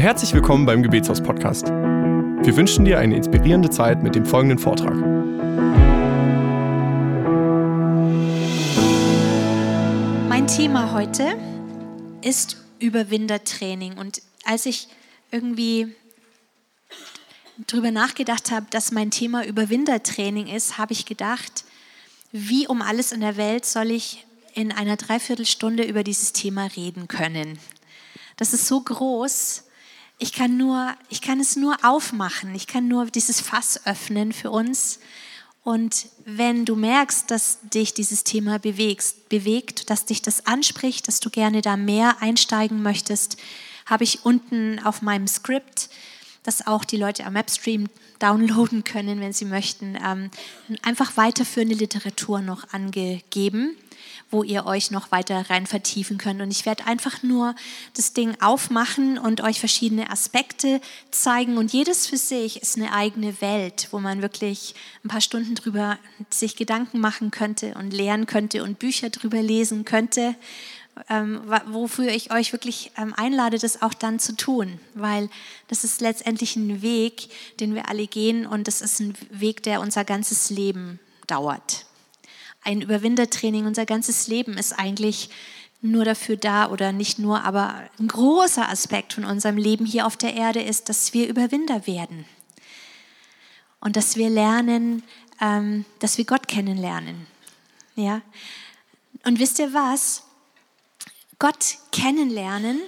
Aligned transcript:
herzlich 0.00 0.32
willkommen 0.32 0.64
beim 0.64 0.82
Gebetshaus 0.82 1.22
Podcast. 1.22 1.66
Wir 1.66 2.56
wünschen 2.56 2.86
dir 2.86 2.98
eine 2.98 3.16
inspirierende 3.16 3.68
Zeit 3.68 4.02
mit 4.02 4.14
dem 4.14 4.24
folgenden 4.24 4.58
Vortrag. 4.58 4.94
Mein 10.26 10.46
Thema 10.46 10.92
heute 10.94 11.36
ist 12.22 12.56
Überwindertraining. 12.78 13.98
Und 13.98 14.22
als 14.46 14.64
ich 14.64 14.88
irgendwie 15.32 15.94
darüber 17.66 17.90
nachgedacht 17.90 18.50
habe, 18.50 18.64
dass 18.70 18.92
mein 18.92 19.10
Thema 19.10 19.44
Überwindertraining 19.44 20.46
ist, 20.46 20.78
habe 20.78 20.94
ich 20.94 21.04
gedacht, 21.04 21.64
wie 22.32 22.66
um 22.66 22.80
alles 22.80 23.12
in 23.12 23.20
der 23.20 23.36
Welt 23.36 23.66
soll 23.66 23.90
ich 23.90 24.24
in 24.54 24.72
einer 24.72 24.96
Dreiviertelstunde 24.96 25.82
über 25.82 26.04
dieses 26.04 26.32
Thema 26.32 26.68
reden 26.74 27.06
können. 27.06 27.58
Das 28.38 28.54
ist 28.54 28.66
so 28.66 28.80
groß. 28.80 29.64
Ich 30.22 30.34
kann, 30.34 30.58
nur, 30.58 30.94
ich 31.08 31.22
kann 31.22 31.40
es 31.40 31.56
nur 31.56 31.82
aufmachen. 31.82 32.54
Ich 32.54 32.66
kann 32.66 32.86
nur 32.88 33.06
dieses 33.06 33.40
Fass 33.40 33.86
öffnen 33.86 34.32
für 34.34 34.50
uns. 34.50 35.00
Und 35.64 36.08
wenn 36.26 36.66
du 36.66 36.76
merkst, 36.76 37.30
dass 37.30 37.58
dich 37.62 37.94
dieses 37.94 38.22
Thema 38.22 38.58
bewegst, 38.58 39.30
bewegt, 39.30 39.88
dass 39.88 40.04
dich 40.04 40.20
das 40.20 40.46
anspricht, 40.46 41.08
dass 41.08 41.20
du 41.20 41.30
gerne 41.30 41.62
da 41.62 41.78
mehr 41.78 42.20
einsteigen 42.20 42.82
möchtest, 42.82 43.38
habe 43.86 44.04
ich 44.04 44.26
unten 44.26 44.78
auf 44.78 45.00
meinem 45.00 45.26
Skript, 45.26 45.88
das 46.42 46.66
auch 46.66 46.84
die 46.84 46.98
Leute 46.98 47.24
am 47.24 47.32
Webstream 47.32 47.88
downloaden 48.18 48.84
können, 48.84 49.20
wenn 49.20 49.32
sie 49.32 49.46
möchten, 49.46 49.96
ähm, 50.06 50.30
einfach 50.82 51.16
weiterführende 51.16 51.76
Literatur 51.76 52.42
noch 52.42 52.74
angegeben 52.74 53.74
wo 54.30 54.42
ihr 54.42 54.66
euch 54.66 54.90
noch 54.90 55.10
weiter 55.10 55.50
rein 55.50 55.66
vertiefen 55.66 56.18
könnt. 56.18 56.40
Und 56.40 56.50
ich 56.50 56.66
werde 56.66 56.86
einfach 56.86 57.22
nur 57.22 57.54
das 57.94 58.12
Ding 58.12 58.36
aufmachen 58.40 59.18
und 59.18 59.40
euch 59.40 59.58
verschiedene 59.58 60.10
Aspekte 60.10 60.80
zeigen. 61.10 61.58
Und 61.58 61.72
jedes 61.72 62.06
für 62.06 62.16
sich 62.16 62.62
ist 62.62 62.76
eine 62.76 62.92
eigene 62.92 63.40
Welt, 63.40 63.88
wo 63.90 63.98
man 63.98 64.22
wirklich 64.22 64.74
ein 65.04 65.08
paar 65.08 65.20
Stunden 65.20 65.54
drüber 65.54 65.98
sich 66.30 66.56
Gedanken 66.56 67.00
machen 67.00 67.30
könnte 67.30 67.74
und 67.74 67.92
lernen 67.92 68.26
könnte 68.26 68.62
und 68.62 68.78
Bücher 68.78 69.10
drüber 69.10 69.42
lesen 69.42 69.84
könnte. 69.84 70.36
Ähm, 71.08 71.40
wofür 71.66 72.08
ich 72.08 72.30
euch 72.30 72.52
wirklich 72.52 72.92
ähm, 72.98 73.14
einlade, 73.16 73.58
das 73.58 73.80
auch 73.80 73.94
dann 73.94 74.18
zu 74.18 74.36
tun, 74.36 74.78
weil 74.94 75.30
das 75.68 75.82
ist 75.82 76.00
letztendlich 76.02 76.56
ein 76.56 76.82
Weg, 76.82 77.30
den 77.58 77.74
wir 77.74 77.88
alle 77.88 78.06
gehen 78.06 78.44
und 78.44 78.68
das 78.68 78.82
ist 78.82 79.00
ein 79.00 79.14
Weg, 79.30 79.62
der 79.62 79.80
unser 79.80 80.04
ganzes 80.04 80.50
Leben 80.50 80.98
dauert 81.26 81.86
ein 82.62 82.82
Überwindertraining. 82.82 83.66
Unser 83.66 83.86
ganzes 83.86 84.28
Leben 84.28 84.56
ist 84.58 84.72
eigentlich 84.78 85.30
nur 85.82 86.04
dafür 86.04 86.36
da 86.36 86.70
oder 86.70 86.92
nicht 86.92 87.18
nur, 87.18 87.42
aber 87.44 87.82
ein 87.98 88.08
großer 88.08 88.68
Aspekt 88.68 89.14
von 89.14 89.24
unserem 89.24 89.56
Leben 89.56 89.86
hier 89.86 90.06
auf 90.06 90.16
der 90.16 90.34
Erde 90.34 90.60
ist, 90.60 90.88
dass 90.88 91.14
wir 91.14 91.28
Überwinder 91.28 91.86
werden 91.86 92.26
und 93.80 93.96
dass 93.96 94.16
wir 94.16 94.28
lernen, 94.28 95.02
ähm, 95.40 95.84
dass 95.98 96.18
wir 96.18 96.26
Gott 96.26 96.48
kennenlernen. 96.48 97.26
Ja? 97.96 98.20
Und 99.24 99.38
wisst 99.38 99.58
ihr 99.58 99.72
was? 99.72 100.24
Gott 101.38 101.78
kennenlernen 101.92 102.78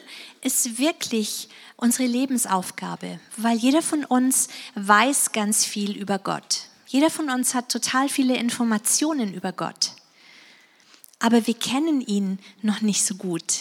ist 0.43 0.79
wirklich 0.79 1.49
unsere 1.77 2.07
Lebensaufgabe, 2.07 3.19
weil 3.39 3.57
jeder 3.57 3.81
von 3.81 4.05
uns 4.05 4.49
weiß 4.75 5.33
ganz 5.33 5.65
viel 5.65 5.97
über 5.97 6.19
Gott. 6.19 6.69
Jeder 6.93 7.09
von 7.09 7.31
uns 7.31 7.55
hat 7.55 7.73
total 7.73 8.11
viele 8.11 8.37
Informationen 8.37 9.33
über 9.33 9.51
Gott. 9.51 9.93
Aber 11.21 11.47
wir 11.47 11.55
kennen 11.55 12.03
ihn 12.03 12.39
noch 12.61 12.83
nicht 12.83 13.03
so 13.03 13.15
gut. 13.15 13.61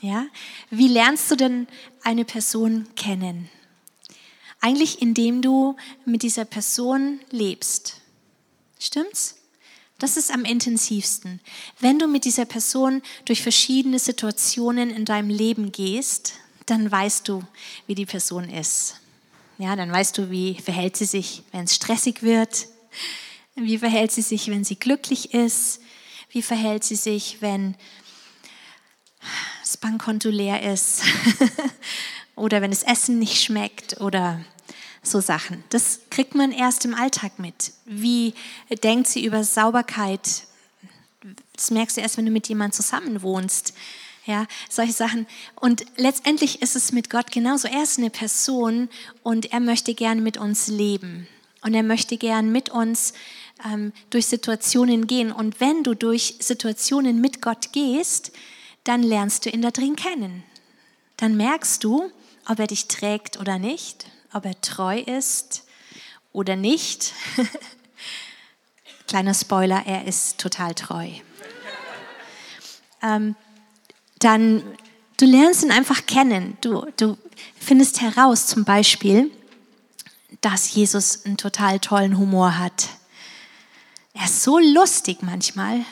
Ja? 0.00 0.24
Wie 0.70 0.88
lernst 0.88 1.30
du 1.30 1.36
denn 1.36 1.68
eine 2.02 2.24
Person 2.24 2.88
kennen? 2.96 3.50
Eigentlich 4.60 5.02
indem 5.02 5.42
du 5.42 5.76
mit 6.06 6.22
dieser 6.22 6.46
Person 6.46 7.20
lebst. 7.30 8.00
Stimmt's? 8.78 9.36
Das 9.98 10.16
ist 10.16 10.30
am 10.30 10.46
intensivsten. 10.46 11.40
Wenn 11.80 11.98
du 11.98 12.06
mit 12.06 12.24
dieser 12.24 12.46
Person 12.46 13.02
durch 13.26 13.42
verschiedene 13.42 13.98
Situationen 13.98 14.88
in 14.88 15.04
deinem 15.04 15.28
Leben 15.28 15.70
gehst, 15.70 16.32
dann 16.64 16.90
weißt 16.90 17.28
du, 17.28 17.42
wie 17.86 17.94
die 17.94 18.06
Person 18.06 18.48
ist. 18.48 19.00
Ja, 19.60 19.76
dann 19.76 19.92
weißt 19.92 20.16
du, 20.16 20.30
wie 20.30 20.54
verhält 20.54 20.96
sie 20.96 21.04
sich, 21.04 21.42
wenn 21.52 21.64
es 21.64 21.74
stressig 21.74 22.22
wird. 22.22 22.66
Wie 23.56 23.76
verhält 23.76 24.10
sie 24.10 24.22
sich, 24.22 24.48
wenn 24.48 24.64
sie 24.64 24.76
glücklich 24.76 25.34
ist? 25.34 25.82
Wie 26.30 26.40
verhält 26.40 26.82
sie 26.82 26.96
sich, 26.96 27.42
wenn 27.42 27.76
das 29.60 29.76
Bankkonto 29.76 30.30
leer 30.30 30.72
ist? 30.72 31.02
oder 32.36 32.62
wenn 32.62 32.70
das 32.70 32.84
Essen 32.84 33.18
nicht 33.18 33.42
schmeckt 33.42 34.00
oder 34.00 34.42
so 35.02 35.20
Sachen. 35.20 35.62
Das 35.68 36.00
kriegt 36.08 36.34
man 36.34 36.52
erst 36.52 36.86
im 36.86 36.94
Alltag 36.94 37.38
mit. 37.38 37.74
Wie 37.84 38.32
denkt 38.82 39.08
sie 39.08 39.22
über 39.22 39.44
Sauberkeit? 39.44 40.46
Das 41.52 41.70
merkst 41.70 41.98
du 41.98 42.00
erst, 42.00 42.16
wenn 42.16 42.24
du 42.24 42.32
mit 42.32 42.48
jemandem 42.48 42.72
zusammen 42.72 43.20
wohnst. 43.20 43.74
Ja, 44.26 44.46
solche 44.68 44.92
Sachen. 44.92 45.26
Und 45.56 45.84
letztendlich 45.96 46.62
ist 46.62 46.76
es 46.76 46.92
mit 46.92 47.10
Gott 47.10 47.32
genauso. 47.32 47.68
Er 47.68 47.82
ist 47.82 47.98
eine 47.98 48.10
Person 48.10 48.88
und 49.22 49.52
er 49.52 49.60
möchte 49.60 49.94
gerne 49.94 50.20
mit 50.20 50.36
uns 50.36 50.66
leben. 50.66 51.26
Und 51.62 51.74
er 51.74 51.82
möchte 51.82 52.16
gern 52.16 52.52
mit 52.52 52.68
uns 52.70 53.12
ähm, 53.64 53.92
durch 54.10 54.26
Situationen 54.26 55.06
gehen. 55.06 55.32
Und 55.32 55.60
wenn 55.60 55.82
du 55.82 55.94
durch 55.94 56.36
Situationen 56.40 57.20
mit 57.20 57.42
Gott 57.42 57.72
gehst, 57.72 58.32
dann 58.84 59.02
lernst 59.02 59.44
du 59.44 59.50
ihn 59.50 59.62
da 59.62 59.70
drin 59.70 59.96
kennen. 59.96 60.42
Dann 61.16 61.36
merkst 61.36 61.84
du, 61.84 62.10
ob 62.48 62.58
er 62.58 62.66
dich 62.66 62.88
trägt 62.88 63.38
oder 63.38 63.58
nicht, 63.58 64.06
ob 64.32 64.44
er 64.44 64.58
treu 64.60 64.98
ist 64.98 65.64
oder 66.32 66.56
nicht. 66.56 67.12
Kleiner 69.06 69.34
Spoiler, 69.34 69.82
er 69.86 70.06
ist 70.06 70.38
total 70.38 70.74
treu. 70.74 71.08
ähm, 73.02 73.34
dann, 74.20 74.62
du 75.18 75.26
lernst 75.26 75.64
ihn 75.64 75.72
einfach 75.72 76.06
kennen. 76.06 76.56
Du, 76.60 76.86
du 76.96 77.18
findest 77.58 78.00
heraus 78.00 78.46
zum 78.46 78.64
Beispiel, 78.64 79.30
dass 80.40 80.72
Jesus 80.72 81.24
einen 81.24 81.36
total 81.36 81.80
tollen 81.80 82.16
Humor 82.16 82.58
hat. 82.58 82.88
Er 84.14 84.24
ist 84.24 84.42
so 84.42 84.58
lustig 84.58 85.18
manchmal. 85.22 85.84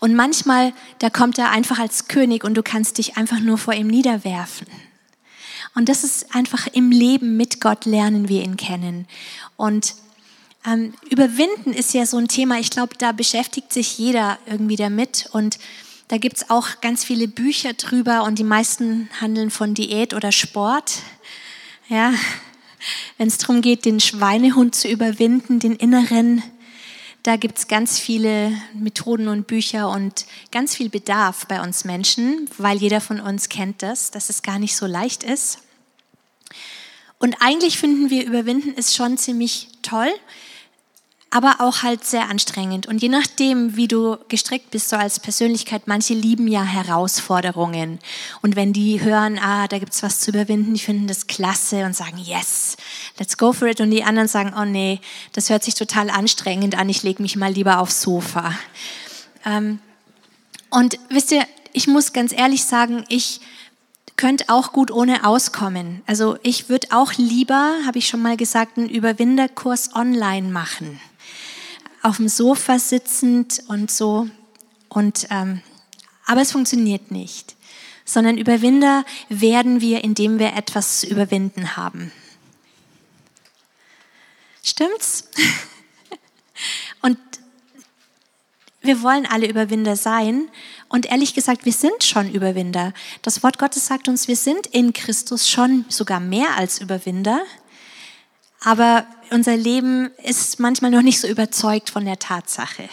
Und 0.00 0.14
manchmal, 0.14 0.72
da 0.98 1.10
kommt 1.10 1.38
er 1.38 1.50
einfach 1.50 1.78
als 1.78 2.08
König 2.08 2.44
und 2.44 2.54
du 2.54 2.62
kannst 2.62 2.98
dich 2.98 3.16
einfach 3.16 3.40
nur 3.40 3.58
vor 3.58 3.74
ihm 3.74 3.88
niederwerfen. 3.88 4.66
Und 5.74 5.88
das 5.88 6.04
ist 6.04 6.34
einfach 6.34 6.66
im 6.68 6.90
Leben 6.90 7.36
mit 7.36 7.60
Gott 7.60 7.84
lernen 7.84 8.28
wir 8.28 8.42
ihn 8.42 8.56
kennen. 8.56 9.06
Und 9.56 9.94
ähm, 10.66 10.94
überwinden 11.10 11.72
ist 11.72 11.94
ja 11.94 12.06
so 12.06 12.16
ein 12.16 12.28
Thema, 12.28 12.58
ich 12.58 12.70
glaube, 12.70 12.96
da 12.98 13.12
beschäftigt 13.12 13.72
sich 13.72 13.98
jeder 13.98 14.38
irgendwie 14.46 14.76
damit. 14.76 15.28
Und 15.32 15.58
da 16.08 16.16
gibt 16.16 16.38
es 16.38 16.50
auch 16.50 16.80
ganz 16.80 17.04
viele 17.04 17.28
Bücher 17.28 17.74
drüber 17.74 18.24
und 18.24 18.38
die 18.38 18.44
meisten 18.44 19.10
handeln 19.20 19.50
von 19.50 19.74
Diät 19.74 20.14
oder 20.14 20.32
Sport. 20.32 21.02
Ja, 21.88 22.12
wenn 23.18 23.28
es 23.28 23.38
darum 23.38 23.60
geht, 23.60 23.84
den 23.84 24.00
Schweinehund 24.00 24.74
zu 24.74 24.88
überwinden, 24.88 25.58
den 25.58 25.76
inneren, 25.76 26.42
da 27.22 27.36
gibt 27.36 27.58
es 27.58 27.68
ganz 27.68 27.98
viele 27.98 28.52
Methoden 28.72 29.28
und 29.28 29.46
Bücher 29.46 29.90
und 29.90 30.24
ganz 30.50 30.74
viel 30.74 30.88
Bedarf 30.88 31.46
bei 31.46 31.60
uns 31.60 31.84
Menschen, 31.84 32.48
weil 32.56 32.78
jeder 32.78 33.00
von 33.00 33.20
uns 33.20 33.48
kennt 33.48 33.82
das, 33.82 34.10
dass 34.10 34.30
es 34.30 34.42
gar 34.42 34.58
nicht 34.58 34.76
so 34.76 34.86
leicht 34.86 35.24
ist. 35.24 35.58
Und 37.18 37.36
eigentlich 37.40 37.76
finden 37.76 38.08
wir, 38.10 38.24
überwinden 38.24 38.72
ist 38.74 38.94
schon 38.94 39.18
ziemlich 39.18 39.68
toll, 39.82 40.10
aber 41.30 41.56
auch 41.58 41.82
halt 41.82 42.04
sehr 42.04 42.30
anstrengend. 42.30 42.86
Und 42.86 43.02
je 43.02 43.10
nachdem, 43.10 43.76
wie 43.76 43.86
du 43.86 44.16
gestrickt 44.28 44.70
bist, 44.70 44.88
so 44.88 44.96
als 44.96 45.20
Persönlichkeit, 45.20 45.82
manche 45.86 46.14
lieben 46.14 46.48
ja 46.48 46.62
Herausforderungen. 46.62 47.98
Und 48.40 48.56
wenn 48.56 48.72
die 48.72 49.02
hören, 49.02 49.38
ah, 49.38 49.68
da 49.68 49.78
gibt's 49.78 50.02
was 50.02 50.20
zu 50.20 50.30
überwinden, 50.30 50.72
die 50.72 50.80
finden 50.80 51.06
das 51.06 51.26
klasse 51.26 51.84
und 51.84 51.94
sagen, 51.94 52.16
yes, 52.16 52.78
let's 53.18 53.36
go 53.36 53.52
for 53.52 53.68
it. 53.68 53.80
Und 53.80 53.90
die 53.90 54.04
anderen 54.04 54.28
sagen, 54.28 54.54
oh 54.58 54.64
nee, 54.64 55.00
das 55.32 55.50
hört 55.50 55.64
sich 55.64 55.74
total 55.74 56.08
anstrengend 56.08 56.78
an, 56.78 56.88
ich 56.88 57.02
lege 57.02 57.22
mich 57.22 57.36
mal 57.36 57.52
lieber 57.52 57.80
aufs 57.80 58.00
Sofa. 58.00 58.54
Ähm, 59.44 59.80
und 60.70 60.98
wisst 61.10 61.30
ihr, 61.32 61.46
ich 61.74 61.88
muss 61.88 62.14
ganz 62.14 62.32
ehrlich 62.32 62.64
sagen, 62.64 63.04
ich 63.08 63.40
könnte 64.16 64.46
auch 64.48 64.72
gut 64.72 64.90
ohne 64.90 65.24
auskommen. 65.24 66.02
Also 66.06 66.38
ich 66.42 66.70
würde 66.70 66.88
auch 66.90 67.12
lieber, 67.12 67.74
habe 67.86 67.98
ich 67.98 68.08
schon 68.08 68.22
mal 68.22 68.36
gesagt, 68.38 68.78
einen 68.78 68.88
Überwinderkurs 68.88 69.94
online 69.94 70.48
machen 70.48 70.98
auf 72.02 72.16
dem 72.16 72.28
Sofa 72.28 72.78
sitzend 72.78 73.62
und 73.68 73.90
so. 73.90 74.28
Und, 74.88 75.26
ähm, 75.30 75.62
aber 76.26 76.40
es 76.40 76.52
funktioniert 76.52 77.10
nicht. 77.10 77.56
Sondern 78.04 78.38
Überwinder 78.38 79.04
werden 79.28 79.80
wir, 79.80 80.02
indem 80.02 80.38
wir 80.38 80.54
etwas 80.54 81.00
zu 81.00 81.06
überwinden 81.06 81.76
haben. 81.76 82.10
Stimmt's? 84.62 85.28
Und 87.02 87.18
wir 88.80 89.02
wollen 89.02 89.26
alle 89.26 89.48
Überwinder 89.48 89.96
sein. 89.96 90.48
Und 90.88 91.06
ehrlich 91.06 91.34
gesagt, 91.34 91.64
wir 91.64 91.72
sind 91.72 92.02
schon 92.04 92.32
Überwinder. 92.32 92.94
Das 93.22 93.42
Wort 93.42 93.58
Gottes 93.58 93.86
sagt 93.86 94.08
uns, 94.08 94.28
wir 94.28 94.36
sind 94.36 94.66
in 94.68 94.92
Christus 94.92 95.48
schon 95.48 95.84
sogar 95.88 96.20
mehr 96.20 96.56
als 96.56 96.80
Überwinder. 96.80 97.40
Aber 98.60 99.06
unser 99.30 99.56
Leben 99.56 100.10
ist 100.24 100.58
manchmal 100.58 100.90
noch 100.90 101.02
nicht 101.02 101.20
so 101.20 101.28
überzeugt 101.28 101.90
von 101.90 102.04
der 102.04 102.18
Tatsache. 102.18 102.88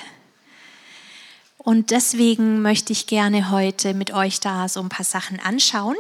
Und 1.58 1.90
deswegen 1.90 2.62
möchte 2.62 2.94
ich 2.94 3.08
gerne 3.08 3.50
heute 3.50 3.96
mit 3.96 4.12
euch 4.12 4.40
da 4.40 4.70
so 4.70 4.80
ein 4.82 4.90
paar 4.90 5.06
Sachen 5.06 5.40
anschauen, 5.40 5.96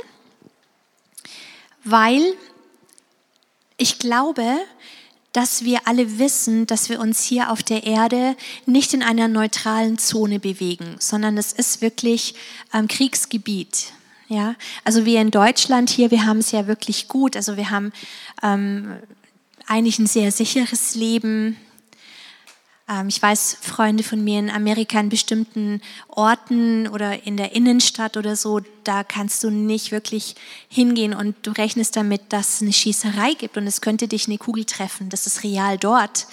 weil 1.83 2.21
ich 3.77 3.97
glaube, 3.97 4.44
dass 5.33 5.65
wir 5.65 5.81
alle 5.85 6.17
wissen, 6.17 6.65
dass 6.65 6.88
wir 6.88 7.00
uns 7.00 7.23
hier 7.23 7.51
auf 7.51 7.62
der 7.62 7.83
Erde 7.83 8.38
nicht 8.65 8.94
in 8.94 9.03
einer 9.03 9.27
neutralen 9.27 9.97
Zone 9.97 10.39
bewegen, 10.39 10.95
sondern 11.00 11.38
es 11.38 11.51
ist 11.51 11.81
wirklich 11.81 12.35
ähm, 12.73 12.88
Kriegsgebiet. 12.88 13.91
Ja, 14.27 14.56
also 14.83 15.06
wir 15.06 15.19
in 15.19 15.31
Deutschland 15.31 15.89
hier, 15.89 16.09
wir 16.09 16.25
haben 16.25 16.39
es 16.39 16.51
ja 16.51 16.67
wirklich 16.67 17.07
gut. 17.07 17.35
Also 17.35 17.57
wir 17.57 17.69
haben 17.69 17.91
ähm, 18.41 18.97
eigentlich 19.67 20.00
ein 20.00 20.07
sehr 20.07 20.31
sicheres 20.31 20.95
Leben. 20.95 21.57
Ähm, 22.88 23.07
ich 23.07 23.21
weiß, 23.21 23.57
Freunde 23.62 24.03
von 24.03 24.23
mir 24.23 24.39
in 24.39 24.50
Amerika 24.50 25.00
in 25.00 25.09
bestimmten 25.09 25.81
Orten 26.07 26.88
oder 26.88 27.25
in 27.25 27.38
der 27.38 27.53
Innenstadt 27.53 28.17
oder 28.17 28.35
so, 28.35 28.62
da 28.83 29.03
kannst 29.03 29.44
du 29.44 29.50
nicht 29.50 29.91
wirklich 29.91 30.35
hingehen 30.67 31.13
und 31.13 31.35
du 31.44 31.51
rechnest 31.51 31.95
damit, 31.95 32.21
dass 32.29 32.56
es 32.56 32.62
eine 32.62 32.73
Schießerei 32.73 33.33
gibt 33.33 33.57
und 33.57 33.67
es 33.67 33.81
könnte 33.81 34.07
dich 34.07 34.27
eine 34.27 34.38
Kugel 34.38 34.65
treffen. 34.65 35.09
Das 35.09 35.27
ist 35.27 35.44
real 35.44 35.77
dort. 35.77 36.27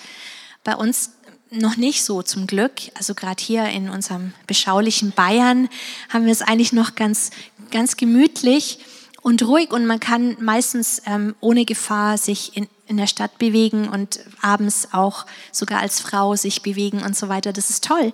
Bei 0.64 0.76
uns 0.76 1.12
noch 1.50 1.76
nicht 1.76 2.04
so 2.04 2.22
zum 2.22 2.46
Glück. 2.46 2.72
Also 2.94 3.14
gerade 3.14 3.42
hier 3.42 3.64
in 3.66 3.88
unserem 3.90 4.32
beschaulichen 4.46 5.12
Bayern 5.12 5.68
haben 6.08 6.24
wir 6.24 6.32
es 6.32 6.42
eigentlich 6.42 6.72
noch 6.72 6.94
ganz, 6.94 7.30
ganz 7.70 7.96
gemütlich 7.96 8.78
und 9.20 9.42
ruhig 9.42 9.70
und 9.70 9.86
man 9.86 10.00
kann 10.00 10.36
meistens 10.40 11.02
ähm, 11.06 11.34
ohne 11.40 11.64
Gefahr 11.64 12.18
sich 12.18 12.56
in, 12.56 12.68
in 12.92 12.98
der 12.98 13.06
Stadt 13.06 13.38
bewegen 13.38 13.88
und 13.88 14.20
abends 14.42 14.88
auch 14.92 15.26
sogar 15.50 15.80
als 15.80 15.98
Frau 15.98 16.36
sich 16.36 16.62
bewegen 16.62 17.02
und 17.02 17.16
so 17.16 17.28
weiter. 17.28 17.52
Das 17.52 17.70
ist 17.70 17.84
toll. 17.84 18.12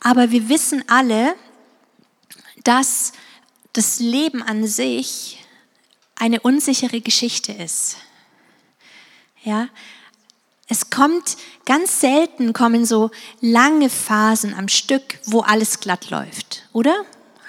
Aber 0.00 0.30
wir 0.30 0.48
wissen 0.48 0.82
alle, 0.88 1.34
dass 2.64 3.12
das 3.74 4.00
Leben 4.00 4.42
an 4.42 4.66
sich 4.66 5.44
eine 6.16 6.40
unsichere 6.40 7.00
Geschichte 7.00 7.52
ist. 7.52 7.98
Ja, 9.42 9.68
es 10.68 10.88
kommt 10.88 11.36
ganz 11.66 12.00
selten 12.00 12.54
kommen 12.54 12.86
so 12.86 13.10
lange 13.42 13.90
Phasen 13.90 14.54
am 14.54 14.68
Stück, 14.68 15.18
wo 15.26 15.40
alles 15.40 15.80
glatt 15.80 16.08
läuft, 16.08 16.66
oder? 16.72 16.94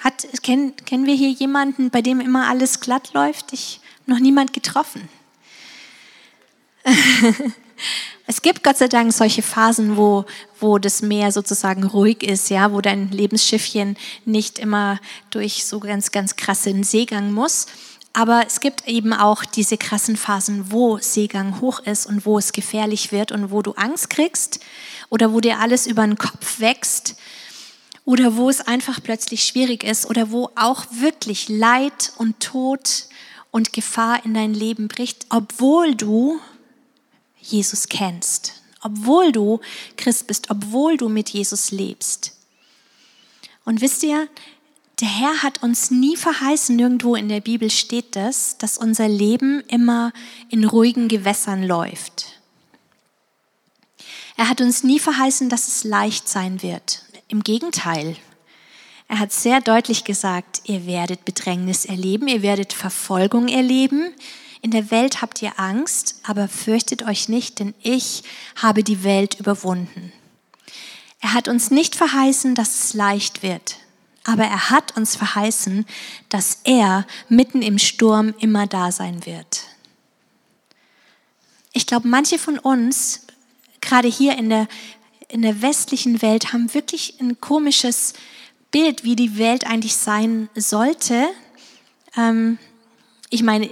Hat, 0.00 0.26
kennen, 0.42 0.76
kennen 0.84 1.06
wir 1.06 1.14
hier 1.14 1.30
jemanden, 1.30 1.88
bei 1.88 2.02
dem 2.02 2.20
immer 2.20 2.48
alles 2.48 2.80
glatt 2.80 3.14
läuft? 3.14 3.54
Ich 3.54 3.80
noch 4.04 4.18
niemand 4.18 4.52
getroffen. 4.52 5.08
es 8.26 8.42
gibt 8.42 8.62
Gott 8.62 8.76
sei 8.78 8.88
Dank 8.88 9.12
solche 9.12 9.42
Phasen, 9.42 9.96
wo, 9.96 10.24
wo 10.60 10.78
das 10.78 11.02
Meer 11.02 11.32
sozusagen 11.32 11.84
ruhig 11.84 12.22
ist, 12.22 12.50
ja, 12.50 12.72
wo 12.72 12.80
dein 12.80 13.10
Lebensschiffchen 13.10 13.96
nicht 14.24 14.58
immer 14.58 15.00
durch 15.30 15.64
so 15.64 15.80
ganz, 15.80 16.12
ganz 16.12 16.36
krassen 16.36 16.84
Seegang 16.84 17.32
muss. 17.32 17.66
Aber 18.12 18.44
es 18.46 18.60
gibt 18.60 18.88
eben 18.88 19.12
auch 19.12 19.44
diese 19.44 19.76
krassen 19.76 20.16
Phasen, 20.16 20.72
wo 20.72 20.98
Seegang 20.98 21.60
hoch 21.60 21.80
ist 21.80 22.06
und 22.06 22.24
wo 22.24 22.38
es 22.38 22.52
gefährlich 22.52 23.12
wird 23.12 23.30
und 23.30 23.50
wo 23.50 23.60
du 23.60 23.72
Angst 23.72 24.08
kriegst 24.08 24.60
oder 25.10 25.32
wo 25.32 25.40
dir 25.40 25.58
alles 25.58 25.86
über 25.86 26.06
den 26.06 26.16
Kopf 26.16 26.60
wächst 26.60 27.16
oder 28.06 28.36
wo 28.36 28.48
es 28.48 28.62
einfach 28.62 29.02
plötzlich 29.02 29.44
schwierig 29.44 29.84
ist 29.84 30.08
oder 30.08 30.30
wo 30.30 30.50
auch 30.56 30.86
wirklich 30.92 31.50
Leid 31.50 32.12
und 32.16 32.40
Tod 32.40 33.06
und 33.50 33.74
Gefahr 33.74 34.24
in 34.24 34.32
dein 34.32 34.54
Leben 34.54 34.88
bricht, 34.88 35.26
obwohl 35.28 35.94
du 35.94 36.40
Jesus 37.46 37.88
kennst, 37.88 38.62
obwohl 38.82 39.32
du 39.32 39.60
Christ 39.96 40.26
bist, 40.26 40.50
obwohl 40.50 40.96
du 40.96 41.08
mit 41.08 41.30
Jesus 41.30 41.70
lebst. 41.70 42.32
Und 43.64 43.80
wisst 43.80 44.02
ihr, 44.02 44.28
der 45.00 45.08
Herr 45.08 45.42
hat 45.42 45.62
uns 45.62 45.90
nie 45.90 46.16
verheißen, 46.16 46.74
nirgendwo 46.74 47.16
in 47.16 47.28
der 47.28 47.40
Bibel 47.40 47.70
steht 47.70 48.16
das, 48.16 48.56
dass 48.56 48.78
unser 48.78 49.08
Leben 49.08 49.60
immer 49.68 50.12
in 50.48 50.64
ruhigen 50.64 51.08
Gewässern 51.08 51.62
läuft. 51.62 52.40
Er 54.38 54.48
hat 54.48 54.60
uns 54.60 54.82
nie 54.84 54.98
verheißen, 54.98 55.48
dass 55.48 55.68
es 55.68 55.84
leicht 55.84 56.28
sein 56.28 56.62
wird. 56.62 57.02
Im 57.28 57.42
Gegenteil. 57.42 58.16
Er 59.08 59.18
hat 59.18 59.32
sehr 59.32 59.60
deutlich 59.60 60.04
gesagt, 60.04 60.62
ihr 60.64 60.86
werdet 60.86 61.24
Bedrängnis 61.24 61.84
erleben, 61.84 62.28
ihr 62.28 62.42
werdet 62.42 62.72
Verfolgung 62.72 63.48
erleben, 63.48 64.14
in 64.66 64.72
der 64.72 64.90
Welt 64.90 65.22
habt 65.22 65.42
ihr 65.42 65.60
Angst, 65.60 66.16
aber 66.24 66.48
fürchtet 66.48 67.04
euch 67.04 67.28
nicht, 67.28 67.60
denn 67.60 67.72
ich 67.84 68.24
habe 68.56 68.82
die 68.82 69.04
Welt 69.04 69.38
überwunden. 69.38 70.12
Er 71.20 71.34
hat 71.34 71.46
uns 71.46 71.70
nicht 71.70 71.94
verheißen, 71.94 72.56
dass 72.56 72.86
es 72.86 72.92
leicht 72.92 73.44
wird, 73.44 73.76
aber 74.24 74.42
er 74.42 74.70
hat 74.70 74.96
uns 74.96 75.14
verheißen, 75.14 75.86
dass 76.30 76.62
er 76.64 77.06
mitten 77.28 77.62
im 77.62 77.78
Sturm 77.78 78.34
immer 78.40 78.66
da 78.66 78.90
sein 78.90 79.24
wird. 79.24 79.62
Ich 81.72 81.86
glaube, 81.86 82.08
manche 82.08 82.36
von 82.36 82.58
uns, 82.58 83.24
gerade 83.80 84.08
hier 84.08 84.36
in 84.36 84.48
der, 84.48 84.66
in 85.28 85.42
der 85.42 85.62
westlichen 85.62 86.22
Welt, 86.22 86.52
haben 86.52 86.74
wirklich 86.74 87.20
ein 87.20 87.40
komisches 87.40 88.14
Bild, 88.72 89.04
wie 89.04 89.14
die 89.14 89.38
Welt 89.38 89.64
eigentlich 89.64 89.94
sein 89.94 90.48
sollte. 90.56 91.28
Ähm, 92.16 92.58
ich 93.30 93.44
meine, 93.44 93.70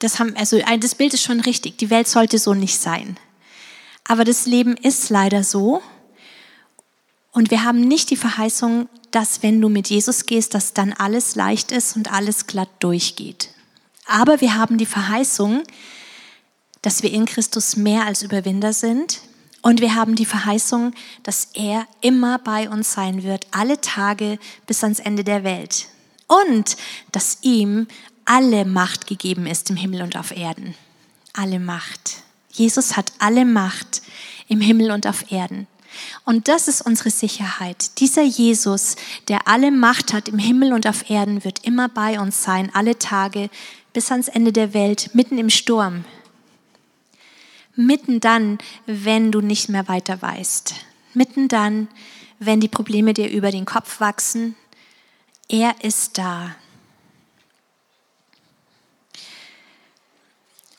das, 0.00 0.18
haben, 0.18 0.34
also 0.36 0.60
das 0.80 0.94
Bild 0.94 1.14
ist 1.14 1.22
schon 1.22 1.40
richtig. 1.40 1.78
Die 1.78 1.90
Welt 1.90 2.08
sollte 2.08 2.38
so 2.38 2.54
nicht 2.54 2.78
sein. 2.78 3.18
Aber 4.04 4.24
das 4.24 4.46
Leben 4.46 4.76
ist 4.76 5.08
leider 5.10 5.44
so. 5.44 5.82
Und 7.32 7.50
wir 7.50 7.62
haben 7.62 7.80
nicht 7.80 8.10
die 8.10 8.16
Verheißung, 8.16 8.88
dass 9.12 9.42
wenn 9.42 9.60
du 9.60 9.68
mit 9.68 9.88
Jesus 9.88 10.26
gehst, 10.26 10.54
dass 10.54 10.74
dann 10.74 10.92
alles 10.92 11.36
leicht 11.36 11.70
ist 11.70 11.96
und 11.96 12.12
alles 12.12 12.46
glatt 12.46 12.70
durchgeht. 12.80 13.50
Aber 14.06 14.40
wir 14.40 14.56
haben 14.56 14.78
die 14.78 14.86
Verheißung, 14.86 15.62
dass 16.82 17.02
wir 17.02 17.12
in 17.12 17.26
Christus 17.26 17.76
mehr 17.76 18.06
als 18.06 18.22
Überwinder 18.22 18.72
sind. 18.72 19.20
Und 19.62 19.80
wir 19.80 19.94
haben 19.94 20.16
die 20.16 20.26
Verheißung, 20.26 20.94
dass 21.22 21.50
er 21.52 21.86
immer 22.00 22.38
bei 22.38 22.70
uns 22.70 22.92
sein 22.92 23.22
wird, 23.22 23.46
alle 23.50 23.80
Tage 23.80 24.38
bis 24.66 24.82
ans 24.82 24.98
Ende 24.98 25.22
der 25.22 25.44
Welt. 25.44 25.86
Und 26.26 26.76
dass 27.12 27.38
ihm 27.42 27.86
alle 28.24 28.64
Macht 28.64 29.06
gegeben 29.06 29.46
ist 29.46 29.70
im 29.70 29.76
Himmel 29.76 30.02
und 30.02 30.16
auf 30.16 30.36
Erden. 30.36 30.74
Alle 31.32 31.58
Macht. 31.58 32.22
Jesus 32.52 32.96
hat 32.96 33.12
alle 33.18 33.44
Macht 33.44 34.02
im 34.48 34.60
Himmel 34.60 34.90
und 34.90 35.06
auf 35.06 35.30
Erden. 35.30 35.66
Und 36.24 36.48
das 36.48 36.68
ist 36.68 36.82
unsere 36.82 37.10
Sicherheit. 37.10 37.98
Dieser 37.98 38.22
Jesus, 38.22 38.96
der 39.28 39.48
alle 39.48 39.70
Macht 39.70 40.12
hat 40.12 40.28
im 40.28 40.38
Himmel 40.38 40.72
und 40.72 40.86
auf 40.86 41.10
Erden, 41.10 41.44
wird 41.44 41.64
immer 41.64 41.88
bei 41.88 42.20
uns 42.20 42.42
sein, 42.42 42.70
alle 42.74 42.98
Tage 42.98 43.50
bis 43.92 44.10
ans 44.10 44.28
Ende 44.28 44.52
der 44.52 44.72
Welt, 44.74 45.10
mitten 45.14 45.38
im 45.38 45.50
Sturm. 45.50 46.04
Mitten 47.74 48.20
dann, 48.20 48.58
wenn 48.86 49.32
du 49.32 49.40
nicht 49.40 49.68
mehr 49.68 49.88
weiter 49.88 50.20
weißt. 50.20 50.74
Mitten 51.14 51.48
dann, 51.48 51.88
wenn 52.38 52.60
die 52.60 52.68
Probleme 52.68 53.14
dir 53.14 53.30
über 53.30 53.50
den 53.50 53.64
Kopf 53.64 54.00
wachsen. 54.00 54.54
Er 55.48 55.74
ist 55.82 56.18
da. 56.18 56.54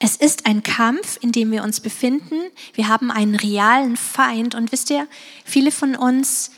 Es 0.03 0.15
ist 0.15 0.47
ein 0.47 0.63
Kampf, 0.63 1.19
in 1.21 1.31
dem 1.31 1.51
wir 1.51 1.61
uns 1.61 1.79
befinden. 1.79 2.41
Wir 2.73 2.87
haben 2.87 3.11
einen 3.11 3.35
realen 3.35 3.95
Feind. 3.95 4.55
Und 4.55 4.71
wisst 4.71 4.89
ihr, 4.89 5.07
viele 5.45 5.71
von 5.71 5.95
uns 5.95 6.49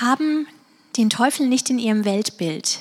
haben 0.00 0.46
den 0.96 1.10
Teufel 1.10 1.46
nicht 1.46 1.68
in 1.68 1.78
ihrem 1.78 2.06
Weltbild. 2.06 2.78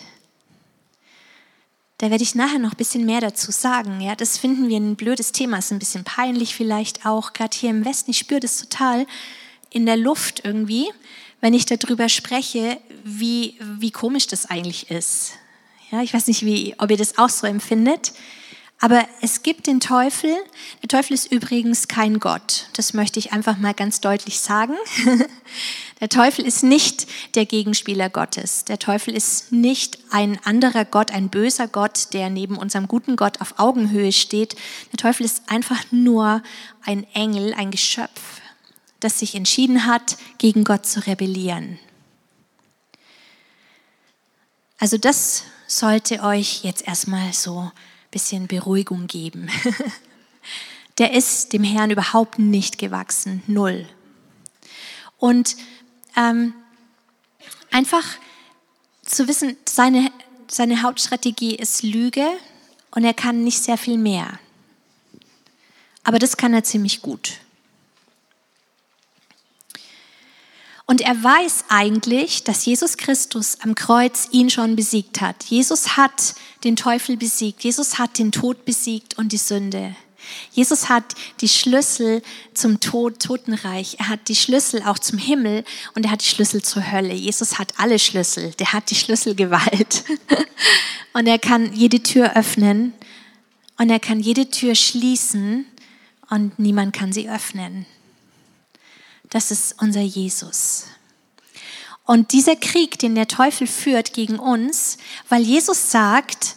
Da 1.97 2.09
werde 2.09 2.23
ich 2.23 2.35
nachher 2.35 2.57
noch 2.57 2.71
ein 2.71 2.77
bisschen 2.77 3.05
mehr 3.05 3.19
dazu 3.19 3.51
sagen. 3.51 3.99
Ja, 3.99 4.15
das 4.15 4.37
finden 4.37 4.69
wir 4.69 4.77
ein 4.77 4.95
blödes 4.95 5.33
Thema, 5.33 5.57
ist 5.57 5.73
ein 5.73 5.79
bisschen 5.79 6.05
peinlich 6.05 6.55
vielleicht 6.55 7.05
auch, 7.05 7.33
gerade 7.33 7.57
hier 7.57 7.69
im 7.69 7.83
Westen. 7.83 8.11
Ich 8.11 8.17
spüre 8.17 8.39
das 8.39 8.59
total 8.59 9.05
in 9.71 9.85
der 9.85 9.97
Luft 9.97 10.45
irgendwie, 10.45 10.89
wenn 11.41 11.53
ich 11.53 11.65
darüber 11.65 12.07
spreche, 12.07 12.79
wie, 13.03 13.59
wie 13.59 13.91
komisch 13.91 14.27
das 14.27 14.45
eigentlich 14.45 14.89
ist. 14.89 15.33
Ja, 15.91 16.01
ich 16.01 16.13
weiß 16.13 16.27
nicht, 16.27 16.45
wie, 16.45 16.75
ob 16.77 16.91
ihr 16.91 16.97
das 16.97 17.17
auch 17.17 17.29
so 17.29 17.45
empfindet. 17.45 18.13
Aber 18.83 19.07
es 19.21 19.43
gibt 19.43 19.67
den 19.67 19.79
Teufel. 19.79 20.35
Der 20.81 20.89
Teufel 20.89 21.13
ist 21.13 21.31
übrigens 21.31 21.87
kein 21.87 22.19
Gott. 22.19 22.67
Das 22.73 22.93
möchte 22.93 23.17
ich 23.17 23.31
einfach 23.31 23.55
mal 23.55 23.73
ganz 23.73 24.01
deutlich 24.01 24.41
sagen. 24.41 24.73
Der 26.01 26.09
Teufel 26.09 26.45
ist 26.45 26.63
nicht 26.63 27.07
der 27.35 27.45
Gegenspieler 27.45 28.09
Gottes. 28.09 28.65
Der 28.65 28.79
Teufel 28.79 29.15
ist 29.15 29.53
nicht 29.53 29.99
ein 30.11 30.37
anderer 30.43 30.83
Gott, 30.83 31.11
ein 31.11 31.29
böser 31.29 31.69
Gott, 31.69 32.11
der 32.11 32.29
neben 32.29 32.57
unserem 32.57 32.89
guten 32.89 33.15
Gott 33.15 33.39
auf 33.39 33.57
Augenhöhe 33.57 34.11
steht. 34.11 34.57
Der 34.91 34.97
Teufel 34.97 35.25
ist 35.25 35.43
einfach 35.49 35.81
nur 35.91 36.43
ein 36.81 37.07
Engel, 37.13 37.53
ein 37.53 37.71
Geschöpf, 37.71 38.41
das 38.99 39.19
sich 39.19 39.35
entschieden 39.35 39.85
hat, 39.85 40.17
gegen 40.39 40.65
Gott 40.65 40.85
zu 40.85 41.07
rebellieren. 41.07 41.79
Also 44.77 44.97
das 44.97 45.43
sollte 45.67 46.21
euch 46.21 46.65
jetzt 46.65 46.85
erstmal 46.85 47.31
so 47.31 47.71
bisschen 48.13 48.47
Beruhigung 48.47 49.07
geben. 49.07 49.49
Der 50.99 51.13
ist 51.13 51.51
dem 51.51 51.63
Herrn 51.63 51.89
überhaupt 51.89 52.37
nicht 52.37 52.77
gewachsen, 52.77 53.41
null. 53.47 53.87
Und 55.17 55.57
ähm, 56.15 56.53
einfach 57.71 58.03
zu 59.01 59.27
wissen, 59.27 59.57
seine, 59.67 60.11
seine 60.47 60.83
Hauptstrategie 60.83 61.55
ist 61.55 61.81
Lüge 61.81 62.27
und 62.91 63.03
er 63.03 63.15
kann 63.15 63.43
nicht 63.43 63.63
sehr 63.63 63.77
viel 63.77 63.97
mehr. 63.97 64.39
Aber 66.03 66.19
das 66.19 66.37
kann 66.37 66.53
er 66.53 66.63
ziemlich 66.63 67.01
gut. 67.01 67.39
Und 70.93 71.01
er 71.01 71.23
weiß 71.23 71.63
eigentlich, 71.69 72.43
dass 72.43 72.67
Jesus 72.67 72.97
Christus 72.97 73.57
am 73.61 73.73
Kreuz 73.73 74.27
ihn 74.29 74.51
schon 74.51 74.75
besiegt 74.75 75.21
hat. 75.21 75.43
Jesus 75.45 75.97
hat 75.97 76.35
den 76.63 76.75
Teufel 76.75 77.17
besiegt. 77.17 77.63
Jesus 77.63 77.97
hat 77.97 78.19
den 78.19 78.31
Tod 78.31 78.63
besiegt 78.63 79.17
und 79.17 79.31
die 79.31 79.37
Sünde. 79.37 79.95
Jesus 80.51 80.89
hat 80.89 81.15
die 81.41 81.49
Schlüssel 81.49 82.21
zum 82.53 82.79
Tod, 82.79 83.19
Totenreich. 83.19 83.95
Er 83.97 84.09
hat 84.09 84.27
die 84.27 84.35
Schlüssel 84.35 84.83
auch 84.83 84.99
zum 84.99 85.17
Himmel 85.17 85.65
und 85.95 86.05
er 86.05 86.11
hat 86.11 86.21
die 86.21 86.29
Schlüssel 86.29 86.61
zur 86.61 86.91
Hölle. 86.91 87.15
Jesus 87.15 87.57
hat 87.57 87.73
alle 87.77 87.97
Schlüssel. 87.97 88.51
Der 88.59 88.71
hat 88.71 88.91
die 88.91 88.95
Schlüsselgewalt. 88.95 90.03
Und 91.13 91.25
er 91.25 91.39
kann 91.39 91.73
jede 91.73 92.03
Tür 92.03 92.35
öffnen 92.35 92.93
und 93.77 93.89
er 93.89 93.99
kann 93.99 94.19
jede 94.19 94.49
Tür 94.51 94.75
schließen 94.75 95.65
und 96.29 96.57
niemand 96.57 96.93
kann 96.93 97.13
sie 97.13 97.29
öffnen. 97.29 97.87
Das 99.33 99.49
ist 99.49 99.81
unser 99.81 100.01
Jesus. 100.01 100.85
Und 102.05 102.33
dieser 102.33 102.55
Krieg, 102.55 102.99
den 102.99 103.15
der 103.15 103.27
Teufel 103.27 103.65
führt 103.65 104.13
gegen 104.13 104.37
uns, 104.37 104.99
weil 105.27 105.41
Jesus 105.41 105.89
sagt, 105.89 106.55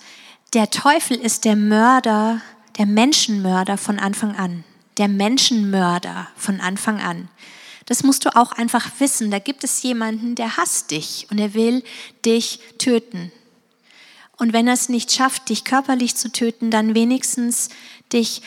der 0.52 0.68
Teufel 0.68 1.16
ist 1.16 1.46
der 1.46 1.56
Mörder 1.56 2.42
der 2.76 2.84
Menschenmörder 2.84 3.78
von 3.78 3.98
Anfang 3.98 4.36
an. 4.36 4.62
Der 4.98 5.08
Menschenmörder 5.08 6.28
von 6.36 6.60
Anfang 6.60 7.00
an. 7.00 7.28
Das 7.86 8.02
musst 8.02 8.26
du 8.26 8.36
auch 8.36 8.52
einfach 8.52 8.90
wissen. 8.98 9.30
Da 9.30 9.38
gibt 9.38 9.64
es 9.64 9.82
jemanden, 9.82 10.34
der 10.34 10.58
hasst 10.58 10.90
dich 10.90 11.28
und 11.30 11.38
er 11.38 11.54
will 11.54 11.82
dich 12.26 12.60
töten. 12.76 13.32
Und 14.36 14.52
wenn 14.52 14.66
er 14.66 14.74
es 14.74 14.90
nicht 14.90 15.12
schafft, 15.12 15.48
dich 15.48 15.64
körperlich 15.64 16.14
zu 16.14 16.30
töten, 16.30 16.70
dann 16.70 16.94
wenigstens 16.94 17.70
dich 18.12 18.42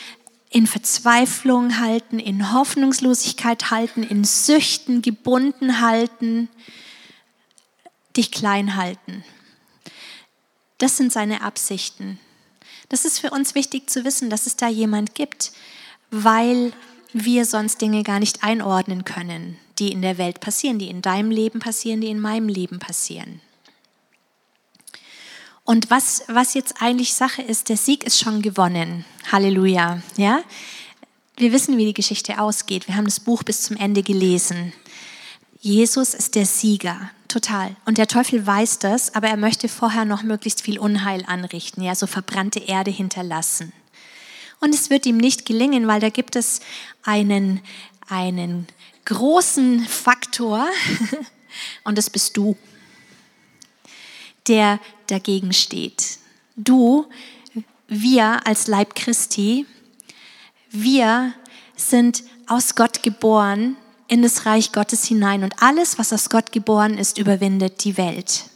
in 0.50 0.66
Verzweiflung 0.66 1.78
halten, 1.78 2.18
in 2.18 2.52
Hoffnungslosigkeit 2.52 3.70
halten, 3.70 4.02
in 4.02 4.24
Süchten 4.24 5.00
gebunden 5.00 5.80
halten, 5.80 6.48
dich 8.16 8.32
klein 8.32 8.74
halten. 8.74 9.24
Das 10.78 10.96
sind 10.96 11.12
seine 11.12 11.42
Absichten. 11.42 12.18
Das 12.88 13.04
ist 13.04 13.20
für 13.20 13.30
uns 13.30 13.54
wichtig 13.54 13.88
zu 13.88 14.04
wissen, 14.04 14.28
dass 14.28 14.46
es 14.46 14.56
da 14.56 14.68
jemand 14.68 15.14
gibt, 15.14 15.52
weil 16.10 16.72
wir 17.12 17.44
sonst 17.44 17.80
Dinge 17.80 18.02
gar 18.02 18.18
nicht 18.18 18.42
einordnen 18.42 19.04
können, 19.04 19.56
die 19.78 19.92
in 19.92 20.02
der 20.02 20.18
Welt 20.18 20.40
passieren, 20.40 20.80
die 20.80 20.90
in 20.90 21.00
deinem 21.00 21.30
Leben 21.30 21.60
passieren, 21.60 22.00
die 22.00 22.08
in 22.08 22.20
meinem 22.20 22.48
Leben 22.48 22.80
passieren. 22.80 23.40
Und 25.70 25.88
was, 25.88 26.24
was 26.26 26.54
jetzt 26.54 26.82
eigentlich 26.82 27.14
Sache 27.14 27.42
ist, 27.42 27.68
der 27.68 27.76
Sieg 27.76 28.02
ist 28.02 28.18
schon 28.18 28.42
gewonnen. 28.42 29.04
Halleluja. 29.30 30.02
Ja? 30.16 30.42
Wir 31.36 31.52
wissen, 31.52 31.76
wie 31.76 31.84
die 31.84 31.94
Geschichte 31.94 32.40
ausgeht. 32.40 32.88
Wir 32.88 32.96
haben 32.96 33.04
das 33.04 33.20
Buch 33.20 33.44
bis 33.44 33.62
zum 33.62 33.76
Ende 33.76 34.02
gelesen. 34.02 34.72
Jesus 35.60 36.14
ist 36.14 36.34
der 36.34 36.44
Sieger, 36.44 37.12
total. 37.28 37.76
Und 37.86 37.98
der 37.98 38.08
Teufel 38.08 38.44
weiß 38.44 38.80
das, 38.80 39.14
aber 39.14 39.28
er 39.28 39.36
möchte 39.36 39.68
vorher 39.68 40.04
noch 40.04 40.24
möglichst 40.24 40.60
viel 40.60 40.76
Unheil 40.76 41.22
anrichten, 41.28 41.84
ja, 41.84 41.94
so 41.94 42.08
verbrannte 42.08 42.58
Erde 42.58 42.90
hinterlassen. 42.90 43.72
Und 44.58 44.74
es 44.74 44.90
wird 44.90 45.06
ihm 45.06 45.18
nicht 45.18 45.46
gelingen, 45.46 45.86
weil 45.86 46.00
da 46.00 46.08
gibt 46.08 46.34
es 46.34 46.58
einen, 47.04 47.60
einen 48.08 48.66
großen 49.04 49.86
Faktor 49.86 50.66
und 51.84 51.96
das 51.96 52.10
bist 52.10 52.36
du, 52.36 52.56
der 54.48 54.80
dagegen 55.06 55.52
steht. 55.52 56.18
Du, 56.56 57.06
wir 57.88 58.46
als 58.46 58.66
Leib 58.66 58.94
Christi, 58.94 59.66
wir 60.70 61.32
sind 61.76 62.22
aus 62.46 62.74
Gott 62.74 63.02
geboren 63.02 63.76
in 64.08 64.22
das 64.22 64.46
Reich 64.46 64.72
Gottes 64.72 65.04
hinein 65.04 65.44
und 65.44 65.62
alles, 65.62 65.98
was 65.98 66.12
aus 66.12 66.30
Gott 66.30 66.52
geboren 66.52 66.98
ist, 66.98 67.18
überwindet 67.18 67.84
die 67.84 67.96
Welt. 67.96 68.50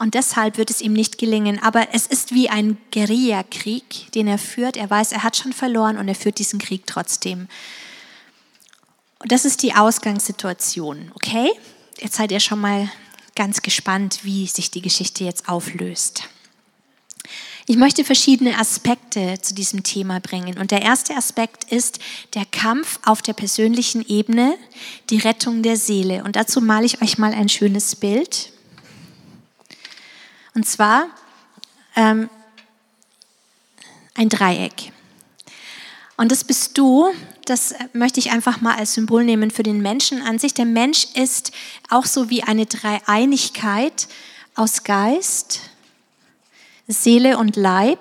Und 0.00 0.14
deshalb 0.14 0.56
wird 0.56 0.70
es 0.70 0.80
ihm 0.80 0.94
nicht 0.94 1.18
gelingen. 1.18 1.62
Aber 1.62 1.88
es 1.92 2.06
ist 2.06 2.32
wie 2.32 2.48
ein 2.48 2.78
Guerillakrieg, 2.90 4.10
den 4.14 4.28
er 4.28 4.38
führt. 4.38 4.78
Er 4.78 4.88
weiß, 4.88 5.12
er 5.12 5.22
hat 5.22 5.36
schon 5.36 5.52
verloren 5.52 5.98
und 5.98 6.08
er 6.08 6.14
führt 6.14 6.38
diesen 6.38 6.58
Krieg 6.58 6.86
trotzdem. 6.86 7.48
Und 9.18 9.30
das 9.30 9.44
ist 9.44 9.62
die 9.62 9.74
Ausgangssituation, 9.74 11.12
okay? 11.14 11.50
Jetzt 11.98 12.14
seid 12.14 12.32
ihr 12.32 12.40
schon 12.40 12.60
mal 12.60 12.90
ganz 13.40 13.62
gespannt, 13.62 14.18
wie 14.22 14.46
sich 14.46 14.70
die 14.70 14.82
Geschichte 14.82 15.24
jetzt 15.24 15.48
auflöst. 15.48 16.24
Ich 17.64 17.78
möchte 17.78 18.04
verschiedene 18.04 18.58
Aspekte 18.58 19.40
zu 19.40 19.54
diesem 19.54 19.82
Thema 19.82 20.20
bringen. 20.20 20.58
Und 20.58 20.72
der 20.72 20.82
erste 20.82 21.16
Aspekt 21.16 21.72
ist 21.72 22.00
der 22.34 22.44
Kampf 22.44 22.98
auf 23.02 23.22
der 23.22 23.32
persönlichen 23.32 24.06
Ebene, 24.06 24.58
die 25.08 25.16
Rettung 25.16 25.62
der 25.62 25.78
Seele. 25.78 26.22
Und 26.22 26.36
dazu 26.36 26.60
male 26.60 26.84
ich 26.84 27.00
euch 27.00 27.16
mal 27.16 27.32
ein 27.32 27.48
schönes 27.48 27.96
Bild. 27.96 28.52
Und 30.54 30.66
zwar 30.66 31.06
ähm, 31.96 32.28
ein 34.16 34.28
Dreieck. 34.28 34.92
Und 36.20 36.30
das 36.30 36.44
bist 36.44 36.76
du, 36.76 37.08
das 37.46 37.74
möchte 37.94 38.20
ich 38.20 38.30
einfach 38.30 38.60
mal 38.60 38.76
als 38.76 38.92
Symbol 38.92 39.24
nehmen 39.24 39.50
für 39.50 39.62
den 39.62 39.80
Menschen 39.80 40.20
an 40.20 40.38
sich. 40.38 40.52
Der 40.52 40.66
Mensch 40.66 41.06
ist 41.14 41.50
auch 41.88 42.04
so 42.04 42.28
wie 42.28 42.42
eine 42.42 42.66
Dreieinigkeit 42.66 44.06
aus 44.54 44.84
Geist, 44.84 45.60
Seele 46.86 47.38
und 47.38 47.56
Leib. 47.56 48.00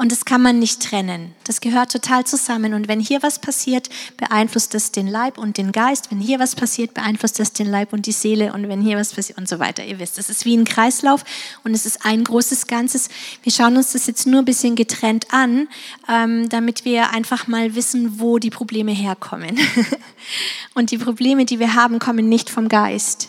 Und 0.00 0.12
das 0.12 0.24
kann 0.24 0.40
man 0.40 0.58
nicht 0.58 0.82
trennen. 0.82 1.34
Das 1.44 1.60
gehört 1.60 1.92
total 1.92 2.24
zusammen. 2.24 2.72
Und 2.72 2.88
wenn 2.88 3.00
hier 3.00 3.22
was 3.22 3.38
passiert, 3.38 3.90
beeinflusst 4.16 4.72
das 4.72 4.92
den 4.92 5.06
Leib 5.06 5.36
und 5.36 5.58
den 5.58 5.72
Geist. 5.72 6.10
Wenn 6.10 6.20
hier 6.20 6.38
was 6.38 6.56
passiert, 6.56 6.94
beeinflusst 6.94 7.38
das 7.38 7.52
den 7.52 7.66
Leib 7.66 7.92
und 7.92 8.06
die 8.06 8.12
Seele. 8.12 8.54
Und 8.54 8.66
wenn 8.66 8.80
hier 8.80 8.96
was 8.96 9.12
passiert 9.12 9.36
und 9.36 9.46
so 9.46 9.58
weiter. 9.58 9.84
Ihr 9.84 9.98
wisst, 9.98 10.16
es 10.18 10.30
ist 10.30 10.46
wie 10.46 10.56
ein 10.56 10.64
Kreislauf 10.64 11.22
und 11.64 11.74
es 11.74 11.84
ist 11.84 12.06
ein 12.06 12.24
großes 12.24 12.66
Ganzes. 12.66 13.10
Wir 13.42 13.52
schauen 13.52 13.76
uns 13.76 13.92
das 13.92 14.06
jetzt 14.06 14.26
nur 14.26 14.40
ein 14.40 14.46
bisschen 14.46 14.74
getrennt 14.74 15.34
an, 15.34 15.68
ähm, 16.08 16.48
damit 16.48 16.86
wir 16.86 17.10
einfach 17.10 17.46
mal 17.46 17.74
wissen, 17.74 18.20
wo 18.20 18.38
die 18.38 18.48
Probleme 18.48 18.92
herkommen. 18.92 19.58
und 20.74 20.92
die 20.92 20.98
Probleme, 20.98 21.44
die 21.44 21.58
wir 21.58 21.74
haben, 21.74 21.98
kommen 21.98 22.26
nicht 22.26 22.48
vom 22.48 22.70
Geist. 22.70 23.28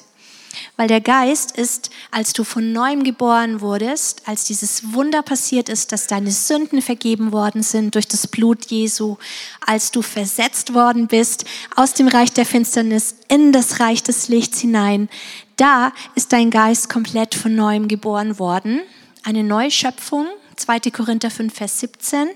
Weil 0.77 0.87
der 0.87 1.01
Geist 1.01 1.51
ist, 1.57 1.89
als 2.11 2.33
du 2.33 2.43
von 2.43 2.71
neuem 2.71 3.03
geboren 3.03 3.61
wurdest, 3.61 4.23
als 4.27 4.45
dieses 4.45 4.93
Wunder 4.93 5.21
passiert 5.21 5.69
ist, 5.69 5.91
dass 5.91 6.07
deine 6.07 6.31
Sünden 6.31 6.81
vergeben 6.81 7.31
worden 7.31 7.63
sind 7.63 7.95
durch 7.95 8.07
das 8.07 8.27
Blut 8.27 8.65
Jesu, 8.65 9.17
als 9.65 9.91
du 9.91 10.01
versetzt 10.01 10.73
worden 10.73 11.07
bist 11.07 11.45
aus 11.75 11.93
dem 11.93 12.07
Reich 12.07 12.31
der 12.33 12.45
Finsternis 12.45 13.15
in 13.27 13.51
das 13.51 13.79
Reich 13.79 14.03
des 14.03 14.27
Lichts 14.27 14.59
hinein, 14.59 15.09
da 15.57 15.93
ist 16.15 16.33
dein 16.33 16.49
Geist 16.49 16.89
komplett 16.89 17.35
von 17.35 17.55
neuem 17.55 17.87
geboren 17.87 18.39
worden. 18.39 18.81
Eine 19.23 19.43
Neuschöpfung, 19.43 20.25
2. 20.55 20.79
Korinther 20.91 21.29
5, 21.29 21.53
Vers 21.53 21.79
17. 21.79 22.29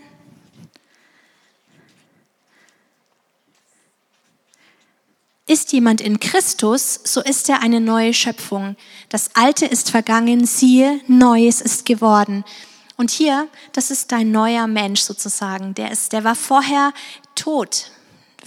Ist 5.48 5.74
jemand 5.74 6.02
in 6.02 6.20
Christus, 6.20 7.00
so 7.04 7.22
ist 7.22 7.50
er 7.50 7.62
eine 7.62 7.80
neue 7.80 8.16
Schöpfung. 8.16 8.76
Das 9.10 9.30
Alte 9.36 9.68
ist 9.68 9.92
vergangen, 9.92 10.48
siehe, 10.48 11.00
Neues 11.08 11.62
ist 11.62 11.86
geworden. 11.86 12.44
Und 12.98 13.12
hier, 13.12 13.48
das 13.72 13.92
ist 13.92 14.12
dein 14.12 14.32
neuer 14.32 14.66
Mensch 14.66 15.02
sozusagen. 15.02 15.76
Der 15.76 15.92
ist, 15.92 16.14
der 16.14 16.24
war 16.24 16.34
vorher 16.34 16.94
tot. 17.36 17.92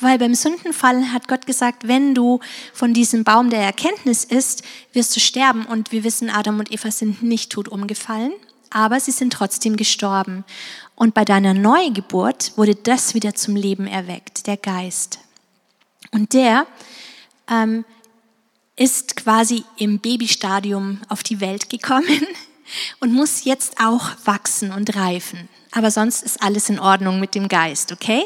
Weil 0.00 0.18
beim 0.18 0.34
Sündenfall 0.34 1.12
hat 1.12 1.28
Gott 1.28 1.46
gesagt, 1.46 1.86
wenn 1.86 2.16
du 2.16 2.40
von 2.72 2.94
diesem 2.94 3.22
Baum 3.22 3.48
der 3.48 3.60
Erkenntnis 3.60 4.24
isst, 4.24 4.64
wirst 4.92 5.14
du 5.14 5.20
sterben. 5.20 5.66
Und 5.66 5.92
wir 5.92 6.02
wissen, 6.02 6.30
Adam 6.30 6.58
und 6.58 6.72
Eva 6.72 6.90
sind 6.90 7.22
nicht 7.22 7.52
tot 7.52 7.68
umgefallen, 7.68 8.32
aber 8.70 8.98
sie 8.98 9.12
sind 9.12 9.32
trotzdem 9.32 9.76
gestorben. 9.76 10.44
Und 10.96 11.14
bei 11.14 11.24
deiner 11.24 11.54
Neugeburt 11.54 12.54
wurde 12.56 12.74
das 12.74 13.14
wieder 13.14 13.36
zum 13.36 13.54
Leben 13.54 13.86
erweckt, 13.86 14.48
der 14.48 14.56
Geist. 14.56 15.20
Und 16.12 16.32
der 16.32 16.66
ähm, 17.50 17.84
ist 18.76 19.16
quasi 19.16 19.64
im 19.76 19.98
Babystadium 19.98 21.00
auf 21.08 21.22
die 21.22 21.40
Welt 21.40 21.68
gekommen. 21.68 22.26
und 23.00 23.12
muss 23.12 23.44
jetzt 23.44 23.80
auch 23.80 24.10
wachsen 24.24 24.72
und 24.72 24.94
reifen. 24.96 25.48
Aber 25.70 25.90
sonst 25.90 26.22
ist 26.22 26.42
alles 26.42 26.70
in 26.70 26.80
Ordnung 26.80 27.20
mit 27.20 27.34
dem 27.34 27.46
Geist, 27.46 27.92
okay? 27.92 28.24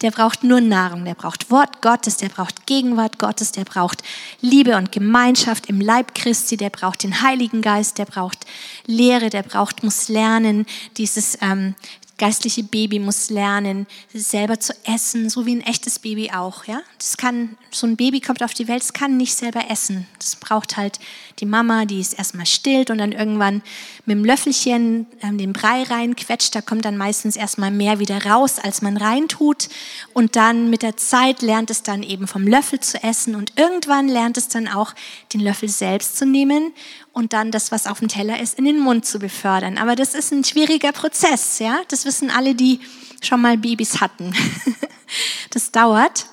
Der 0.00 0.10
braucht 0.10 0.42
nur 0.42 0.62
Nahrung, 0.62 1.04
der 1.04 1.14
braucht 1.14 1.50
Wort 1.50 1.82
Gottes, 1.82 2.16
der 2.16 2.30
braucht 2.30 2.66
Gegenwart 2.66 3.18
Gottes, 3.18 3.52
der 3.52 3.64
braucht 3.64 4.02
Liebe 4.40 4.74
und 4.74 4.90
Gemeinschaft 4.90 5.66
im 5.66 5.82
Leib 5.82 6.14
Christi, 6.14 6.56
der 6.56 6.70
braucht 6.70 7.02
den 7.02 7.20
Heiligen 7.20 7.60
Geist, 7.60 7.98
der 7.98 8.06
braucht 8.06 8.46
Lehre, 8.86 9.28
der 9.28 9.42
braucht, 9.42 9.82
muss 9.82 10.08
lernen, 10.08 10.64
dieses 10.96 11.36
ähm, 11.42 11.74
geistliche 12.18 12.64
Baby 12.64 12.98
muss 12.98 13.30
lernen, 13.30 13.86
selber 14.12 14.60
zu 14.60 14.74
essen, 14.84 15.30
so 15.30 15.46
wie 15.46 15.54
ein 15.54 15.60
echtes 15.62 15.98
Baby 15.98 16.30
auch. 16.32 16.64
Ja? 16.64 16.82
Das 16.98 17.16
kann, 17.16 17.56
so 17.70 17.86
ein 17.86 17.96
Baby 17.96 18.20
kommt 18.20 18.42
auf 18.42 18.54
die 18.54 18.68
Welt, 18.68 18.82
es 18.82 18.92
kann 18.92 19.16
nicht 19.16 19.34
selber 19.34 19.70
essen. 19.70 20.06
Das 20.18 20.36
braucht 20.36 20.76
halt 20.76 20.98
die 21.38 21.46
Mama, 21.46 21.84
die 21.84 22.00
es 22.00 22.12
erstmal 22.12 22.46
stillt 22.46 22.90
und 22.90 22.98
dann 22.98 23.12
irgendwann 23.12 23.62
mit 24.04 24.16
dem 24.16 24.24
Löffelchen 24.24 25.06
ähm, 25.22 25.38
den 25.38 25.52
Brei 25.52 25.84
reinquetscht. 25.84 26.54
Da 26.54 26.60
kommt 26.60 26.84
dann 26.84 26.96
meistens 26.96 27.36
erstmal 27.36 27.70
mehr 27.70 28.00
wieder 28.00 28.24
raus, 28.24 28.58
als 28.58 28.82
man 28.82 28.96
reintut. 28.96 29.68
Und 30.12 30.34
dann 30.34 30.70
mit 30.70 30.82
der 30.82 30.96
Zeit 30.96 31.42
lernt 31.42 31.70
es 31.70 31.82
dann 31.84 32.02
eben 32.02 32.26
vom 32.26 32.46
Löffel 32.46 32.80
zu 32.80 33.02
essen 33.02 33.36
und 33.36 33.52
irgendwann 33.56 34.08
lernt 34.08 34.36
es 34.36 34.48
dann 34.48 34.66
auch 34.66 34.92
den 35.32 35.40
Löffel 35.40 35.68
selbst 35.68 36.16
zu 36.16 36.26
nehmen 36.26 36.72
und 37.18 37.32
dann 37.32 37.50
das, 37.50 37.72
was 37.72 37.88
auf 37.88 37.98
dem 37.98 38.06
Teller 38.06 38.40
ist, 38.40 38.58
in 38.58 38.64
den 38.64 38.78
Mund 38.78 39.04
zu 39.04 39.18
befördern. 39.18 39.76
Aber 39.76 39.96
das 39.96 40.14
ist 40.14 40.32
ein 40.32 40.44
schwieriger 40.44 40.92
Prozess, 40.92 41.58
ja. 41.58 41.80
Das 41.88 42.04
wissen 42.04 42.30
alle, 42.30 42.54
die 42.54 42.78
schon 43.20 43.40
mal 43.40 43.58
Babys 43.58 44.00
hatten. 44.00 44.32
das 45.50 45.72
dauert. 45.72 46.26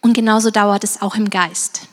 Und 0.00 0.14
genauso 0.14 0.50
dauert 0.50 0.82
es 0.82 1.02
auch 1.02 1.14
im 1.14 1.28
Geist. 1.28 1.88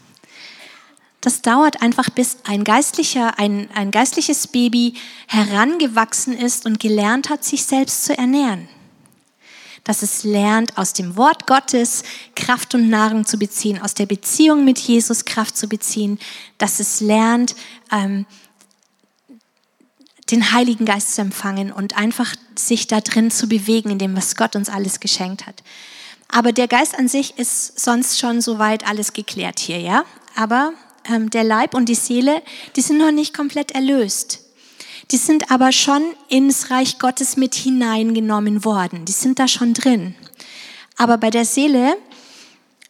Das 1.19 1.41
dauert 1.41 1.81
einfach, 1.81 2.09
bis 2.09 2.37
ein 2.45 2.63
geistlicher, 2.63 3.37
ein, 3.37 3.69
ein 3.75 3.91
geistliches 3.91 4.47
Baby 4.47 4.93
herangewachsen 5.27 6.37
ist 6.37 6.65
und 6.65 6.79
gelernt 6.79 7.29
hat, 7.29 7.43
sich 7.43 7.65
selbst 7.65 8.05
zu 8.05 8.17
ernähren 8.17 8.69
dass 9.85 10.01
es 10.01 10.23
lernt, 10.23 10.77
aus 10.77 10.91
dem 10.91 11.15
Wort 11.15 11.47
Gottes 11.47 12.03
Kraft 12.35 12.75
und 12.75 12.89
Nahrung 12.89 13.25
zu 13.25 13.37
beziehen, 13.37 13.81
aus 13.81 13.93
der 13.93 14.07
Beziehung 14.07 14.65
mit 14.65 14.77
Jesus 14.77 15.23
Kraft 15.23 15.55
zu 15.55 15.69
beziehen, 15.69 16.19
dass 16.57 16.81
es 16.81 16.99
lernt, 16.99 17.55
ähm, 17.91 18.25
den 20.31 20.51
Heiligen 20.51 20.85
Geist 20.85 21.15
zu 21.15 21.21
empfangen 21.21 21.71
und 21.71 21.97
einfach 21.97 22.35
sich 22.57 22.87
da 22.87 22.99
drin 22.99 23.29
zu 23.29 23.47
bewegen, 23.47 23.91
in 23.91 23.99
dem, 23.99 24.17
was 24.17 24.35
Gott 24.35 24.55
uns 24.55 24.69
alles 24.69 24.99
geschenkt 24.99 25.45
hat. 25.45 25.63
Aber 26.27 26.51
der 26.51 26.67
Geist 26.67 26.97
an 26.97 27.07
sich 27.07 27.37
ist 27.37 27.79
sonst 27.79 28.19
schon 28.19 28.41
soweit 28.41 28.87
alles 28.87 29.13
geklärt 29.13 29.59
hier, 29.59 29.79
ja? 29.79 30.03
Aber 30.35 30.73
ähm, 31.07 31.29
der 31.29 31.43
Leib 31.43 31.75
und 31.75 31.87
die 31.87 31.95
Seele, 31.95 32.41
die 32.75 32.81
sind 32.81 32.97
noch 32.97 33.11
nicht 33.11 33.35
komplett 33.35 33.71
erlöst. 33.71 34.44
Die 35.11 35.17
sind 35.17 35.51
aber 35.51 35.71
schon 35.71 36.01
ins 36.29 36.71
Reich 36.71 36.99
Gottes 36.99 37.37
mit 37.37 37.55
hineingenommen 37.55 38.65
worden. 38.65 39.05
Die 39.05 39.11
sind 39.11 39.39
da 39.39 39.47
schon 39.47 39.73
drin. 39.73 40.15
Aber 40.97 41.17
bei 41.17 41.29
der 41.29 41.45
Seele 41.45 41.97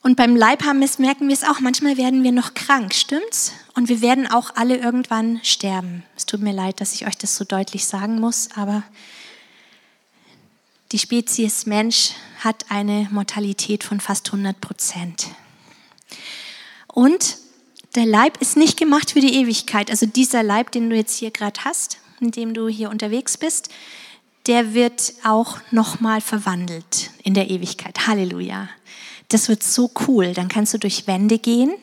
und 0.01 0.17
beim 0.17 0.35
Leib 0.35 0.63
haben 0.63 0.79
wir 0.79 0.85
es, 0.85 0.99
merken 0.99 1.27
wir 1.27 1.33
es 1.33 1.43
auch. 1.43 1.59
Manchmal 1.59 1.97
werden 1.97 2.23
wir 2.23 2.31
noch 2.31 2.53
krank, 2.53 2.93
stimmt's? 2.93 3.53
Und 3.73 3.89
wir 3.89 4.01
werden 4.01 4.27
auch 4.27 4.55
alle 4.55 4.77
irgendwann 4.77 5.39
sterben. 5.43 6.03
Es 6.15 6.27
tut 6.27 6.41
mir 6.41 6.53
leid, 6.53 6.79
dass 6.79 6.93
ich 6.93 7.07
euch 7.07 7.17
das 7.17 7.35
so 7.35 7.43
deutlich 7.43 7.85
sagen 7.85 8.19
muss, 8.19 8.49
aber 8.55 8.83
die 10.91 10.99
Spezies 10.99 11.65
Mensch 11.65 12.11
hat 12.39 12.65
eine 12.69 13.07
Mortalität 13.11 13.83
von 13.83 13.99
fast 13.99 14.27
100 14.27 14.61
Prozent. 14.61 15.27
Und 16.87 17.37
der 17.95 18.05
Leib 18.05 18.39
ist 18.41 18.57
nicht 18.57 18.77
gemacht 18.77 19.11
für 19.11 19.21
die 19.21 19.33
Ewigkeit. 19.33 19.89
Also 19.89 20.05
dieser 20.05 20.43
Leib, 20.43 20.71
den 20.71 20.89
du 20.89 20.95
jetzt 20.95 21.17
hier 21.17 21.31
gerade 21.31 21.65
hast, 21.65 21.97
in 22.19 22.31
dem 22.31 22.53
du 22.53 22.67
hier 22.67 22.89
unterwegs 22.89 23.37
bist, 23.37 23.69
der 24.47 24.73
wird 24.73 25.13
auch 25.23 25.57
nochmal 25.71 26.21
verwandelt 26.21 27.11
in 27.23 27.33
der 27.33 27.49
Ewigkeit. 27.49 28.07
Halleluja. 28.07 28.69
Das 29.29 29.49
wird 29.49 29.63
so 29.63 29.91
cool. 30.07 30.33
Dann 30.33 30.49
kannst 30.49 30.73
du 30.73 30.77
durch 30.77 31.07
Wände 31.07 31.39
gehen. 31.39 31.73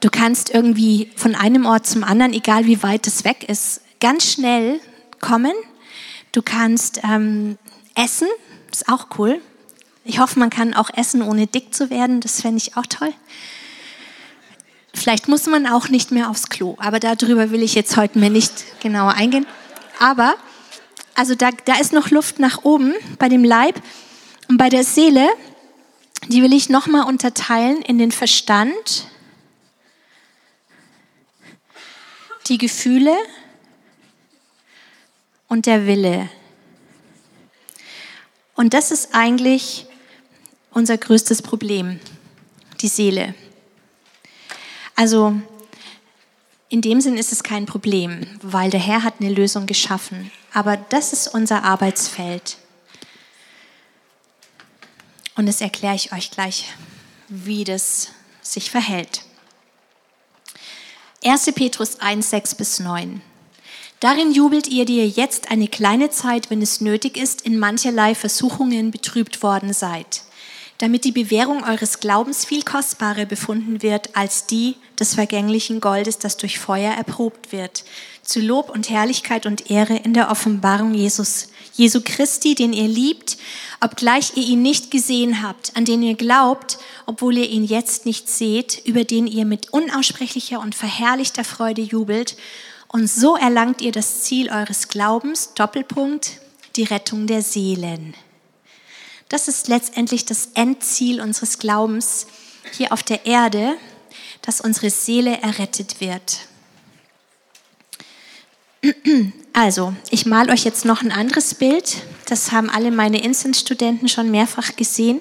Du 0.00 0.10
kannst 0.10 0.54
irgendwie 0.54 1.10
von 1.16 1.34
einem 1.34 1.66
Ort 1.66 1.86
zum 1.86 2.04
anderen, 2.04 2.32
egal 2.32 2.66
wie 2.66 2.82
weit 2.84 3.06
es 3.08 3.24
weg 3.24 3.48
ist, 3.48 3.80
ganz 3.98 4.32
schnell 4.32 4.80
kommen. 5.20 5.52
Du 6.30 6.42
kannst 6.42 7.00
ähm, 7.02 7.58
essen, 7.96 8.28
ist 8.70 8.88
auch 8.88 9.08
cool. 9.18 9.40
Ich 10.04 10.20
hoffe, 10.20 10.38
man 10.38 10.50
kann 10.50 10.74
auch 10.74 10.90
essen, 10.96 11.22
ohne 11.22 11.48
dick 11.48 11.74
zu 11.74 11.90
werden. 11.90 12.20
Das 12.20 12.40
fände 12.40 12.58
ich 12.58 12.76
auch 12.76 12.86
toll. 12.86 13.12
Vielleicht 14.98 15.28
muss 15.28 15.46
man 15.46 15.66
auch 15.68 15.88
nicht 15.88 16.10
mehr 16.10 16.28
aufs 16.28 16.48
Klo, 16.48 16.76
aber 16.80 16.98
darüber 16.98 17.52
will 17.52 17.62
ich 17.62 17.76
jetzt 17.76 17.96
heute 17.96 18.18
mir 18.18 18.30
nicht 18.30 18.80
genauer 18.80 19.14
eingehen. 19.14 19.46
Aber, 20.00 20.34
also 21.14 21.36
da, 21.36 21.50
da 21.66 21.76
ist 21.78 21.92
noch 21.92 22.10
Luft 22.10 22.40
nach 22.40 22.64
oben 22.64 22.94
bei 23.16 23.28
dem 23.28 23.44
Leib 23.44 23.80
und 24.48 24.58
bei 24.58 24.68
der 24.68 24.82
Seele, 24.82 25.28
die 26.26 26.42
will 26.42 26.52
ich 26.52 26.68
nochmal 26.68 27.06
unterteilen 27.06 27.80
in 27.82 27.98
den 27.98 28.10
Verstand, 28.10 29.06
die 32.48 32.58
Gefühle 32.58 33.14
und 35.46 35.66
der 35.66 35.86
Wille. 35.86 36.28
Und 38.56 38.74
das 38.74 38.90
ist 38.90 39.14
eigentlich 39.14 39.86
unser 40.72 40.98
größtes 40.98 41.42
Problem, 41.42 42.00
die 42.80 42.88
Seele. 42.88 43.36
Also 44.98 45.32
in 46.68 46.80
dem 46.80 47.00
Sinn 47.00 47.16
ist 47.16 47.30
es 47.30 47.44
kein 47.44 47.66
Problem, 47.66 48.26
weil 48.42 48.68
der 48.68 48.80
Herr 48.80 49.04
hat 49.04 49.20
eine 49.20 49.32
Lösung 49.32 49.66
geschaffen. 49.66 50.32
Aber 50.52 50.76
das 50.76 51.12
ist 51.12 51.28
unser 51.28 51.62
Arbeitsfeld. 51.62 52.56
Und 55.36 55.46
das 55.46 55.60
erkläre 55.60 55.94
ich 55.94 56.12
euch 56.12 56.32
gleich, 56.32 56.74
wie 57.28 57.62
das 57.62 58.08
sich 58.42 58.72
verhält. 58.72 59.22
1. 61.24 61.52
Petrus 61.54 62.00
1, 62.00 62.28
6 62.30 62.56
bis 62.56 62.80
9. 62.80 63.22
Darin 64.00 64.32
jubelt 64.32 64.66
ihr, 64.66 64.84
die 64.84 64.96
ihr 64.96 65.08
jetzt 65.08 65.52
eine 65.52 65.68
kleine 65.68 66.10
Zeit, 66.10 66.50
wenn 66.50 66.60
es 66.60 66.80
nötig 66.80 67.16
ist, 67.16 67.42
in 67.42 67.56
mancherlei 67.60 68.16
Versuchungen 68.16 68.90
betrübt 68.90 69.44
worden 69.44 69.72
seid 69.72 70.24
damit 70.78 71.04
die 71.04 71.12
Bewährung 71.12 71.64
eures 71.64 71.98
Glaubens 71.98 72.44
viel 72.44 72.62
kostbarer 72.62 73.26
befunden 73.26 73.82
wird 73.82 74.16
als 74.16 74.46
die 74.46 74.76
des 74.98 75.14
vergänglichen 75.14 75.80
Goldes, 75.80 76.18
das 76.18 76.36
durch 76.36 76.58
Feuer 76.58 76.92
erprobt 76.92 77.52
wird, 77.52 77.84
zu 78.22 78.40
Lob 78.40 78.70
und 78.70 78.88
Herrlichkeit 78.88 79.44
und 79.46 79.70
Ehre 79.70 79.96
in 79.96 80.14
der 80.14 80.30
Offenbarung 80.30 80.94
Jesus, 80.94 81.48
Jesu 81.74 82.00
Christi, 82.04 82.54
den 82.54 82.72
ihr 82.72 82.86
liebt, 82.86 83.38
obgleich 83.80 84.36
ihr 84.36 84.44
ihn 84.44 84.62
nicht 84.62 84.90
gesehen 84.90 85.42
habt, 85.42 85.76
an 85.76 85.84
den 85.84 86.02
ihr 86.02 86.14
glaubt, 86.14 86.78
obwohl 87.06 87.38
ihr 87.38 87.48
ihn 87.48 87.64
jetzt 87.64 88.06
nicht 88.06 88.28
seht, 88.28 88.82
über 88.84 89.04
den 89.04 89.26
ihr 89.26 89.44
mit 89.44 89.72
unaussprechlicher 89.72 90.60
und 90.60 90.74
verherrlichter 90.74 91.44
Freude 91.44 91.82
jubelt. 91.82 92.36
Und 92.88 93.08
so 93.08 93.36
erlangt 93.36 93.80
ihr 93.80 93.92
das 93.92 94.22
Ziel 94.22 94.50
eures 94.50 94.88
Glaubens, 94.88 95.54
Doppelpunkt, 95.54 96.40
die 96.76 96.84
Rettung 96.84 97.26
der 97.26 97.42
Seelen. 97.42 98.14
Das 99.28 99.46
ist 99.46 99.68
letztendlich 99.68 100.24
das 100.24 100.50
Endziel 100.54 101.20
unseres 101.20 101.58
Glaubens 101.58 102.26
hier 102.72 102.92
auf 102.92 103.02
der 103.02 103.26
Erde, 103.26 103.76
dass 104.42 104.60
unsere 104.60 104.90
Seele 104.90 105.38
errettet 105.42 106.00
wird. 106.00 106.48
Also, 109.52 109.94
ich 110.10 110.24
male 110.24 110.52
euch 110.52 110.64
jetzt 110.64 110.84
noch 110.84 111.02
ein 111.02 111.12
anderes 111.12 111.54
Bild. 111.54 112.02
Das 112.26 112.52
haben 112.52 112.70
alle 112.70 112.90
meine 112.90 113.22
Instance-Studenten 113.22 114.08
schon 114.08 114.30
mehrfach 114.30 114.76
gesehen. 114.76 115.20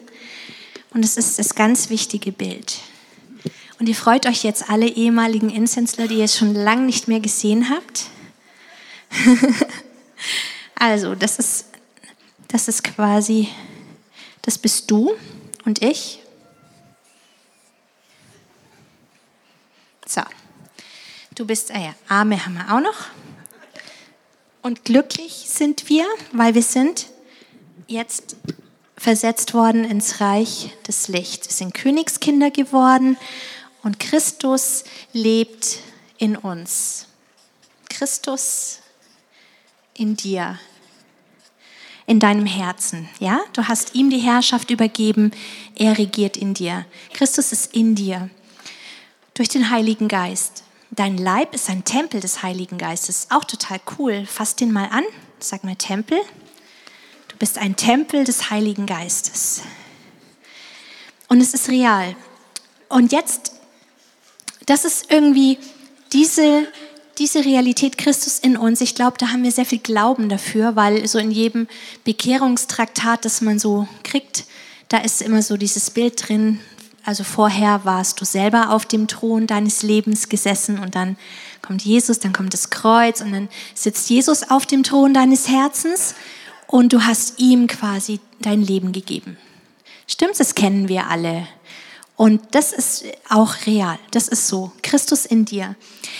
Und 0.92 1.04
es 1.04 1.18
ist 1.18 1.40
das 1.40 1.56
ganz 1.56 1.90
wichtige 1.90 2.32
Bild. 2.32 2.78
Und 3.80 3.90
ihr 3.90 3.96
freut 3.96 4.26
euch 4.26 4.44
jetzt 4.44 4.70
alle 4.70 4.88
ehemaligen 4.88 5.50
Insensler, 5.50 6.08
die 6.08 6.20
ihr 6.20 6.28
schon 6.28 6.54
lange 6.54 6.84
nicht 6.84 7.08
mehr 7.08 7.20
gesehen 7.20 7.70
habt. 7.70 8.06
also, 10.76 11.14
das 11.16 11.40
ist, 11.40 11.66
das 12.48 12.68
ist 12.68 12.84
quasi 12.84 13.50
das 14.48 14.58
bist 14.58 14.90
du 14.90 15.14
und 15.66 15.84
ich. 15.84 16.20
So, 20.06 20.22
du 21.36 21.46
bist, 21.46 21.70
ah 21.72 21.80
ja, 21.80 21.96
Arme 22.08 22.46
haben 22.46 22.54
wir 22.54 22.74
auch 22.74 22.80
noch. 22.80 23.08
Und 24.62 24.86
glücklich 24.86 25.50
sind 25.50 25.90
wir, 25.90 26.06
weil 26.32 26.56
wir 26.56 26.64
sind 26.64 27.08
jetzt 27.88 28.38
versetzt 28.96 29.54
worden 29.54 29.84
ins 29.84 30.22
Reich 30.22 30.72
des 30.88 31.10
Lichts. 31.10 31.50
Wir 31.50 31.54
sind 31.54 31.74
Königskinder 31.74 32.50
geworden 32.50 33.18
und 33.84 34.00
Christus 34.00 34.86
lebt 35.12 35.80
in 36.20 36.38
uns. 36.38 37.08
Christus 37.90 38.80
in 39.94 40.16
dir 40.16 40.58
in 42.08 42.20
deinem 42.20 42.46
Herzen. 42.48 43.08
Ja, 43.20 43.42
du 43.54 43.68
hast 43.68 43.94
ihm 43.94 44.10
die 44.10 44.18
Herrschaft 44.18 44.72
übergeben. 44.72 45.32
Er 45.76 45.98
regiert 45.98 46.38
in 46.38 46.56
dir. 46.56 46.86
Christus 47.14 47.52
ist 47.52 47.76
in 47.76 47.94
dir 47.94 48.30
durch 49.36 49.50
den 49.50 49.70
Heiligen 49.70 50.08
Geist. 50.08 50.64
Dein 50.90 51.18
Leib 51.18 51.54
ist 51.54 51.70
ein 51.70 51.84
Tempel 51.84 52.22
des 52.22 52.42
Heiligen 52.42 52.78
Geistes. 52.78 53.28
Auch 53.30 53.44
total 53.44 53.80
cool. 54.00 54.26
Fass 54.26 54.56
den 54.56 54.72
mal 54.72 54.86
an. 54.86 55.04
Sag 55.40 55.66
mal 55.66 55.76
Tempel. 55.76 56.18
Du 57.28 57.36
bist 57.38 57.58
ein 57.58 57.76
Tempel 57.76 58.24
des 58.24 58.50
Heiligen 58.50 58.86
Geistes. 58.86 59.62
Und 61.28 61.42
es 61.42 61.54
ist 61.54 61.68
real. 61.68 62.16
Und 62.88 63.12
jetzt, 63.12 63.52
das 64.66 64.86
ist 64.86 65.12
irgendwie 65.12 65.60
diese, 66.14 66.68
diese 67.18 67.44
Realität 67.44 67.98
Christus 67.98 68.40
in 68.40 68.58
uns. 68.58 68.82
Ich 68.82 68.96
glaube, 68.96 69.18
da 69.18 69.30
haben 69.30 69.44
wir 69.44 69.52
sehr 69.52 69.66
viel 69.66 69.80
Glauben 69.80 70.30
dafür, 70.30 70.76
weil 70.76 71.08
so 71.08 71.18
in 71.18 71.32
jedem 71.32 71.68
Bekehrungstraktat, 72.04 73.26
das 73.26 73.42
man 73.42 73.60
so 73.60 73.88
kriegt, 74.04 74.46
da 74.90 75.00
ist 75.00 75.22
immer 75.22 75.42
so 75.42 75.58
dieses 75.58 75.90
Bild 75.90 76.28
drin. 76.28 76.60
Also 77.04 77.24
vorher 77.24 77.86
warst 77.86 78.20
du 78.22 78.26
selber 78.26 78.70
auf 78.70 78.86
dem 78.86 79.08
Thron 79.08 79.48
deines 79.48 79.82
Lebens 79.82 80.30
gesessen 80.30 80.80
und 80.80 80.96
dann 80.96 81.18
kommt 81.62 81.84
Jesus, 81.84 82.20
dann 82.20 82.34
kommt 82.34 82.54
das 82.54 82.70
Kreuz 82.70 83.22
und 83.22 83.32
dann 83.32 83.50
sitzt 83.74 84.10
Jesus 84.10 84.50
auf 84.50 84.66
dem 84.66 84.84
Thron 84.84 85.14
deines 85.14 85.48
Herzens 85.48 86.16
und 86.68 86.94
du 86.94 87.04
hast 87.04 87.40
ihm 87.40 87.68
quasi 87.68 88.20
dein 88.40 88.62
Leben 88.62 88.92
gegeben. 88.92 89.38
Stimmt, 90.06 90.40
das 90.40 90.54
kennen 90.54 90.90
wir 90.90 91.08
alle. 91.08 91.48
Und 92.18 92.42
das 92.52 92.74
ist 92.74 93.06
auch 93.30 93.54
real. 93.68 94.00
Das 94.10 94.28
ist 94.28 94.48
so. 94.48 94.72
Christus 94.82 95.28
in 95.28 95.46
dir. 95.46 95.76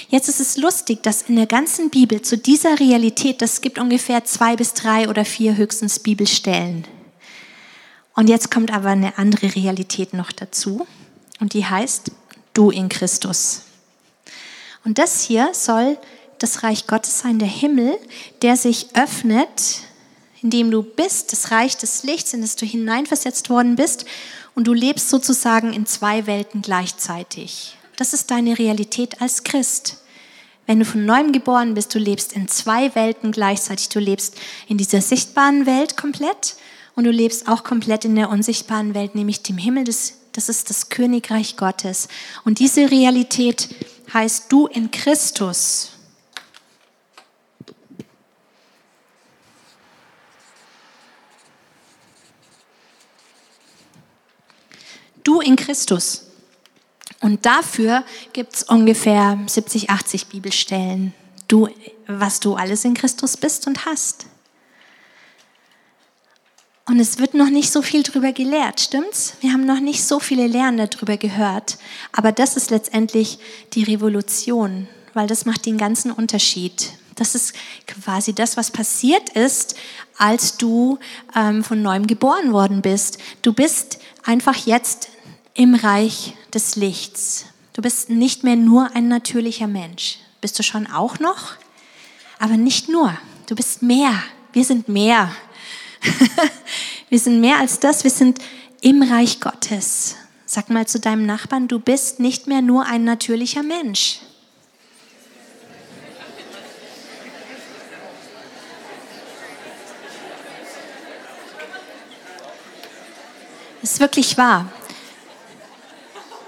Jetzt 0.10 0.30
ist 0.30 0.40
es 0.40 0.56
lustig, 0.56 1.02
dass 1.02 1.24
in 1.24 1.36
der 1.36 1.48
ganzen 1.48 1.90
Bibel 1.90 2.22
zu 2.22 2.38
dieser 2.38 2.80
Realität, 2.80 3.42
das 3.42 3.62
gibt 3.62 3.80
ungefähr 3.80 4.24
zwei 4.24 4.56
bis 4.56 4.76
drei 4.76 5.10
oder 5.10 5.26
vier 5.26 5.58
höchstens 5.58 5.98
Bibelstellen. 5.98 6.86
Und 8.16 8.30
jetzt 8.30 8.52
kommt 8.52 8.72
aber 8.72 8.90
eine 8.90 9.18
andere 9.18 9.56
Realität 9.56 10.14
noch 10.14 10.32
dazu. 10.32 10.86
Und 11.40 11.54
die 11.54 11.66
heißt, 11.66 12.12
du 12.54 12.70
in 12.70 12.90
Christus. 12.90 13.64
Und 14.86 15.00
das 15.00 15.24
hier 15.24 15.50
soll 15.54 15.98
das 16.38 16.62
Reich 16.62 16.86
Gottes 16.86 17.20
sein, 17.20 17.40
der 17.40 17.48
Himmel, 17.48 17.98
der 18.44 18.56
sich 18.56 18.90
öffnet 18.94 19.82
in 20.42 20.52
dem 20.52 20.72
du 20.72 20.84
bist, 20.84 21.32
das 21.32 21.52
Reich 21.52 21.78
des 21.78 22.04
Lichts, 22.04 22.34
in 22.34 22.42
das 22.42 22.56
du 22.56 22.66
hineinversetzt 22.66 23.50
worden 23.50 23.76
bist 23.76 24.06
und 24.58 24.66
du 24.66 24.74
lebst 24.74 25.10
sozusagen 25.10 25.72
in 25.72 25.86
zwei 25.86 26.26
Welten 26.26 26.64
gleichzeitig. 26.64 27.78
Das 27.96 28.12
ist 28.14 28.32
deine 28.32 28.58
Realität 28.58 29.22
als 29.22 29.44
Christ. 29.44 29.98
Wenn 30.66 30.80
du 30.80 30.86
von 30.86 31.06
neuem 31.06 31.32
geboren 31.32 31.76
bist, 31.76 31.94
du 31.94 32.00
lebst 32.00 32.34
in 32.34 32.48
zwei 32.48 32.96
Welten 32.96 33.32
gleichzeitig. 33.32 33.90
Du 33.90 34.00
lebst 34.00 34.36
in 34.68 34.80
dieser 34.80 35.02
sichtbaren 35.02 35.68
Welt 35.68 35.96
komplett 35.96 36.56
und 36.96 37.04
du 37.04 37.12
lebst 37.12 37.48
auch 37.48 37.64
komplett 37.64 38.04
in 38.04 38.16
der 38.16 38.32
unsichtbaren 38.32 38.96
Welt, 38.96 39.14
nämlich 39.14 39.44
dem 39.44 39.60
Himmel. 39.60 39.84
Das, 39.84 40.14
das 40.32 40.50
ist 40.50 40.72
das 40.72 40.90
Königreich 40.90 41.56
Gottes. 41.56 42.08
Und 42.44 42.58
diese 42.58 42.90
Realität 42.90 43.70
heißt 44.12 44.52
du 44.52 44.66
in 44.66 44.90
Christus. 44.90 45.92
Du 55.28 55.42
in 55.42 55.58
Christus. 55.58 56.22
Und 57.20 57.46
dafür 57.46 58.06
gibt 58.32 58.56
es 58.56 58.64
ungefähr 58.64 59.38
70, 59.46 59.90
80 59.90 60.28
Bibelstellen. 60.28 61.14
Du, 61.50 61.68
was 62.08 62.40
du 62.40 62.56
alles 62.56 62.86
in 62.86 62.94
Christus 62.94 63.36
bist 63.36 63.68
und 63.68 63.86
hast. 63.86 64.28
Und 66.86 67.02
es 67.02 67.20
wird 67.20 67.34
noch 67.34 67.50
nicht 67.50 67.74
so 67.74 67.82
viel 67.82 68.04
darüber 68.04 68.32
gelehrt, 68.32 68.80
stimmt's? 68.80 69.34
Wir 69.42 69.52
haben 69.52 69.66
noch 69.66 69.82
nicht 69.82 70.06
so 70.06 70.22
viele 70.22 70.48
Lehren 70.48 70.78
darüber 70.78 71.18
gehört. 71.18 71.78
Aber 72.14 72.32
das 72.32 72.56
ist 72.56 72.72
letztendlich 72.72 73.38
die 73.74 73.84
Revolution, 73.84 74.88
weil 75.14 75.28
das 75.28 75.44
macht 75.44 75.66
den 75.66 75.78
ganzen 75.78 76.12
Unterschied. 76.12 76.94
Das 77.16 77.36
ist 77.36 77.54
quasi 77.86 78.32
das, 78.32 78.56
was 78.56 78.72
passiert 78.72 79.32
ist, 79.32 79.76
als 80.18 80.56
du 80.56 81.00
ähm, 81.36 81.66
von 81.66 81.82
neuem 81.82 82.08
geboren 82.08 82.54
worden 82.54 82.82
bist. 82.82 83.18
Du 83.42 83.52
bist 83.52 84.00
einfach 84.24 84.56
jetzt 84.56 85.10
im 85.58 85.74
Reich 85.74 86.36
des 86.54 86.76
Lichts. 86.76 87.48
Du 87.74 87.82
bist 87.82 88.10
nicht 88.10 88.44
mehr 88.44 88.56
nur 88.56 88.96
ein 88.96 89.08
natürlicher 89.08 89.68
Mensch. 89.68 90.20
Bist 90.40 90.58
du 90.58 90.64
schon 90.64 90.86
auch 90.88 91.20
noch? 91.20 91.56
Aber 92.38 92.58
nicht 92.58 92.90
nur. 92.90 93.18
Du 93.48 93.56
bist 93.56 93.82
mehr. 93.82 94.14
Wir 94.54 94.64
sind 94.64 94.88
mehr. 94.88 95.32
wir 97.10 97.20
sind 97.20 97.42
mehr 97.42 97.58
als 97.58 97.80
das. 97.80 98.04
Wir 98.04 98.12
sind 98.12 98.40
im 98.82 99.02
Reich 99.02 99.40
Gottes. 99.40 100.16
Sag 100.46 100.70
mal 100.70 100.86
zu 100.86 101.00
deinem 101.00 101.26
Nachbarn, 101.26 101.68
du 101.68 101.80
bist 101.80 102.20
nicht 102.20 102.46
mehr 102.46 102.62
nur 102.62 102.86
ein 102.86 103.04
natürlicher 103.04 103.64
Mensch. 103.64 104.20
Das 113.82 113.94
ist 113.94 114.00
wirklich 114.00 114.38
wahr. 114.38 114.72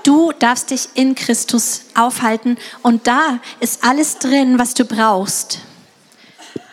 Du 0.10 0.32
darfst 0.32 0.72
dich 0.72 0.90
in 0.96 1.14
Christus 1.14 1.82
aufhalten 1.94 2.58
und 2.82 3.06
da 3.06 3.38
ist 3.60 3.84
alles 3.84 4.18
drin, 4.18 4.58
was 4.58 4.74
du 4.74 4.84
brauchst 4.84 5.60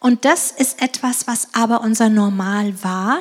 und 0.00 0.24
das 0.24 0.50
ist 0.50 0.80
etwas, 0.80 1.26
was 1.26 1.48
aber 1.54 1.80
unser 1.80 2.08
Normal 2.08 2.82
war 2.82 3.18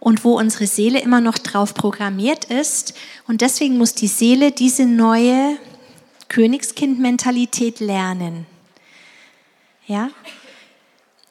und 0.00 0.24
wo 0.24 0.38
unsere 0.38 0.66
Seele 0.66 1.00
immer 1.00 1.20
noch 1.20 1.38
drauf 1.38 1.74
programmiert 1.74 2.46
ist. 2.46 2.94
Und 3.26 3.40
deswegen 3.40 3.78
muss 3.78 3.94
die 3.94 4.08
Seele 4.08 4.52
diese 4.52 4.84
neue 4.84 5.56
Königskind-Mentalität 6.28 7.80
lernen. 7.80 8.46
Ja? 9.86 10.10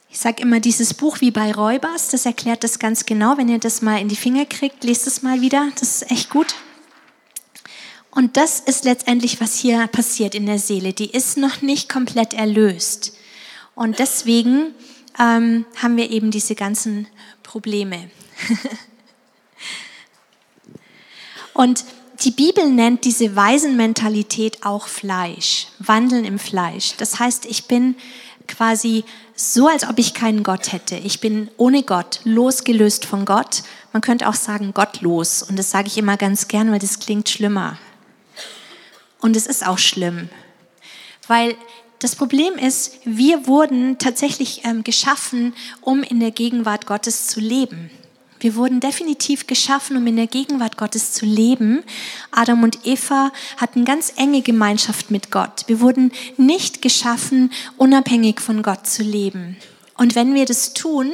Ich 0.09 0.19
sage 0.19 0.41
immer, 0.41 0.59
dieses 0.59 0.93
Buch 0.93 1.21
wie 1.21 1.31
bei 1.31 1.51
Räubers, 1.51 2.09
das 2.09 2.25
erklärt 2.25 2.63
das 2.63 2.79
ganz 2.79 3.05
genau. 3.05 3.37
Wenn 3.37 3.49
ihr 3.49 3.59
das 3.59 3.81
mal 3.81 3.99
in 3.99 4.07
die 4.07 4.15
Finger 4.15 4.45
kriegt, 4.45 4.83
lest 4.83 5.05
es 5.05 5.21
mal 5.21 5.41
wieder. 5.41 5.69
Das 5.79 6.01
ist 6.01 6.11
echt 6.11 6.29
gut. 6.29 6.55
Und 8.09 8.35
das 8.35 8.59
ist 8.61 8.85
letztendlich, 8.85 9.39
was 9.41 9.57
hier 9.57 9.85
passiert 9.87 10.33
in 10.33 10.47
der 10.47 10.59
Seele. 10.59 10.93
Die 10.93 11.11
ist 11.11 11.37
noch 11.37 11.61
nicht 11.61 11.87
komplett 11.87 12.33
erlöst. 12.33 13.16
Und 13.77 13.99
deswegen 13.99 14.73
ähm, 15.19 15.65
haben 15.75 15.97
wir 15.97 16.09
eben 16.09 16.31
diese 16.31 16.55
ganzen 16.55 17.07
Probleme. 17.43 18.09
Und 21.53 21.85
die 22.23 22.31
Bibel 22.31 22.67
nennt 22.71 23.05
diese 23.05 23.35
Waisenmentalität 23.35 24.65
auch 24.65 24.87
Fleisch, 24.87 25.67
Wandeln 25.77 26.25
im 26.25 26.39
Fleisch. 26.39 26.95
Das 26.97 27.19
heißt, 27.19 27.45
ich 27.45 27.65
bin 27.65 27.95
quasi 28.47 29.03
so, 29.35 29.67
als 29.67 29.87
ob 29.87 29.99
ich 29.99 30.15
keinen 30.15 30.41
Gott 30.41 30.71
hätte. 30.71 30.95
Ich 30.95 31.19
bin 31.19 31.51
ohne 31.57 31.83
Gott, 31.83 32.21
losgelöst 32.23 33.05
von 33.05 33.25
Gott. 33.25 33.61
Man 33.93 34.01
könnte 34.01 34.27
auch 34.27 34.33
sagen 34.33 34.73
gottlos. 34.73 35.43
Und 35.43 35.59
das 35.59 35.69
sage 35.69 35.85
ich 35.85 35.99
immer 35.99 36.17
ganz 36.17 36.47
gern, 36.47 36.71
weil 36.71 36.79
das 36.79 36.97
klingt 36.97 37.29
schlimmer. 37.29 37.77
Und 39.19 39.35
es 39.35 39.45
ist 39.45 39.67
auch 39.67 39.77
schlimm, 39.77 40.29
weil 41.27 41.55
das 41.99 42.15
Problem 42.15 42.55
ist, 42.55 42.99
wir 43.05 43.47
wurden 43.47 43.97
tatsächlich 43.97 44.61
ähm, 44.65 44.83
geschaffen, 44.83 45.53
um 45.81 46.03
in 46.03 46.19
der 46.19 46.31
Gegenwart 46.31 46.85
Gottes 46.85 47.27
zu 47.27 47.39
leben. 47.39 47.89
Wir 48.39 48.55
wurden 48.55 48.79
definitiv 48.79 49.47
geschaffen, 49.47 49.97
um 49.97 50.05
in 50.05 50.15
der 50.15 50.27
Gegenwart 50.27 50.77
Gottes 50.77 51.13
zu 51.13 51.25
leben. 51.25 51.83
Adam 52.31 52.63
und 52.63 52.85
Eva 52.85 53.31
hatten 53.57 53.83
ganz 53.83 54.13
enge 54.15 54.43
Gemeinschaft 54.43 55.09
mit 55.09 55.31
Gott. 55.31 55.63
Wir 55.65 55.81
wurden 55.81 56.11
nicht 56.37 56.83
geschaffen, 56.83 57.51
unabhängig 57.77 58.39
von 58.39 58.61
Gott 58.61 58.85
zu 58.85 59.01
leben. 59.01 59.57
Und 59.95 60.13
wenn 60.13 60.35
wir 60.35 60.45
das 60.45 60.73
tun, 60.73 61.11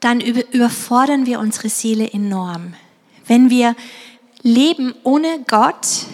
dann 0.00 0.20
überfordern 0.20 1.26
wir 1.26 1.38
unsere 1.38 1.68
Seele 1.68 2.12
enorm. 2.12 2.74
Wenn 3.26 3.50
wir 3.50 3.76
leben 4.42 4.94
ohne 5.04 5.44
Gott, 5.46 6.06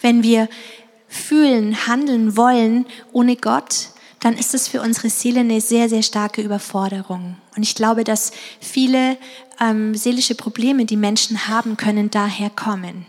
wenn 0.00 0.22
wir 0.22 0.48
fühlen, 1.16 1.86
handeln 1.86 2.36
wollen 2.36 2.86
ohne 3.12 3.36
Gott, 3.36 3.88
dann 4.20 4.34
ist 4.36 4.54
es 4.54 4.68
für 4.68 4.80
unsere 4.80 5.10
Seele 5.10 5.40
eine 5.40 5.60
sehr, 5.60 5.88
sehr 5.88 6.02
starke 6.02 6.42
Überforderung. 6.42 7.36
Und 7.56 7.62
ich 7.62 7.74
glaube, 7.74 8.04
dass 8.04 8.32
viele 8.60 9.18
ähm, 9.60 9.94
seelische 9.94 10.34
Probleme, 10.34 10.84
die 10.84 10.96
Menschen 10.96 11.48
haben, 11.48 11.76
können 11.76 12.10
daher 12.10 12.50
kommen. 12.50 13.06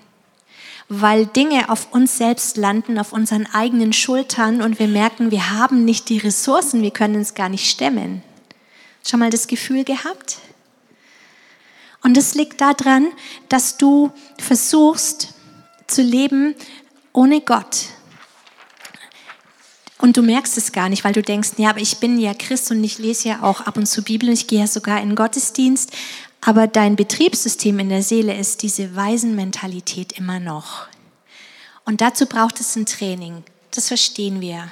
Weil 0.89 1.25
Dinge 1.25 1.69
auf 1.69 1.91
uns 1.91 2.17
selbst 2.17 2.55
landen, 2.55 2.97
auf 2.97 3.13
unseren 3.13 3.45
eigenen 3.47 3.93
Schultern 3.93 4.61
und 4.61 4.79
wir 4.79 4.87
merken, 4.87 5.31
wir 5.31 5.51
haben 5.51 5.85
nicht 5.85 6.09
die 6.09 6.17
Ressourcen, 6.17 6.81
wir 6.81 6.91
können 6.91 7.21
es 7.21 7.33
gar 7.33 7.49
nicht 7.49 7.69
stemmen. 7.69 8.21
Schon 9.05 9.19
mal 9.19 9.29
das 9.29 9.47
Gefühl 9.47 9.83
gehabt? 9.83 10.37
Und 12.03 12.15
es 12.15 12.35
liegt 12.35 12.61
daran, 12.61 13.07
dass 13.49 13.77
du 13.77 14.11
versuchst 14.37 15.33
zu 15.87 16.01
leben 16.01 16.55
ohne 17.11 17.41
Gott. 17.41 17.87
Und 19.97 20.15
du 20.15 20.21
merkst 20.21 20.57
es 20.57 20.71
gar 20.71 20.89
nicht, 20.89 21.03
weil 21.03 21.13
du 21.13 21.23
denkst, 21.23 21.51
ja, 21.57 21.69
aber 21.69 21.79
ich 21.79 21.97
bin 21.97 22.19
ja 22.19 22.33
Christ 22.33 22.69
und 22.71 22.83
ich 22.83 22.99
lese 22.99 23.29
ja 23.29 23.43
auch 23.43 23.61
ab 23.61 23.77
und 23.77 23.87
zu 23.87 24.03
Bibel 24.03 24.29
und 24.29 24.33
ich 24.33 24.47
gehe 24.47 24.59
ja 24.59 24.67
sogar 24.67 25.01
in 25.01 25.15
Gottesdienst. 25.15 25.91
Aber 26.41 26.67
dein 26.67 26.95
Betriebssystem 26.95 27.79
in 27.79 27.89
der 27.89 28.03
Seele 28.03 28.37
ist 28.37 28.61
diese 28.61 28.95
Waisenmentalität 28.95 30.13
immer 30.13 30.39
noch. 30.39 30.87
Und 31.83 32.01
dazu 32.01 32.27
braucht 32.27 32.59
es 32.59 32.75
ein 32.75 32.85
Training. 32.85 33.43
Das 33.71 33.87
verstehen 33.87 34.39
wir 34.39 34.69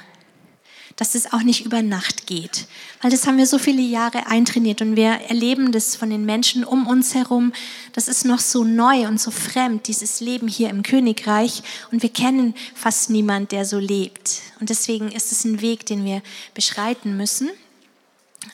dass 0.96 1.14
es 1.14 1.32
auch 1.32 1.42
nicht 1.42 1.64
über 1.64 1.82
Nacht 1.82 2.26
geht. 2.26 2.66
Weil 3.02 3.10
das 3.10 3.26
haben 3.26 3.36
wir 3.36 3.46
so 3.46 3.58
viele 3.58 3.82
Jahre 3.82 4.26
eintrainiert 4.26 4.80
und 4.80 4.96
wir 4.96 5.10
erleben 5.28 5.70
das 5.70 5.94
von 5.94 6.08
den 6.08 6.24
Menschen 6.24 6.64
um 6.64 6.86
uns 6.86 7.14
herum. 7.14 7.52
Das 7.92 8.08
ist 8.08 8.24
noch 8.24 8.38
so 8.38 8.64
neu 8.64 9.06
und 9.06 9.20
so 9.20 9.30
fremd, 9.30 9.88
dieses 9.88 10.20
Leben 10.20 10.48
hier 10.48 10.70
im 10.70 10.82
Königreich. 10.82 11.62
Und 11.92 12.02
wir 12.02 12.08
kennen 12.08 12.54
fast 12.74 13.10
niemand, 13.10 13.52
der 13.52 13.66
so 13.66 13.78
lebt. 13.78 14.40
Und 14.58 14.70
deswegen 14.70 15.12
ist 15.12 15.32
es 15.32 15.44
ein 15.44 15.60
Weg, 15.60 15.84
den 15.84 16.04
wir 16.04 16.22
beschreiten 16.54 17.16
müssen. 17.16 17.50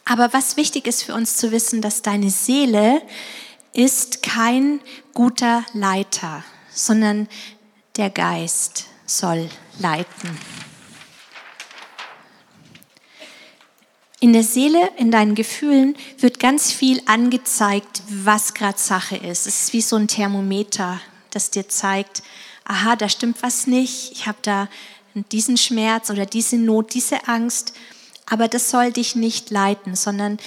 Aber 0.05 0.33
was 0.33 0.57
wichtig 0.57 0.87
ist 0.89 1.05
für 1.05 1.15
uns 1.15 1.37
zu 1.37 1.53
wissen, 1.53 1.81
dass 1.81 2.03
deine 2.03 2.31
Seele 2.31 3.03
ist 3.73 4.23
kein 4.23 4.81
guter 5.15 5.65
Leiter, 5.75 6.45
sondern 6.75 7.29
der 7.97 8.11
Geist 8.11 8.87
soll 9.07 9.49
leiten. 9.79 10.31
In 14.23 14.33
der 14.33 14.45
Seele, 14.45 14.89
in 14.99 15.11
deinen 15.11 15.35
Gefühlen 15.35 15.97
wird 16.17 16.39
ganz 16.39 16.71
viel 16.71 17.03
angezeigt, 17.07 18.05
was 18.07 18.55
gerade 18.55 18.79
Sache 18.79 19.17
ist. 19.17 19.49
Es 19.49 19.63
ist 19.63 19.73
wie 19.73 19.81
so 19.81 19.97
ein 19.97 20.07
Thermometer, 20.07 21.01
das 21.31 21.51
dir 21.51 21.69
zeigt, 21.69 22.23
aha, 22.65 22.95
da 22.95 23.09
stimmt 23.09 23.43
was 23.43 23.67
nicht, 23.67 24.13
ich 24.13 24.29
habe 24.29 24.39
da 24.43 24.69
diesen 25.33 25.57
Schmerz 25.57 26.09
oder 26.09 26.25
diese 26.25 26.57
Not, 26.57 26.95
diese 26.95 27.27
Angst. 27.27 27.75
Aber 28.25 28.47
das 28.47 28.71
soll 28.71 28.93
dich 28.93 29.17
nicht 29.17 29.51
leiten, 29.51 29.97
sondern 29.97 30.39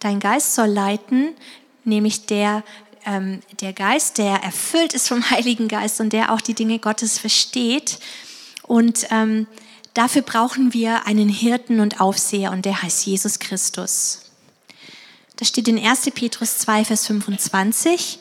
dein 0.00 0.18
Geist 0.18 0.56
soll 0.56 0.66
leiten, 0.66 1.36
nämlich 1.84 2.26
der, 2.26 2.64
ähm, 3.06 3.42
der 3.60 3.72
Geist, 3.72 4.18
der 4.18 4.42
erfüllt 4.42 4.92
ist 4.92 5.06
vom 5.06 5.30
Heiligen 5.30 5.68
Geist 5.68 6.00
und 6.00 6.12
der 6.12 6.32
auch 6.32 6.40
die 6.40 6.54
Dinge 6.54 6.80
Gottes 6.80 7.20
versteht. 7.20 8.00
Und 8.64 9.06
ähm, 9.12 9.46
Dafür 9.94 10.22
brauchen 10.22 10.72
wir 10.72 11.06
einen 11.06 11.28
Hirten 11.28 11.80
und 11.80 12.00
Aufseher 12.00 12.52
und 12.52 12.64
der 12.64 12.82
heißt 12.82 13.06
Jesus 13.06 13.38
Christus. 13.38 14.22
Das 15.36 15.48
steht 15.48 15.68
in 15.68 15.78
1. 15.78 16.10
Petrus 16.14 16.58
2, 16.58 16.84
Vers 16.84 17.06
25. 17.06 18.18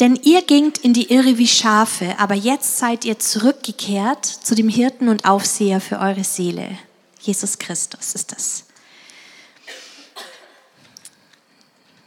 Denn 0.00 0.16
ihr 0.16 0.42
gingt 0.42 0.78
in 0.78 0.92
die 0.92 1.12
Irre 1.12 1.38
wie 1.38 1.46
Schafe, 1.46 2.18
aber 2.18 2.34
jetzt 2.34 2.78
seid 2.78 3.04
ihr 3.04 3.18
zurückgekehrt 3.20 4.24
zu 4.26 4.54
dem 4.56 4.68
Hirten 4.68 5.08
und 5.08 5.24
Aufseher 5.24 5.80
für 5.80 6.00
eure 6.00 6.24
Seele. 6.24 6.78
Jesus 7.20 7.58
Christus 7.58 8.14
ist 8.14 8.32
das. 8.32 8.63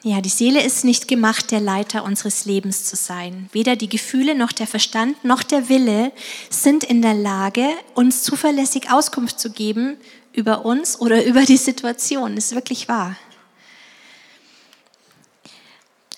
Ja, 0.07 0.21
die 0.21 0.29
Seele 0.29 0.63
ist 0.63 0.85
nicht 0.85 1.09
gemacht, 1.09 1.51
der 1.51 1.59
Leiter 1.59 2.05
unseres 2.05 2.45
Lebens 2.45 2.85
zu 2.85 2.95
sein. 2.95 3.49
Weder 3.51 3.75
die 3.75 3.89
Gefühle 3.89 4.35
noch 4.35 4.53
der 4.53 4.65
Verstand 4.65 5.21
noch 5.25 5.43
der 5.43 5.67
Wille 5.67 6.13
sind 6.49 6.85
in 6.85 7.01
der 7.01 7.13
Lage, 7.13 7.67
uns 7.93 8.23
zuverlässig 8.23 8.89
Auskunft 8.89 9.37
zu 9.37 9.49
geben 9.51 9.97
über 10.31 10.63
uns 10.63 11.01
oder 11.01 11.25
über 11.25 11.41
die 11.41 11.57
Situation. 11.57 12.35
Das 12.35 12.45
ist 12.45 12.55
wirklich 12.55 12.87
wahr. 12.87 13.17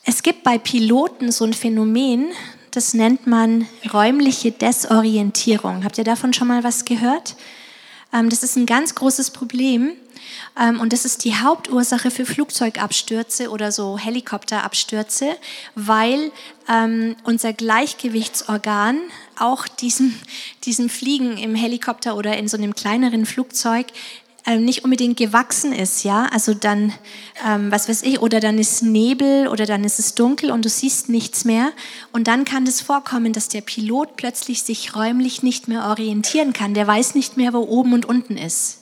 Es 0.04 0.21
gibt 0.21 0.43
bei 0.43 0.60
Piloten 0.60 1.32
so 1.32 1.43
ein 1.43 1.54
Phänomen, 1.54 2.28
das 2.69 2.93
nennt 2.93 3.25
man 3.25 3.67
räumliche 3.91 4.52
Desorientierung. 4.52 5.84
Habt 5.84 5.97
ihr 5.97 6.04
davon 6.04 6.32
schon 6.34 6.47
mal 6.47 6.63
was 6.63 6.86
gehört? 6.86 7.36
Ähm, 8.13 8.29
das 8.29 8.43
ist 8.43 8.55
ein 8.55 8.65
ganz 8.65 8.95
großes 8.95 9.31
Problem. 9.31 9.93
Ähm, 10.59 10.79
und 10.79 10.93
das 10.93 11.05
ist 11.05 11.23
die 11.23 11.35
Hauptursache 11.35 12.11
für 12.11 12.25
Flugzeugabstürze 12.25 13.49
oder 13.49 13.71
so 13.71 13.97
Helikopterabstürze, 13.97 15.37
weil 15.75 16.31
ähm, 16.67 17.15
unser 17.23 17.53
Gleichgewichtsorgan 17.53 18.99
auch 19.37 19.67
diesem, 19.67 20.13
diesem 20.65 20.89
Fliegen 20.89 21.37
im 21.37 21.55
Helikopter 21.55 22.15
oder 22.15 22.37
in 22.37 22.47
so 22.47 22.57
einem 22.57 22.75
kleineren 22.75 23.25
Flugzeug 23.25 23.87
ähm, 24.45 24.65
nicht 24.65 24.84
unbedingt 24.84 25.17
gewachsen 25.17 25.73
ist, 25.73 26.04
ja, 26.04 26.25
also 26.32 26.54
dann, 26.54 26.93
ähm, 27.45 27.71
was 27.71 27.89
weiß 27.89 28.04
ich, 28.04 28.21
oder 28.21 28.39
dann 28.39 28.58
ist 28.58 28.82
Nebel 28.82 29.47
oder 29.47 29.65
dann 29.65 29.84
ist 29.84 29.99
es 29.99 30.15
dunkel 30.15 30.52
und 30.52 30.65
du 30.65 30.69
siehst 30.69 31.10
nichts 31.10 31.45
mehr 31.45 31.71
und 32.12 32.28
dann 32.28 32.45
kann 32.45 32.65
es 32.65 32.82
vorkommen, 32.82 33.34
dass 33.34 33.49
der 33.49 33.62
Pilot 33.62 34.15
plötzlich 34.15 34.63
sich 34.63 34.95
räumlich 34.95 35.43
nicht 35.43 35.67
mehr 35.67 35.86
orientieren 35.86 36.54
kann, 36.54 36.73
der 36.73 36.88
weiß 36.88 37.15
nicht 37.15 37.38
mehr, 37.38 37.54
wo 37.54 37.60
oben 37.60 37.93
und 37.93 38.06
unten 38.06 38.38
ist. 38.38 38.80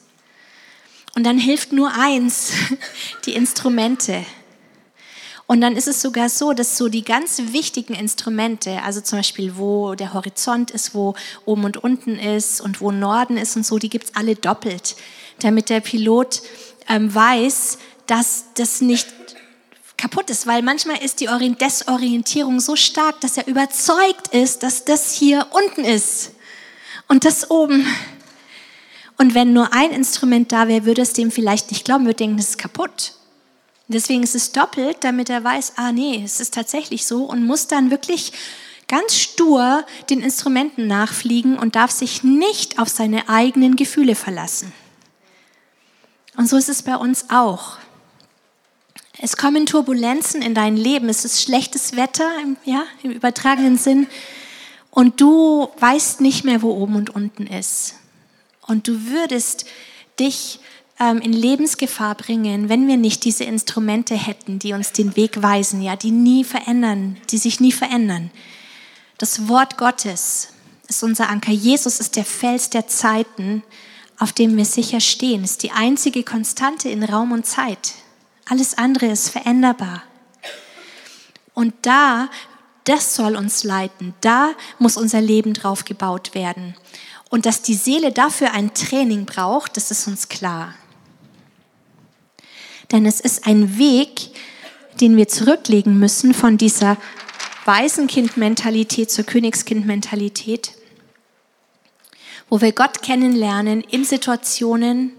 Und 1.16 1.26
dann 1.26 1.40
hilft 1.40 1.72
nur 1.74 1.92
eins, 1.98 2.52
die 3.26 3.34
Instrumente. 3.34 4.24
Und 5.48 5.62
dann 5.62 5.78
ist 5.78 5.88
es 5.88 6.02
sogar 6.02 6.28
so, 6.28 6.52
dass 6.52 6.78
so 6.78 6.90
die 6.90 7.04
ganz 7.04 7.42
wichtigen 7.54 7.94
Instrumente, 7.94 8.84
also 8.84 9.00
zum 9.00 9.20
Beispiel 9.20 9.56
wo 9.56 9.96
der 9.96 10.14
Horizont 10.14 10.72
ist, 10.72 10.94
wo 10.94 11.16
oben 11.46 11.64
und 11.64 11.78
unten 11.78 12.20
ist 12.20 12.60
und 12.60 12.82
wo 12.82 12.92
Norden 12.92 13.38
ist 13.38 13.56
und 13.56 13.66
so, 13.66 13.80
die 13.80 13.90
gibt 13.90 14.06
es 14.06 14.16
alle 14.16 14.36
doppelt, 14.36 14.98
damit 15.40 15.70
der 15.70 15.80
Pilot 15.80 16.42
ähm, 16.90 17.14
weiß, 17.14 17.78
dass 18.06 18.46
das 18.56 18.82
nicht 18.82 19.08
kaputt 19.98 20.30
ist, 20.30 20.46
weil 20.48 20.62
manchmal 20.62 21.04
ist 21.04 21.20
die 21.20 21.28
Desorientierung 21.60 22.60
so 22.60 22.76
stark, 22.76 23.20
dass 23.22 23.38
er 23.38 23.48
überzeugt 23.48 24.28
ist, 24.32 24.64
dass 24.64 24.86
das 24.86 25.12
hier 25.12 25.48
unten 25.52 25.84
ist 25.84 26.32
und 27.08 27.26
das 27.26 27.50
oben 27.50 27.86
und 29.18 29.34
wenn 29.34 29.52
nur 29.52 29.74
ein 29.74 29.92
Instrument 29.92 30.52
da 30.52 30.68
wäre, 30.68 30.86
würde 30.86 31.02
es 31.02 31.14
dem 31.14 31.32
vielleicht 31.32 31.72
nicht 31.72 31.86
glauben, 31.86 32.06
würde 32.06 32.18
denken, 32.18 32.38
das 32.38 32.50
ist 32.50 32.58
kaputt. 32.60 33.14
Deswegen 33.88 34.24
ist 34.24 34.36
es 34.36 34.52
doppelt, 34.52 34.98
damit 35.02 35.30
er 35.30 35.44
weiß, 35.44 35.74
ah 35.78 35.92
nee, 35.92 36.22
es 36.24 36.40
ist 36.40 36.54
tatsächlich 36.54 37.06
so 37.06 37.24
und 37.24 37.46
muss 37.46 37.68
dann 37.68 37.90
wirklich 37.90 38.34
ganz 38.88 39.16
stur 39.16 39.86
den 40.10 40.22
Instrumenten 40.22 40.88
nachfliegen 40.88 41.58
und 41.58 41.76
darf 41.76 41.92
sich 41.92 42.24
nicht 42.24 42.80
auf 42.80 42.90
seine 42.90 43.28
eigenen 43.28 43.76
Gefühle 43.76 44.16
verlassen. 44.16 44.72
Und 46.38 46.48
so 46.48 46.56
ist 46.56 46.70
es 46.70 46.84
bei 46.84 46.96
uns 46.96 47.26
auch. 47.30 47.78
Es 49.20 49.36
kommen 49.36 49.66
Turbulenzen 49.66 50.44
in 50.44 50.54
dein 50.54 50.78
Leben, 50.78 51.10
es 51.10 51.26
ist 51.26 51.42
schlechtes 51.42 51.96
Wetter, 51.96 52.30
ja, 52.64 52.84
im 53.04 53.12
übertragenen 53.12 53.78
Sinn. 53.78 54.08
und 54.92 55.20
du 55.20 55.70
weißt 55.80 56.22
nicht 56.22 56.44
mehr, 56.44 56.62
wo 56.62 56.72
oben 56.72 56.96
und 56.96 57.10
unten 57.10 57.48
ist. 57.48 57.96
Und 58.66 58.88
du 58.88 59.08
würdest 59.08 59.66
dich 60.20 60.60
ähm, 61.00 61.20
in 61.20 61.34
Lebensgefahr 61.34 62.16
bringen, 62.16 62.70
wenn 62.70 62.88
wir 62.88 62.98
nicht 62.98 63.24
diese 63.24 63.44
Instrumente 63.44 64.16
hätten, 64.16 64.60
die 64.60 64.74
uns 64.74 64.92
den 64.92 65.16
Weg 65.16 65.42
weisen, 65.42 65.82
ja, 65.82 65.96
die 65.96 66.12
nie 66.12 66.44
verändern, 66.44 67.18
die 67.30 67.38
sich 67.38 67.60
nie 67.60 67.72
verändern. 67.72 68.32
Das 69.18 69.48
Wort 69.48 69.78
Gottes 69.78 70.50
ist 70.88 71.04
unser 71.04 71.30
Anker. 71.30 71.52
Jesus 71.52 72.00
ist 72.00 72.16
der 72.16 72.26
Fels 72.26 72.70
der 72.70 72.88
Zeiten, 72.88 73.64
auf 74.20 74.34
dem 74.34 74.58
wir 74.58 74.66
sicher 74.66 75.00
stehen. 75.00 75.44
Ist 75.44 75.64
die 75.64 75.72
einzige 75.72 76.24
Konstante 76.24 76.90
in 76.90 77.04
Raum 77.04 77.32
und 77.32 77.46
Zeit. 77.46 77.94
Alles 78.46 78.78
andere 78.78 79.08
ist 79.08 79.30
veränderbar. 79.30 80.04
Und 81.54 81.74
da, 81.82 82.30
das 82.84 83.16
soll 83.16 83.36
uns 83.36 83.64
leiten. 83.64 84.14
Da 84.22 84.52
muss 84.80 84.98
unser 84.98 85.22
Leben 85.22 85.54
drauf 85.54 85.86
gebaut 85.86 86.34
werden. 86.34 86.76
Und 87.30 87.46
dass 87.46 87.62
die 87.62 87.74
Seele 87.74 88.12
dafür 88.12 88.54
ein 88.54 88.74
Training 88.74 89.26
braucht, 89.26 89.76
das 89.76 89.92
ist 89.92 90.08
uns 90.08 90.30
klar. 90.30 90.74
Denn 92.92 93.06
es 93.06 93.20
ist 93.20 93.46
ein 93.46 93.78
Weg, 93.78 94.30
den 95.02 95.18
wir 95.18 95.28
zurücklegen 95.28 96.00
müssen 96.00 96.34
von 96.34 96.58
dieser 96.58 96.98
Waisenkind-Mentalität 97.66 99.12
zur 99.12 99.26
Königskind-Mentalität, 99.26 100.72
wo 102.50 102.62
wir 102.62 102.72
Gott 102.72 103.02
kennenlernen 103.02 103.82
in 103.82 104.04
Situationen 104.04 105.12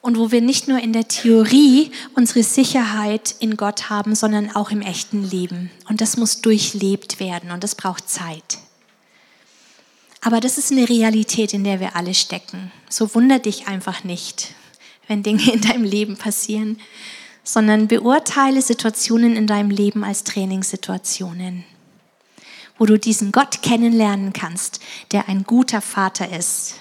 und 0.00 0.18
wo 0.18 0.30
wir 0.30 0.40
nicht 0.40 0.68
nur 0.68 0.78
in 0.78 0.92
der 0.92 1.08
Theorie 1.08 1.90
unsere 2.14 2.42
Sicherheit 2.42 3.34
in 3.40 3.56
Gott 3.56 3.90
haben, 3.90 4.14
sondern 4.14 4.54
auch 4.54 4.70
im 4.70 4.80
echten 4.80 5.28
Leben. 5.28 5.70
Und 5.88 6.00
das 6.00 6.16
muss 6.16 6.40
durchlebt 6.40 7.20
werden 7.20 7.50
und 7.50 7.64
das 7.64 7.74
braucht 7.74 8.08
Zeit. 8.08 8.58
Aber 10.20 10.40
das 10.40 10.58
ist 10.58 10.72
eine 10.72 10.88
Realität, 10.88 11.52
in 11.54 11.64
der 11.64 11.80
wir 11.80 11.96
alle 11.96 12.14
stecken. 12.14 12.72
So 12.88 13.14
wunder 13.14 13.38
dich 13.38 13.68
einfach 13.68 14.04
nicht, 14.04 14.54
wenn 15.06 15.22
Dinge 15.22 15.52
in 15.52 15.60
deinem 15.60 15.84
Leben 15.84 16.16
passieren, 16.16 16.78
sondern 17.44 17.88
beurteile 17.88 18.60
Situationen 18.60 19.36
in 19.36 19.46
deinem 19.46 19.70
Leben 19.70 20.04
als 20.04 20.24
Trainingssituationen, 20.24 21.64
wo 22.78 22.86
du 22.86 22.98
diesen 22.98 23.32
Gott 23.32 23.62
kennenlernen 23.62 24.32
kannst, 24.32 24.80
der 25.12 25.28
ein 25.28 25.44
guter 25.44 25.80
Vater 25.80 26.30
ist 26.36 26.76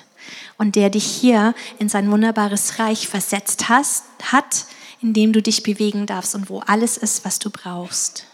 und 0.58 0.76
der 0.76 0.90
dich 0.90 1.06
hier 1.06 1.54
in 1.80 1.90
sein 1.90 2.10
wunderbares 2.12 2.80
Reich 2.80 3.08
versetzt 3.08 3.70
hast, 3.70 4.04
hat, 4.24 4.66
in 5.02 5.14
dem 5.14 5.34
du 5.34 5.42
dich 5.42 5.64
bewegen 5.64 6.06
darfst 6.06 6.36
und 6.36 6.50
wo 6.50 6.60
alles 6.60 6.98
ist, 6.98 7.26
was 7.26 7.40
du 7.40 7.50
brauchst. 7.50 8.26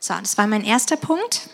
So, 0.00 0.14
das 0.20 0.36
war 0.36 0.46
mein 0.46 0.64
erster 0.64 0.96
Punkt 0.96 1.48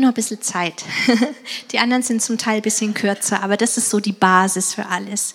nur 0.00 0.10
ein 0.10 0.14
bisschen 0.14 0.40
Zeit. 0.40 0.84
Die 1.72 1.78
anderen 1.78 2.02
sind 2.02 2.22
zum 2.22 2.38
Teil 2.38 2.56
ein 2.56 2.62
bisschen 2.62 2.94
kürzer, 2.94 3.42
aber 3.42 3.56
das 3.56 3.76
ist 3.76 3.90
so 3.90 4.00
die 4.00 4.12
Basis 4.12 4.74
für 4.74 4.86
alles. 4.86 5.34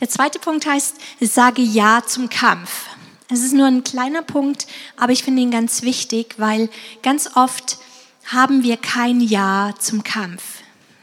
Der 0.00 0.08
zweite 0.08 0.38
Punkt 0.38 0.66
heißt, 0.66 0.96
sage 1.20 1.62
Ja 1.62 2.02
zum 2.04 2.28
Kampf. 2.28 2.86
Es 3.32 3.42
ist 3.42 3.54
nur 3.54 3.66
ein 3.66 3.82
kleiner 3.82 4.20
Punkt, 4.20 4.66
aber 4.98 5.12
ich 5.12 5.24
finde 5.24 5.40
ihn 5.40 5.50
ganz 5.50 5.80
wichtig, 5.80 6.34
weil 6.36 6.68
ganz 7.02 7.30
oft 7.34 7.78
haben 8.26 8.62
wir 8.62 8.76
kein 8.76 9.22
Ja 9.22 9.72
zum 9.78 10.04
Kampf. 10.04 10.42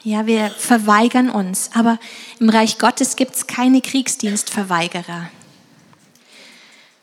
Ja, 0.03 0.27
wir 0.27 0.51
verweigern 0.51 1.31
uns, 1.31 1.71
aber 1.73 1.97
im 2.39 2.49
Reich 2.49 2.77
Gottes 2.77 3.15
gibt 3.15 3.33
es 3.33 3.47
keine 3.47 3.81
Kriegsdienstverweigerer. 3.81 5.31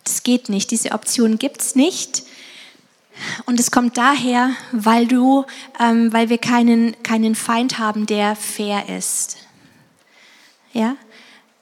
Das 0.04 0.22
geht 0.22 0.48
nicht, 0.48 0.70
diese 0.70 0.92
Option 0.92 1.38
gibt 1.38 1.60
es 1.60 1.74
nicht. 1.74 2.22
Und 3.46 3.58
es 3.58 3.72
kommt 3.72 3.98
daher, 3.98 4.50
weil 4.70 5.08
du, 5.08 5.44
ähm, 5.80 6.12
weil 6.12 6.28
wir 6.28 6.38
keinen, 6.38 7.02
keinen 7.02 7.34
Feind 7.34 7.80
haben, 7.80 8.06
der 8.06 8.36
fair 8.36 8.88
ist. 8.88 9.38
Ja? 10.72 10.96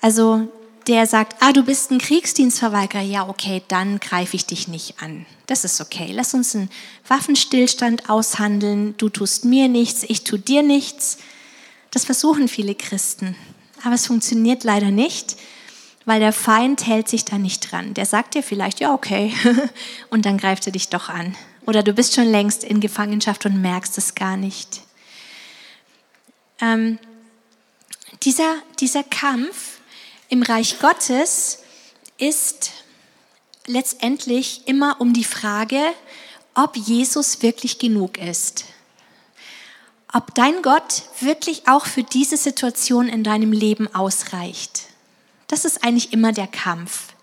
Also 0.02 0.48
der 0.86 1.06
sagt, 1.06 1.36
ah, 1.40 1.52
du 1.52 1.64
bist 1.64 1.90
ein 1.90 1.98
Kriegsdienstverweigerer, 1.98 3.02
ja, 3.02 3.28
okay, 3.28 3.62
dann 3.68 4.00
greife 4.00 4.36
ich 4.36 4.46
dich 4.46 4.68
nicht 4.68 5.02
an. 5.02 5.26
Das 5.46 5.64
ist 5.64 5.80
okay. 5.80 6.10
Lass 6.12 6.34
uns 6.34 6.54
einen 6.54 6.70
Waffenstillstand 7.06 8.08
aushandeln. 8.10 8.96
Du 8.96 9.08
tust 9.08 9.44
mir 9.44 9.68
nichts, 9.68 10.02
ich 10.02 10.24
tu 10.24 10.36
dir 10.36 10.62
nichts. 10.62 11.18
Das 11.90 12.04
versuchen 12.04 12.48
viele 12.48 12.74
Christen. 12.74 13.36
Aber 13.82 13.94
es 13.94 14.06
funktioniert 14.06 14.64
leider 14.64 14.90
nicht, 14.90 15.36
weil 16.06 16.20
der 16.20 16.32
Feind 16.32 16.86
hält 16.86 17.08
sich 17.08 17.24
da 17.24 17.38
nicht 17.38 17.70
dran. 17.70 17.94
Der 17.94 18.06
sagt 18.06 18.34
dir 18.34 18.42
vielleicht, 18.42 18.80
ja, 18.80 18.92
okay, 18.92 19.32
und 20.10 20.26
dann 20.26 20.38
greift 20.38 20.66
er 20.66 20.72
dich 20.72 20.88
doch 20.88 21.08
an. 21.08 21.36
Oder 21.66 21.82
du 21.82 21.92
bist 21.92 22.14
schon 22.14 22.26
längst 22.26 22.64
in 22.64 22.80
Gefangenschaft 22.80 23.46
und 23.46 23.60
merkst 23.60 23.96
es 23.96 24.14
gar 24.14 24.36
nicht. 24.36 24.82
Ähm, 26.60 26.98
dieser, 28.22 28.56
dieser 28.80 29.02
Kampf 29.02 29.73
im 30.28 30.42
Reich 30.42 30.78
Gottes 30.78 31.58
ist 32.18 32.70
letztendlich 33.66 34.62
immer 34.66 35.00
um 35.00 35.12
die 35.12 35.24
Frage, 35.24 35.80
ob 36.54 36.76
Jesus 36.76 37.42
wirklich 37.42 37.78
genug 37.78 38.18
ist. 38.18 38.64
Ob 40.12 40.34
dein 40.34 40.62
Gott 40.62 41.02
wirklich 41.20 41.66
auch 41.66 41.86
für 41.86 42.04
diese 42.04 42.36
Situation 42.36 43.08
in 43.08 43.24
deinem 43.24 43.52
Leben 43.52 43.92
ausreicht. 43.94 44.82
Das 45.48 45.64
ist 45.64 45.82
eigentlich 45.82 46.12
immer 46.12 46.32
der 46.32 46.46
Kampf. 46.46 47.14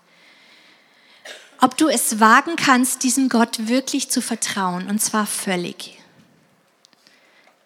Ob 1.60 1.76
du 1.76 1.88
es 1.88 2.20
wagen 2.20 2.56
kannst, 2.56 3.02
diesem 3.02 3.28
Gott 3.28 3.68
wirklich 3.68 4.10
zu 4.10 4.20
vertrauen, 4.20 4.88
und 4.88 5.00
zwar 5.00 5.26
völlig. 5.26 5.98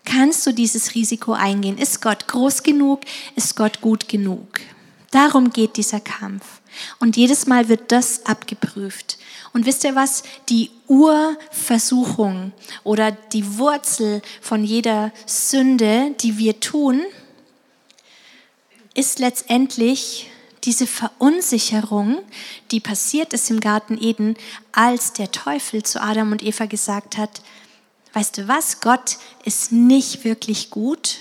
Kannst 0.05 0.47
du 0.47 0.53
dieses 0.53 0.95
Risiko 0.95 1.33
eingehen? 1.33 1.79
Ist 1.79 2.01
Gott 2.03 2.29
groß 2.29 2.63
genug? 2.63 3.01
Ist 3.35 3.57
Gott 3.57 3.81
gut 3.81 4.09
genug? 4.09 4.61
Darum 5.11 5.51
geht 5.51 5.77
dieser 5.77 6.01
Kampf. 6.01 6.61
Und 6.99 7.17
jedes 7.17 7.47
Mal 7.47 7.69
wird 7.69 7.93
das 7.93 8.27
abgeprüft. 8.27 9.19
Und 9.53 9.65
wisst 9.65 9.85
ihr 9.85 9.95
was? 9.95 10.23
Die 10.49 10.71
Urversuchung 10.89 12.53
oder 12.85 13.13
die 13.13 13.59
Wurzel 13.59 14.21
von 14.41 14.65
jeder 14.65 15.13
Sünde, 15.25 16.15
die 16.21 16.39
wir 16.39 16.61
tun, 16.61 17.03
ist 18.95 19.19
letztendlich 19.19 20.31
diese 20.65 20.87
Verunsicherung, 20.87 22.19
die 22.71 22.81
passiert 22.81 23.33
ist 23.33 23.51
im 23.51 23.61
Garten 23.61 24.03
Eden, 24.03 24.37
als 24.73 25.13
der 25.13 25.31
Teufel 25.31 25.83
zu 25.85 26.03
Adam 26.03 26.33
und 26.33 26.43
Eva 26.43 26.67
gesagt 26.67 27.17
hat, 27.17 27.41
weißt 28.15 28.39
du 28.39 28.49
was, 28.49 28.81
Gott 28.81 29.19
ist 29.45 29.71
nicht 29.71 30.25
wirklich 30.25 30.71
gut 30.71 31.19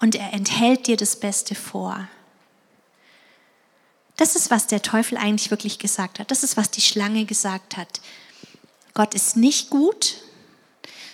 und 0.00 0.14
er 0.14 0.32
enthält 0.32 0.86
dir 0.86 0.96
das 0.96 1.16
Beste 1.16 1.54
vor. 1.54 2.08
Das 4.16 4.36
ist, 4.36 4.50
was 4.50 4.66
der 4.66 4.82
Teufel 4.82 5.18
eigentlich 5.18 5.50
wirklich 5.50 5.78
gesagt 5.78 6.18
hat. 6.18 6.30
Das 6.30 6.44
ist, 6.44 6.56
was 6.56 6.70
die 6.70 6.80
Schlange 6.80 7.24
gesagt 7.24 7.76
hat. 7.76 8.00
Gott 8.94 9.14
ist 9.14 9.36
nicht 9.36 9.70
gut, 9.70 10.16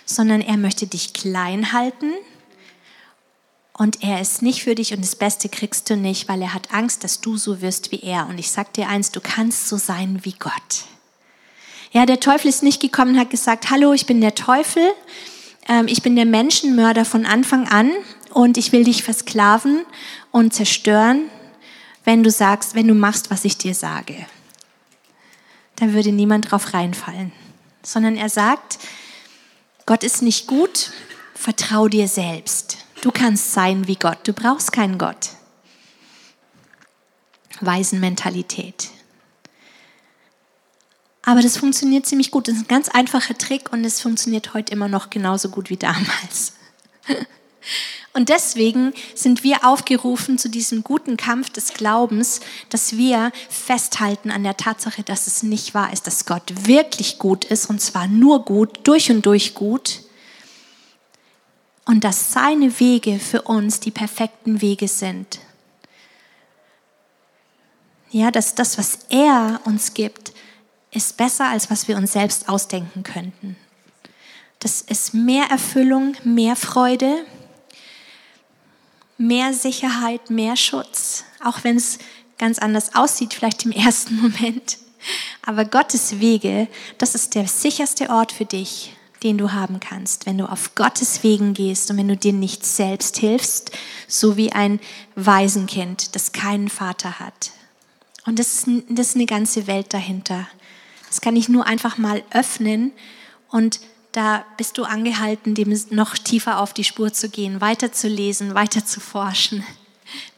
sondern 0.05 0.41
er 0.41 0.57
möchte 0.57 0.85
dich 0.85 1.13
klein 1.13 1.73
halten 1.73 2.11
und 3.73 4.03
er 4.03 4.21
ist 4.21 4.43
nicht 4.43 4.63
für 4.63 4.75
dich 4.75 4.93
und 4.93 5.01
das 5.01 5.15
Beste 5.15 5.49
kriegst 5.49 5.89
du 5.89 5.95
nicht, 5.95 6.27
weil 6.27 6.41
er 6.43 6.53
hat 6.53 6.71
Angst, 6.71 7.03
dass 7.03 7.21
du 7.21 7.37
so 7.37 7.61
wirst 7.61 7.91
wie 7.91 8.01
er. 8.01 8.27
Und 8.27 8.37
ich 8.37 8.51
sag 8.51 8.73
dir 8.73 8.87
eins, 8.87 9.11
du 9.11 9.21
kannst 9.21 9.67
so 9.67 9.77
sein 9.77 10.19
wie 10.23 10.33
Gott. 10.33 10.85
Ja, 11.91 12.05
der 12.05 12.19
Teufel 12.19 12.49
ist 12.49 12.61
nicht 12.61 12.81
gekommen 12.81 13.15
und 13.15 13.19
hat 13.19 13.31
gesagt, 13.31 13.71
hallo, 13.71 13.93
ich 13.93 14.05
bin 14.05 14.21
der 14.21 14.35
Teufel, 14.35 14.83
ähm, 15.67 15.87
ich 15.87 16.03
bin 16.03 16.15
der 16.15 16.25
Menschenmörder 16.25 17.05
von 17.05 17.25
Anfang 17.25 17.67
an 17.67 17.91
und 18.29 18.57
ich 18.57 18.71
will 18.71 18.83
dich 18.83 19.03
versklaven 19.03 19.83
und 20.31 20.53
zerstören, 20.53 21.29
wenn 22.03 22.23
du 22.23 22.31
sagst, 22.31 22.75
wenn 22.75 22.87
du 22.87 22.93
machst, 22.93 23.31
was 23.31 23.45
ich 23.45 23.57
dir 23.57 23.75
sage. 23.75 24.25
Da 25.75 25.93
würde 25.93 26.11
niemand 26.11 26.51
drauf 26.51 26.73
reinfallen. 26.73 27.31
Sondern 27.83 28.15
er 28.15 28.29
sagt, 28.29 28.79
Gott 29.85 30.03
ist 30.03 30.21
nicht 30.21 30.47
gut, 30.47 30.91
vertrau 31.33 31.87
dir 31.87 32.07
selbst. 32.07 32.77
Du 33.01 33.11
kannst 33.11 33.53
sein 33.53 33.87
wie 33.87 33.95
Gott, 33.95 34.19
du 34.27 34.33
brauchst 34.33 34.71
keinen 34.71 34.97
Gott. 34.97 35.31
Waisenmentalität. 37.59 38.89
Aber 41.23 41.41
das 41.41 41.57
funktioniert 41.57 42.05
ziemlich 42.05 42.31
gut. 42.31 42.47
Das 42.47 42.55
ist 42.55 42.63
ein 42.63 42.67
ganz 42.67 42.89
einfacher 42.89 43.37
Trick 43.37 43.71
und 43.71 43.85
es 43.85 44.01
funktioniert 44.01 44.53
heute 44.53 44.73
immer 44.73 44.87
noch 44.87 45.09
genauso 45.09 45.49
gut 45.49 45.69
wie 45.69 45.77
damals. 45.77 46.53
Und 48.13 48.27
deswegen 48.27 48.93
sind 49.15 49.43
wir 49.43 49.65
aufgerufen 49.65 50.37
zu 50.37 50.49
diesem 50.49 50.83
guten 50.83 51.15
Kampf 51.15 51.49
des 51.49 51.73
Glaubens, 51.73 52.41
dass 52.69 52.97
wir 52.97 53.31
festhalten 53.49 54.31
an 54.31 54.43
der 54.43 54.57
Tatsache, 54.57 55.03
dass 55.03 55.27
es 55.27 55.43
nicht 55.43 55.73
wahr 55.73 55.93
ist, 55.93 56.07
dass 56.07 56.25
Gott 56.25 56.67
wirklich 56.67 57.19
gut 57.19 57.45
ist 57.45 57.69
und 57.69 57.79
zwar 57.79 58.07
nur 58.07 58.43
gut, 58.43 58.79
durch 58.83 59.09
und 59.11 59.25
durch 59.25 59.53
gut 59.53 60.01
und 61.85 62.03
dass 62.03 62.33
seine 62.33 62.79
Wege 62.79 63.17
für 63.17 63.43
uns 63.43 63.79
die 63.79 63.91
perfekten 63.91 64.61
Wege 64.61 64.89
sind. 64.89 65.39
Ja, 68.11 68.29
dass 68.29 68.55
das, 68.55 68.77
was 68.77 68.99
er 69.09 69.61
uns 69.63 69.93
gibt, 69.93 70.33
ist 70.91 71.15
besser, 71.15 71.47
als 71.47 71.71
was 71.71 71.87
wir 71.87 71.95
uns 71.95 72.11
selbst 72.11 72.49
ausdenken 72.49 73.03
könnten. 73.03 73.55
Das 74.59 74.81
ist 74.81 75.13
mehr 75.13 75.45
Erfüllung, 75.49 76.15
mehr 76.25 76.57
Freude, 76.57 77.25
mehr 79.21 79.53
Sicherheit, 79.53 80.29
mehr 80.29 80.55
Schutz, 80.55 81.23
auch 81.43 81.63
wenn 81.63 81.77
es 81.77 81.99
ganz 82.37 82.59
anders 82.59 82.95
aussieht, 82.95 83.33
vielleicht 83.33 83.65
im 83.65 83.71
ersten 83.71 84.15
Moment. 84.15 84.77
Aber 85.45 85.65
Gottes 85.65 86.19
Wege, 86.19 86.67
das 86.97 87.15
ist 87.15 87.35
der 87.35 87.47
sicherste 87.47 88.09
Ort 88.09 88.31
für 88.31 88.45
dich, 88.45 88.95
den 89.23 89.37
du 89.37 89.51
haben 89.53 89.79
kannst, 89.79 90.25
wenn 90.25 90.37
du 90.37 90.45
auf 90.45 90.75
Gottes 90.75 91.23
Wegen 91.23 91.53
gehst 91.53 91.89
und 91.89 91.97
wenn 91.97 92.07
du 92.07 92.17
dir 92.17 92.33
nicht 92.33 92.65
selbst 92.65 93.17
hilfst, 93.17 93.71
so 94.07 94.37
wie 94.37 94.51
ein 94.51 94.79
Waisenkind, 95.15 96.15
das 96.15 96.31
keinen 96.31 96.69
Vater 96.69 97.19
hat. 97.19 97.51
Und 98.25 98.39
das 98.39 98.53
ist, 98.53 98.67
das 98.89 99.09
ist 99.09 99.15
eine 99.15 99.25
ganze 99.25 99.67
Welt 99.67 99.93
dahinter. 99.93 100.47
Das 101.07 101.21
kann 101.21 101.35
ich 101.35 101.49
nur 101.49 101.65
einfach 101.65 101.97
mal 101.97 102.23
öffnen 102.31 102.91
und 103.49 103.79
da 104.11 104.45
bist 104.57 104.77
du 104.77 104.83
angehalten, 104.83 105.55
dem 105.55 105.73
noch 105.89 106.17
tiefer 106.17 106.59
auf 106.59 106.73
die 106.73 106.83
Spur 106.83 107.13
zu 107.13 107.29
gehen, 107.29 107.61
weiter 107.61 107.91
zu 107.93 108.07
lesen, 108.07 108.53
weiter 108.55 108.85
zu 108.85 108.99
forschen, 108.99 109.65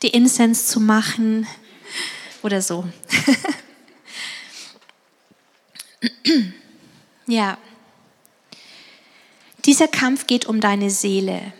die 0.01 0.09
Incense 0.09 0.67
zu 0.67 0.79
machen 0.79 1.47
oder 2.43 2.61
so. 2.61 2.87
ja. 7.27 7.57
Dieser 9.65 9.87
Kampf 9.87 10.27
geht 10.27 10.45
um 10.45 10.59
deine 10.59 10.89
Seele, 10.89 11.53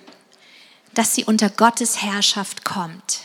dass 0.93 1.15
sie 1.15 1.23
unter 1.23 1.49
Gottes 1.49 2.01
Herrschaft 2.01 2.63
kommt. 2.65 3.22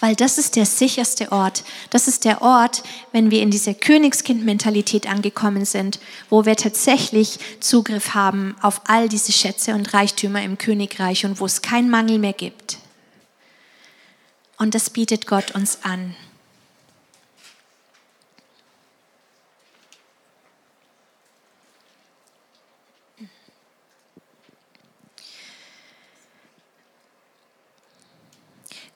Weil 0.00 0.14
das 0.14 0.36
ist 0.36 0.56
der 0.56 0.66
sicherste 0.66 1.32
Ort. 1.32 1.64
Das 1.88 2.06
ist 2.06 2.24
der 2.24 2.42
Ort, 2.42 2.82
wenn 3.12 3.30
wir 3.30 3.40
in 3.40 3.50
dieser 3.50 3.72
Königskind-Mentalität 3.72 5.08
angekommen 5.08 5.64
sind, 5.64 6.00
wo 6.28 6.44
wir 6.44 6.56
tatsächlich 6.56 7.38
Zugriff 7.60 8.14
haben 8.14 8.56
auf 8.60 8.82
all 8.86 9.08
diese 9.08 9.32
Schätze 9.32 9.74
und 9.74 9.94
Reichtümer 9.94 10.42
im 10.42 10.58
Königreich 10.58 11.24
und 11.24 11.40
wo 11.40 11.46
es 11.46 11.62
keinen 11.62 11.88
Mangel 11.88 12.18
mehr 12.18 12.34
gibt. 12.34 12.78
Und 14.58 14.74
das 14.74 14.90
bietet 14.90 15.26
Gott 15.26 15.54
uns 15.54 15.78
an. 15.82 16.14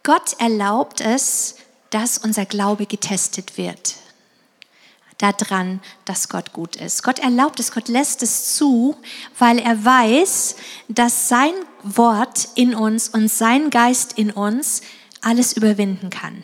Gott 0.02 0.34
erlaubt 0.38 1.00
es, 1.00 1.56
dass 1.90 2.18
unser 2.18 2.46
Glaube 2.46 2.86
getestet 2.86 3.58
wird. 3.58 3.96
Daran, 5.18 5.80
dass 6.06 6.30
Gott 6.30 6.54
gut 6.54 6.76
ist. 6.76 7.02
Gott 7.02 7.18
erlaubt 7.18 7.60
es, 7.60 7.72
Gott 7.72 7.88
lässt 7.88 8.22
es 8.22 8.56
zu, 8.56 8.96
weil 9.38 9.58
er 9.58 9.84
weiß, 9.84 10.56
dass 10.88 11.28
sein 11.28 11.52
Wort 11.82 12.48
in 12.54 12.74
uns 12.74 13.10
und 13.10 13.28
sein 13.28 13.68
Geist 13.68 14.14
in 14.16 14.30
uns 14.30 14.80
alles 15.20 15.52
überwinden 15.52 16.08
kann. 16.08 16.42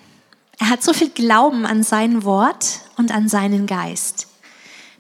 Er 0.59 0.69
hat 0.69 0.83
so 0.83 0.93
viel 0.93 1.09
Glauben 1.09 1.65
an 1.65 1.83
sein 1.83 2.25
Wort 2.25 2.81
und 2.97 3.13
an 3.13 3.29
seinen 3.29 3.67
Geist 3.67 4.27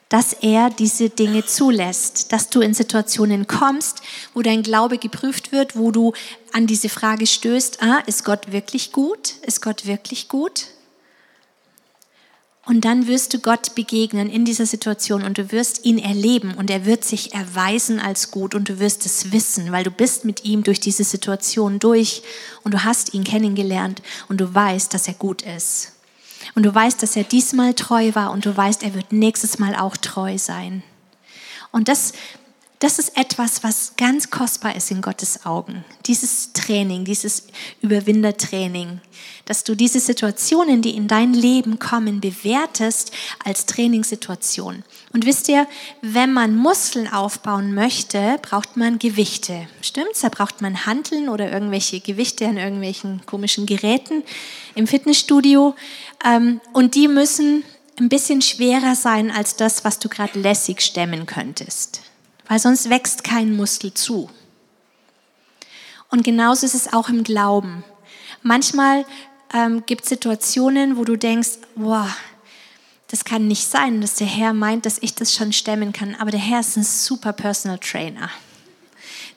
dass 0.08 0.32
er 0.32 0.70
diese 0.70 1.10
Dinge 1.10 1.44
zulässt, 1.44 2.32
dass 2.32 2.48
du 2.48 2.60
in 2.60 2.74
Situationen 2.74 3.46
kommst, 3.46 4.02
wo 4.34 4.42
dein 4.42 4.62
Glaube 4.62 4.98
geprüft 4.98 5.50
wird, 5.50 5.76
wo 5.76 5.90
du 5.90 6.12
an 6.52 6.66
diese 6.66 6.88
Frage 6.88 7.26
stößt, 7.26 7.82
ah, 7.82 7.98
ist 8.06 8.24
Gott 8.24 8.52
wirklich 8.52 8.92
gut? 8.92 9.34
Ist 9.42 9.62
Gott 9.62 9.86
wirklich 9.86 10.28
gut? 10.28 10.68
Und 12.66 12.84
dann 12.84 13.06
wirst 13.06 13.32
du 13.32 13.38
Gott 13.38 13.76
begegnen 13.76 14.28
in 14.28 14.44
dieser 14.44 14.66
Situation 14.66 15.22
und 15.22 15.38
du 15.38 15.52
wirst 15.52 15.84
ihn 15.84 15.98
erleben 15.98 16.52
und 16.54 16.68
er 16.68 16.84
wird 16.84 17.04
sich 17.04 17.32
erweisen 17.32 18.00
als 18.00 18.32
gut 18.32 18.56
und 18.56 18.68
du 18.68 18.80
wirst 18.80 19.06
es 19.06 19.30
wissen, 19.30 19.70
weil 19.70 19.84
du 19.84 19.92
bist 19.92 20.24
mit 20.24 20.44
ihm 20.44 20.64
durch 20.64 20.80
diese 20.80 21.04
Situation 21.04 21.78
durch 21.78 22.22
und 22.64 22.74
du 22.74 22.82
hast 22.82 23.14
ihn 23.14 23.22
kennengelernt 23.22 24.02
und 24.28 24.40
du 24.40 24.52
weißt, 24.52 24.92
dass 24.92 25.06
er 25.06 25.14
gut 25.14 25.42
ist. 25.42 25.92
Und 26.54 26.64
du 26.64 26.74
weißt, 26.74 27.02
dass 27.02 27.16
er 27.16 27.24
diesmal 27.24 27.74
treu 27.74 28.14
war 28.14 28.30
und 28.30 28.46
du 28.46 28.56
weißt, 28.56 28.82
er 28.82 28.94
wird 28.94 29.12
nächstes 29.12 29.58
Mal 29.58 29.74
auch 29.74 29.96
treu 29.96 30.38
sein. 30.38 30.82
Und 31.72 31.88
das, 31.88 32.12
das 32.78 32.98
ist 32.98 33.16
etwas, 33.16 33.62
was 33.62 33.94
ganz 33.96 34.30
kostbar 34.30 34.76
ist 34.76 34.90
in 34.90 35.02
Gottes 35.02 35.44
Augen. 35.44 35.84
Dieses 36.06 36.52
Training, 36.52 37.04
dieses 37.04 37.48
Überwindertraining, 37.82 39.00
dass 39.44 39.64
du 39.64 39.74
diese 39.74 40.00
Situationen, 40.00 40.82
die 40.82 40.96
in 40.96 41.08
dein 41.08 41.34
Leben 41.34 41.78
kommen, 41.78 42.20
bewertest 42.20 43.12
als 43.44 43.66
Trainingssituation. 43.66 44.84
Und 45.16 45.24
wisst 45.24 45.48
ihr, 45.48 45.66
wenn 46.02 46.34
man 46.34 46.54
Muskeln 46.54 47.10
aufbauen 47.10 47.72
möchte, 47.72 48.38
braucht 48.42 48.76
man 48.76 48.98
Gewichte. 48.98 49.66
Stimmt's? 49.80 50.20
Da 50.20 50.28
braucht 50.28 50.60
man 50.60 50.84
Handeln 50.84 51.30
oder 51.30 51.50
irgendwelche 51.50 52.00
Gewichte 52.00 52.46
an 52.46 52.58
irgendwelchen 52.58 53.24
komischen 53.24 53.64
Geräten 53.64 54.24
im 54.74 54.86
Fitnessstudio. 54.86 55.74
Ähm, 56.22 56.60
und 56.74 56.94
die 56.94 57.08
müssen 57.08 57.64
ein 57.98 58.10
bisschen 58.10 58.42
schwerer 58.42 58.94
sein 58.94 59.30
als 59.30 59.56
das, 59.56 59.86
was 59.86 59.98
du 59.98 60.10
gerade 60.10 60.38
lässig 60.38 60.82
stemmen 60.82 61.24
könntest. 61.24 62.02
Weil 62.46 62.58
sonst 62.58 62.90
wächst 62.90 63.24
kein 63.24 63.56
Muskel 63.56 63.94
zu. 63.94 64.28
Und 66.10 66.24
genauso 66.24 66.66
ist 66.66 66.74
es 66.74 66.92
auch 66.92 67.08
im 67.08 67.24
Glauben. 67.24 67.84
Manchmal 68.42 69.06
ähm, 69.54 69.82
gibt 69.86 70.02
es 70.02 70.10
Situationen, 70.10 70.98
wo 70.98 71.04
du 71.04 71.16
denkst, 71.16 71.52
boah, 71.74 72.06
das 73.08 73.24
kann 73.24 73.46
nicht 73.46 73.68
sein, 73.68 74.00
dass 74.00 74.16
der 74.16 74.26
Herr 74.26 74.52
meint, 74.52 74.86
dass 74.86 74.98
ich 75.00 75.14
das 75.14 75.34
schon 75.34 75.52
stemmen 75.52 75.92
kann. 75.92 76.14
Aber 76.16 76.30
der 76.30 76.40
Herr 76.40 76.60
ist 76.60 76.76
ein 76.76 76.84
super 76.84 77.32
Personal 77.32 77.78
Trainer 77.78 78.30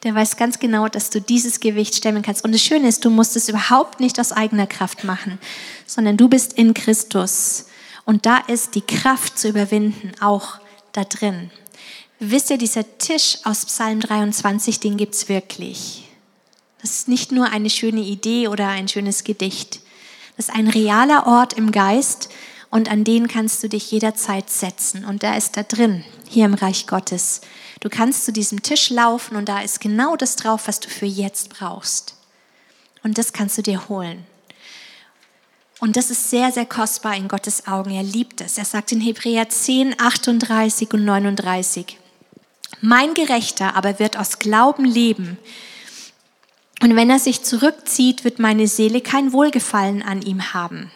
der 0.04 0.16
weiß 0.16 0.38
ganz 0.38 0.60
genau, 0.60 0.88
dass 0.88 1.10
du 1.10 1.20
dieses 1.20 1.60
Gewicht 1.60 1.96
stemmen 1.96 2.22
kannst. 2.22 2.44
Und 2.44 2.54
das 2.54 2.64
Schöne 2.64 2.88
ist, 2.88 3.04
du 3.04 3.10
musst 3.10 3.36
es 3.36 3.50
überhaupt 3.50 4.00
nicht 4.00 4.20
aus 4.20 4.32
eigener 4.32 4.68
Kraft 4.68 5.04
machen, 5.04 5.40
sondern 5.86 6.18
du 6.18 6.30
bist 6.30 6.54
in 6.54 6.74
Christus. 6.74 7.66
Und 8.06 8.26
da 8.26 8.38
ist 8.38 8.76
die 8.76 8.82
Kraft 8.82 9.38
zu 9.38 9.50
überwinden 9.50 10.12
auch 10.22 10.60
da 10.94 11.04
drin. 11.04 11.52
Wisst 12.20 12.50
ihr, 12.50 12.58
dieser 12.58 12.98
Tisch 12.98 13.38
aus 13.44 13.66
Psalm 13.66 14.00
23, 14.00 14.80
den 14.80 14.98
gibt 14.98 15.16
es 15.16 15.30
wirklich. 15.30 16.06
Das 16.82 16.92
ist 16.92 17.08
nicht 17.08 17.32
nur 17.32 17.52
eine 17.52 17.70
schöne 17.70 18.02
Idee 18.02 18.48
oder 18.48 18.68
ein 18.70 18.88
schönes 18.88 19.24
Gedicht. 19.24 19.82
Das 20.38 20.48
ist 20.48 20.56
ein 20.56 20.70
realer 20.70 21.28
Ort 21.28 21.54
im 21.54 21.72
Geist 21.72 22.30
und 22.70 22.90
an 22.90 23.04
den 23.04 23.28
kannst 23.28 23.64
du 23.64 23.70
dich 23.70 23.92
jederzeit 23.92 24.50
setzen. 24.50 25.06
Und 25.06 25.24
da 25.24 25.36
ist 25.36 25.58
da 25.58 25.64
drin, 25.64 26.04
hier 26.28 26.46
im 26.46 26.54
Reich 26.54 26.88
Gottes. 26.88 27.42
Du 27.80 27.90
kannst 27.90 28.26
zu 28.26 28.32
diesem 28.32 28.62
Tisch 28.62 28.90
laufen 28.90 29.36
und 29.36 29.50
da 29.50 29.62
ist 29.62 29.80
genau 29.80 30.16
das 30.16 30.36
drauf, 30.36 30.68
was 30.68 30.80
du 30.80 30.90
für 30.90 31.06
jetzt 31.06 31.50
brauchst. 31.50 32.16
Und 33.04 33.18
das 33.18 33.34
kannst 33.34 33.58
du 33.58 33.62
dir 33.62 33.90
holen. 33.90 34.26
Und 35.80 35.96
das 35.96 36.12
ist 36.12 36.30
sehr, 36.30 36.52
sehr 36.52 36.66
kostbar 36.66 37.16
in 37.16 37.30
Gottes 37.30 37.66
Augen. 37.66 37.92
Er 37.92 38.04
liebt 38.04 38.42
es. 38.42 38.58
Er 38.58 38.66
sagt 38.66 38.92
in 38.92 39.00
Hebräer 39.00 39.48
10, 39.48 39.96
38 39.98 40.94
und 40.94 41.06
39, 41.06 41.98
mein 42.82 43.14
Gerechter 43.14 43.76
aber 43.76 44.00
wird 44.00 44.18
aus 44.18 44.40
Glauben 44.40 44.86
leben. 44.86 45.38
Und 46.82 46.96
wenn 46.96 47.10
er 47.10 47.20
sich 47.20 47.44
zurückzieht, 47.44 48.24
wird 48.24 48.40
meine 48.40 48.68
Seele 48.68 49.02
kein 49.02 49.34
Wohlgefallen 49.34 50.02
an 50.02 50.22
ihm 50.22 50.54
haben. 50.54 50.92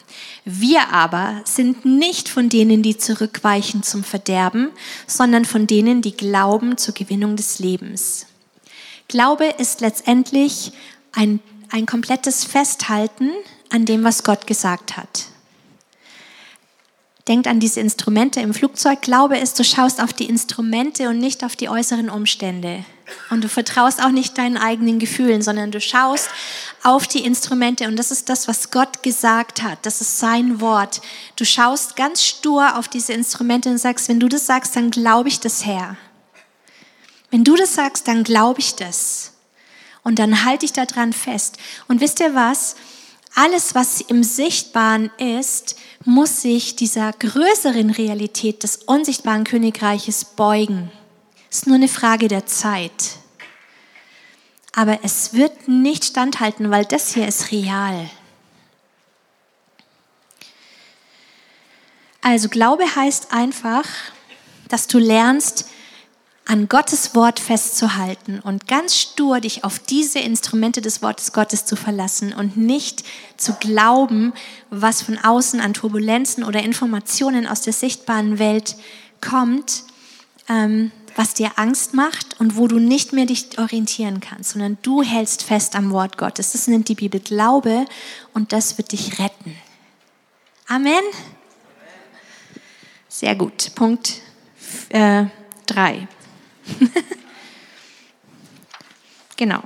Wir 0.46 0.90
aber 0.94 1.42
sind 1.44 1.84
nicht 1.84 2.30
von 2.30 2.48
denen, 2.48 2.84
die 2.84 2.98
zurückweichen 2.98 3.84
zum 3.84 4.04
Verderben, 4.04 4.72
sondern 5.08 5.44
von 5.44 5.68
denen, 5.68 6.02
die 6.02 6.16
glauben 6.16 6.78
zur 6.78 6.94
Gewinnung 6.94 7.36
des 7.36 7.60
Lebens. 7.60 8.28
Glaube 9.10 9.46
ist 9.58 9.82
letztendlich 9.82 10.72
ein, 11.12 11.40
ein 11.70 11.86
komplettes 11.86 12.46
Festhalten 12.46 13.30
an 13.70 13.86
dem, 13.86 14.04
was 14.04 14.24
Gott 14.24 14.48
gesagt 14.48 14.96
hat. 14.96 15.26
Denkt 17.28 17.48
an 17.48 17.60
diese 17.60 17.80
Instrumente 17.80 18.42
im 18.42 18.54
Flugzeug. 18.54 19.02
Glaube 19.02 19.38
ist, 19.38 19.58
du 19.60 19.64
schaust 19.64 20.02
auf 20.02 20.14
die 20.14 20.28
Instrumente 20.28 21.10
und 21.10 21.20
nicht 21.20 21.44
auf 21.44 21.56
die 21.56 21.70
äußeren 21.70 22.10
Umstände. 22.10 22.84
Und 23.30 23.44
du 23.44 23.50
vertraust 23.50 24.02
auch 24.02 24.12
nicht 24.12 24.38
deinen 24.38 24.58
eigenen 24.58 25.00
Gefühlen, 25.00 25.42
sondern 25.42 25.72
du 25.72 25.82
schaust 25.82 26.30
auf 26.84 27.08
die 27.08 27.24
Instrumente. 27.26 27.88
Und 27.88 27.98
das 27.98 28.12
ist 28.12 28.30
das, 28.30 28.48
was 28.48 28.72
Gott 28.72 29.04
gesagt 29.04 29.62
hat. 29.62 29.86
Das 29.86 30.02
ist 30.02 30.20
sein 30.20 30.62
Wort. 30.62 31.02
Du 31.36 31.46
schaust 31.46 31.96
ganz 31.96 32.24
stur 32.24 32.78
auf 32.78 32.88
diese 32.88 33.14
Instrumente 33.14 33.70
und 33.70 33.78
sagst, 33.78 34.10
wenn 34.10 34.20
du 34.20 34.30
das 34.30 34.46
sagst, 34.46 34.76
dann 34.76 34.92
glaube 34.92 35.30
ich 35.30 35.40
das 35.40 35.66
Herr. 35.66 35.98
Wenn 37.32 37.44
du 37.44 37.56
das 37.56 37.74
sagst, 37.74 38.08
dann 38.08 38.24
glaube 38.24 38.60
ich 38.60 38.76
das. 38.76 39.34
Und 40.04 40.20
dann 40.20 40.46
halte 40.46 40.66
ich 40.66 40.74
daran 40.74 41.14
fest. 41.14 41.58
Und 41.88 42.02
wisst 42.02 42.20
ihr 42.20 42.36
was? 42.36 42.76
Alles, 43.36 43.74
was 43.74 44.02
im 44.02 44.24
Sichtbaren 44.24 45.10
ist, 45.18 45.76
muss 46.06 46.42
sich 46.42 46.76
dieser 46.76 47.12
größeren 47.14 47.90
Realität 47.90 48.62
des 48.62 48.78
unsichtbaren 48.78 49.44
Königreiches 49.44 50.26
beugen. 50.26 50.92
Ist 51.54 51.68
nur 51.68 51.76
eine 51.76 51.88
Frage 51.88 52.30
der 52.30 52.48
Zeit. 52.48 53.18
Aber 54.72 55.02
es 55.04 55.36
wird 55.36 55.68
nicht 55.68 56.04
standhalten, 56.04 56.72
weil 56.72 56.84
das 56.84 57.14
hier 57.14 57.28
ist 57.28 57.52
real. 57.52 58.10
Also 62.24 62.50
Glaube 62.50 62.84
heißt 62.96 63.32
einfach, 63.32 63.86
dass 64.68 64.88
du 64.88 64.98
lernst, 64.98 65.70
an 66.46 66.68
Gottes 66.70 67.14
Wort 67.14 67.40
festzuhalten 67.40 68.40
und 68.40 68.68
ganz 68.68 68.98
stur 68.98 69.40
dich 69.40 69.64
auf 69.64 69.78
diese 69.78 70.18
Instrumente 70.20 70.82
des 70.82 71.04
Wortes 71.04 71.34
Gottes 71.34 71.68
zu 71.68 71.76
verlassen 71.76 72.34
und 72.34 72.58
nicht 72.58 73.04
zu 73.38 73.54
glauben, 73.54 74.34
was 74.72 75.04
von 75.04 75.20
außen 75.20 75.62
an 75.62 75.76
Turbulenzen 75.76 76.44
oder 76.44 76.64
Informationen 76.64 77.46
aus 77.46 77.62
der 77.62 77.74
sichtbaren 77.74 78.40
Welt 78.40 78.76
kommt, 79.22 79.84
ähm, 80.50 80.92
was 81.16 81.34
dir 81.34 81.52
Angst 81.58 81.94
macht 81.94 82.40
und 82.40 82.56
wo 82.56 82.68
du 82.68 82.80
nicht 82.80 83.14
mehr 83.14 83.26
dich 83.26 83.58
orientieren 83.60 84.20
kannst, 84.20 84.52
sondern 84.52 84.78
du 84.82 85.04
hältst 85.04 85.44
fest 85.44 85.76
am 85.76 85.92
Wort 85.92 86.18
Gottes. 86.18 86.54
Das 86.54 86.68
nennt 86.68 86.90
die 86.90 86.96
Bibel 86.96 87.20
Glaube 87.20 87.86
und 88.34 88.52
das 88.52 88.78
wird 88.78 88.92
dich 88.92 89.20
retten. 89.20 89.56
Amen. 90.68 91.04
Sehr 93.08 93.36
gut. 93.36 93.76
Punkt 93.76 94.22
3. 94.90 95.30
Äh, 95.70 96.08
genau. 99.36 99.62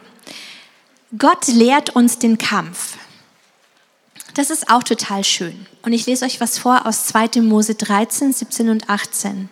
Gott 1.18 1.48
lehrt 1.48 1.92
uns 1.92 2.20
den 2.20 2.38
Kampf. 2.38 2.98
Das 4.34 4.50
ist 4.50 4.70
auch 4.70 4.84
total 4.84 5.24
schön. 5.24 5.66
Und 5.82 5.94
ich 5.94 6.06
lese 6.06 6.26
euch 6.26 6.42
was 6.42 6.60
vor 6.60 6.86
aus 6.86 7.06
2. 7.08 7.42
Mose 7.42 7.76
13, 7.76 8.34
17 8.34 8.70
und 8.70 8.90
18. 8.90 9.50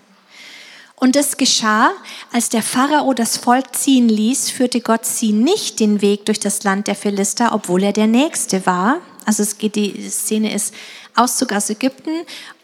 Und 1.05 1.15
es 1.15 1.37
geschah, 1.37 1.91
als 2.33 2.49
der 2.49 2.63
Pharao 2.63 3.13
das 3.13 3.37
Volk 3.37 3.75
ziehen 3.75 4.09
ließ, 4.09 4.49
führte 4.49 4.81
Gott 4.81 5.05
sie 5.05 5.33
nicht 5.33 5.79
den 5.79 6.01
Weg 6.01 6.25
durch 6.25 6.39
das 6.39 6.63
Land 6.63 6.87
der 6.87 6.95
Philister, 6.95 7.53
obwohl 7.53 7.83
er 7.83 7.93
der 7.93 8.07
Nächste 8.07 8.65
war. 8.65 9.01
Also 9.23 9.43
es 9.43 9.59
geht, 9.59 9.75
die 9.75 10.09
Szene 10.09 10.51
ist 10.51 10.73
Auszug 11.13 11.53
aus 11.53 11.69
Ägypten 11.69 12.09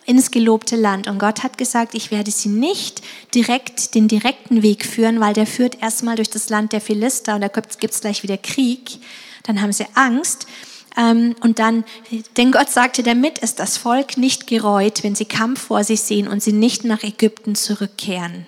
ins 0.07 0.31
gelobte 0.31 0.75
Land. 0.75 1.07
Und 1.07 1.19
Gott 1.19 1.43
hat 1.43 1.59
gesagt, 1.59 1.93
ich 1.93 2.09
werde 2.09 2.31
sie 2.31 2.49
nicht 2.49 3.03
direkt 3.35 3.93
den 3.93 4.07
direkten 4.07 4.63
Weg 4.63 4.87
führen, 4.87 5.19
weil 5.19 5.35
der 5.35 5.45
führt 5.45 5.79
erstmal 5.79 6.15
durch 6.15 6.31
das 6.31 6.49
Land 6.49 6.73
der 6.73 6.81
Philister 6.81 7.35
und 7.35 7.41
da 7.41 7.47
gibt 7.47 7.75
es 7.91 8.01
gleich 8.01 8.23
wieder 8.23 8.39
Krieg. 8.39 8.97
Dann 9.43 9.61
haben 9.61 9.71
sie 9.71 9.85
Angst. 9.93 10.47
Ähm, 10.97 11.35
und 11.41 11.59
dann, 11.59 11.83
denn 12.37 12.51
Gott 12.51 12.69
sagte, 12.69 13.03
damit 13.03 13.39
ist 13.39 13.59
das 13.59 13.77
Volk 13.77 14.17
nicht 14.17 14.47
gereut, 14.47 15.03
wenn 15.03 15.15
sie 15.15 15.25
Kampf 15.25 15.61
vor 15.67 15.83
sich 15.83 16.01
sehen 16.01 16.27
und 16.27 16.43
sie 16.43 16.53
nicht 16.53 16.83
nach 16.83 17.03
Ägypten 17.03 17.55
zurückkehren. 17.55 18.45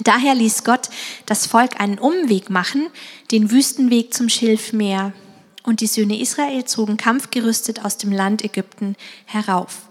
Daher 0.00 0.34
ließ 0.34 0.64
Gott 0.64 0.88
das 1.26 1.46
Volk 1.46 1.80
einen 1.80 1.98
Umweg 1.98 2.50
machen, 2.50 2.88
den 3.30 3.50
Wüstenweg 3.50 4.12
zum 4.14 4.28
Schilfmeer. 4.28 5.12
Und 5.64 5.80
die 5.80 5.86
Söhne 5.86 6.18
Israel 6.18 6.64
zogen 6.64 6.96
kampfgerüstet 6.96 7.84
aus 7.84 7.96
dem 7.96 8.10
Land 8.10 8.42
Ägypten 8.42 8.96
herauf. 9.26 9.82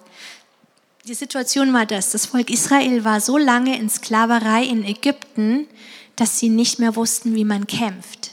Die 1.08 1.14
Situation 1.14 1.74
war 1.74 1.86
das, 1.86 2.12
das 2.12 2.26
Volk 2.26 2.50
Israel 2.50 3.06
war 3.06 3.22
so 3.22 3.38
lange 3.38 3.78
in 3.78 3.90
Sklaverei 3.90 4.64
in 4.64 4.84
Ägypten, 4.84 5.68
dass 6.16 6.40
sie 6.40 6.50
nicht 6.50 6.78
mehr 6.78 6.96
wussten, 6.96 7.36
wie 7.36 7.46
man 7.46 7.68
kämpft. 7.68 8.32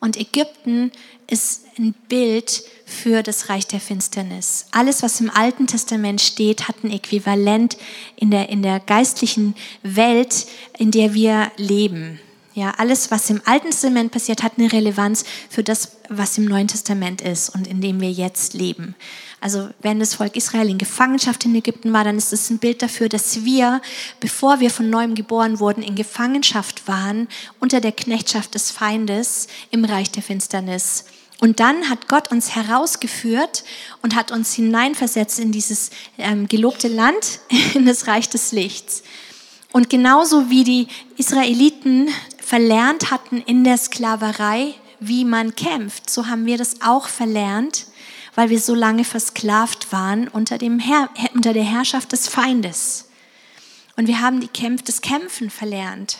Und 0.00 0.16
Ägypten 0.16 0.92
ist 1.28 1.64
ein 1.78 1.94
Bild 2.08 2.62
für 2.84 3.22
das 3.22 3.48
Reich 3.48 3.66
der 3.66 3.80
Finsternis. 3.80 4.66
Alles, 4.70 5.02
was 5.02 5.20
im 5.20 5.30
Alten 5.30 5.66
Testament 5.66 6.20
steht, 6.20 6.68
hat 6.68 6.84
ein 6.84 6.90
Äquivalent 6.90 7.76
in 8.16 8.30
der, 8.30 8.48
in 8.48 8.62
der 8.62 8.80
geistlichen 8.80 9.54
Welt, 9.82 10.46
in 10.78 10.90
der 10.90 11.14
wir 11.14 11.50
leben. 11.56 12.20
Ja, 12.56 12.72
alles, 12.78 13.10
was 13.10 13.28
im 13.28 13.42
Alten 13.44 13.70
Testament 13.70 14.12
passiert, 14.12 14.42
hat 14.42 14.52
eine 14.56 14.72
Relevanz 14.72 15.26
für 15.50 15.62
das, 15.62 15.98
was 16.08 16.38
im 16.38 16.46
Neuen 16.46 16.68
Testament 16.68 17.20
ist 17.20 17.50
und 17.50 17.66
in 17.66 17.82
dem 17.82 18.00
wir 18.00 18.10
jetzt 18.10 18.54
leben. 18.54 18.94
Also 19.42 19.68
wenn 19.82 20.00
das 20.00 20.14
Volk 20.14 20.36
Israel 20.36 20.70
in 20.70 20.78
Gefangenschaft 20.78 21.44
in 21.44 21.54
Ägypten 21.54 21.92
war, 21.92 22.02
dann 22.02 22.16
ist 22.16 22.32
das 22.32 22.48
ein 22.48 22.56
Bild 22.56 22.80
dafür, 22.80 23.10
dass 23.10 23.44
wir, 23.44 23.82
bevor 24.20 24.58
wir 24.60 24.70
von 24.70 24.88
neuem 24.88 25.14
geboren 25.14 25.60
wurden, 25.60 25.82
in 25.82 25.96
Gefangenschaft 25.96 26.88
waren 26.88 27.28
unter 27.60 27.82
der 27.82 27.92
Knechtschaft 27.92 28.54
des 28.54 28.70
Feindes 28.70 29.48
im 29.70 29.84
Reich 29.84 30.10
der 30.10 30.22
Finsternis. 30.22 31.04
Und 31.40 31.60
dann 31.60 31.90
hat 31.90 32.08
Gott 32.08 32.30
uns 32.30 32.56
herausgeführt 32.56 33.64
und 34.00 34.14
hat 34.16 34.32
uns 34.32 34.54
hineinversetzt 34.54 35.38
in 35.38 35.52
dieses 35.52 35.90
ähm, 36.16 36.48
gelobte 36.48 36.88
Land, 36.88 37.40
in 37.74 37.84
das 37.84 38.06
Reich 38.06 38.30
des 38.30 38.52
Lichts. 38.52 39.02
Und 39.72 39.90
genauso 39.90 40.48
wie 40.48 40.64
die 40.64 40.88
Israeliten 41.18 42.08
verlernt 42.46 43.10
hatten 43.10 43.42
in 43.42 43.64
der 43.64 43.76
Sklaverei, 43.76 44.74
wie 45.00 45.24
man 45.24 45.56
kämpft, 45.56 46.08
so 46.08 46.28
haben 46.28 46.46
wir 46.46 46.56
das 46.56 46.80
auch 46.80 47.08
verlernt, 47.08 47.86
weil 48.36 48.50
wir 48.50 48.60
so 48.60 48.72
lange 48.72 49.02
versklavt 49.02 49.90
waren 49.90 50.28
unter, 50.28 50.56
dem 50.56 50.78
Herr, 50.78 51.10
unter 51.34 51.52
der 51.52 51.64
Herrschaft 51.64 52.12
des 52.12 52.28
Feindes. 52.28 53.08
Und 53.96 54.06
wir 54.06 54.20
haben 54.20 54.38
die 54.38 54.46
Kämpf, 54.46 54.82
das 54.82 55.00
Kämpfen 55.00 55.50
verlernt. 55.50 56.18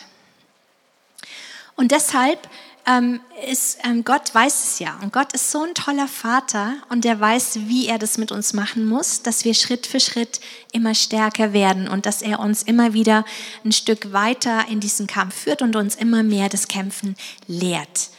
Und 1.77 1.93
deshalb 1.93 2.49
ähm, 2.87 3.19
ist 3.49 3.79
ähm, 3.83 4.03
Gott 4.03 4.33
weiß 4.33 4.63
es 4.63 4.79
ja. 4.79 4.97
Und 5.01 5.11
Gott 5.11 5.33
ist 5.33 5.51
so 5.51 5.63
ein 5.63 5.73
toller 5.73 6.07
Vater 6.07 6.73
und 6.89 7.03
der 7.03 7.19
weiß, 7.19 7.59
wie 7.67 7.87
er 7.87 7.99
das 7.99 8.17
mit 8.17 8.31
uns 8.31 8.53
machen 8.53 8.85
muss, 8.85 9.21
dass 9.21 9.43
wir 9.43 9.53
Schritt 9.53 9.85
für 9.85 9.99
Schritt 9.99 10.39
immer 10.71 10.95
stärker 10.95 11.53
werden 11.53 11.87
und 11.87 12.05
dass 12.05 12.21
er 12.21 12.39
uns 12.39 12.63
immer 12.63 12.93
wieder 12.93 13.25
ein 13.65 13.73
Stück 13.73 14.13
weiter 14.13 14.65
in 14.69 14.79
diesen 14.79 15.05
Kampf 15.05 15.35
führt 15.43 15.61
und 15.61 15.75
uns 15.75 15.95
immer 15.95 16.23
mehr 16.23 16.47
das 16.49 16.67
Kämpfen 16.67 17.15
lehrt. 17.47 18.09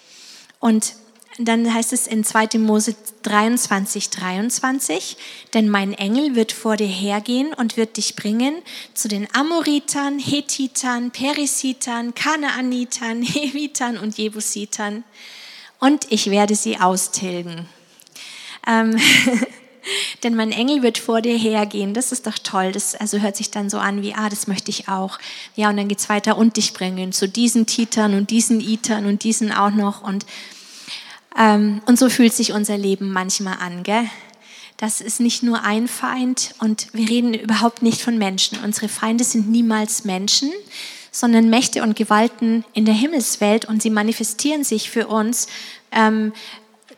Und 0.61 0.95
dann 1.39 1.72
heißt 1.72 1.93
es 1.93 2.09
in 2.09 2.24
2. 2.24 2.59
Mose 2.59 2.97
23, 3.22 4.11
23, 4.11 5.16
denn 5.55 5.68
mein 5.68 5.93
Engel 5.93 6.34
wird 6.34 6.51
vor 6.51 6.76
dir 6.76 6.86
hergehen 6.86 7.55
und 7.55 7.76
wird 7.76 7.97
dich 7.97 8.16
bringen 8.16 8.57
zu 8.93 9.07
den 9.07 9.32
Amoritern, 9.34 10.18
Hethitern, 10.18 11.12
Perisitern, 11.12 12.14
Kanaanitern, 12.14 13.22
Hevitern 13.22 13.99
und 13.99 14.18
Jebusitern 14.18 15.05
und 15.78 16.11
ich 16.11 16.30
werde 16.30 16.57
sie 16.57 16.78
austilgen. 16.80 17.68
Ähm, 18.66 18.97
denn 20.22 20.34
mein 20.34 20.51
Engel 20.51 20.82
wird 20.82 20.99
vor 20.99 21.22
dir 21.22 21.36
hergehen. 21.36 21.95
Das 21.95 22.12
ist 22.12 22.26
doch 22.26 22.39
toll. 22.39 22.72
Das 22.72 22.95
also 22.95 23.18
hört 23.18 23.36
sich 23.36 23.51
dann 23.51 23.70
so 23.70 23.78
an 23.78 24.03
wie, 24.03 24.14
ah, 24.14 24.28
das 24.28 24.47
möchte 24.49 24.70
ich 24.70 24.89
auch. 24.89 25.18
Ja, 25.55 25.70
und 25.70 25.76
dann 25.76 25.89
geht 25.89 26.01
es 26.01 26.09
weiter 26.09 26.36
und 26.36 26.57
dich 26.57 26.72
bringen 26.72 27.12
zu 27.12 27.28
diesen 27.28 27.66
Titern 27.66 28.14
und 28.14 28.30
diesen 28.30 28.61
Itern 28.61 29.07
und 29.07 29.22
diesen 29.22 29.53
auch 29.53 29.70
noch 29.70 30.03
und 30.03 30.26
und 31.37 31.99
so 31.99 32.09
fühlt 32.09 32.33
sich 32.33 32.53
unser 32.53 32.76
Leben 32.76 33.12
manchmal 33.12 33.59
an, 33.59 33.83
gell? 33.83 34.09
Das 34.76 35.01
ist 35.01 35.18
nicht 35.18 35.43
nur 35.43 35.64
ein 35.64 35.89
Feind 35.89 36.55
und 36.61 36.87
wir 36.93 37.09
reden 37.09 37.35
überhaupt 37.35 37.83
nicht 37.83 38.01
von 38.01 38.16
Menschen. 38.16 38.59
Unsere 38.62 38.89
Feinde 38.89 39.24
sind 39.24 39.51
niemals 39.51 40.05
Menschen, 40.05 40.53
sondern 41.11 41.51
Mächte 41.51 41.83
und 41.83 41.97
Gewalten 41.97 42.64
in 42.74 42.85
der 42.85 42.95
Himmelswelt 42.95 43.64
und 43.64 43.83
sie 43.83 43.91
manifestieren 43.91 44.62
sich 44.62 44.89
für 44.89 45.09
uns 45.09 45.49
ähm, 45.91 46.33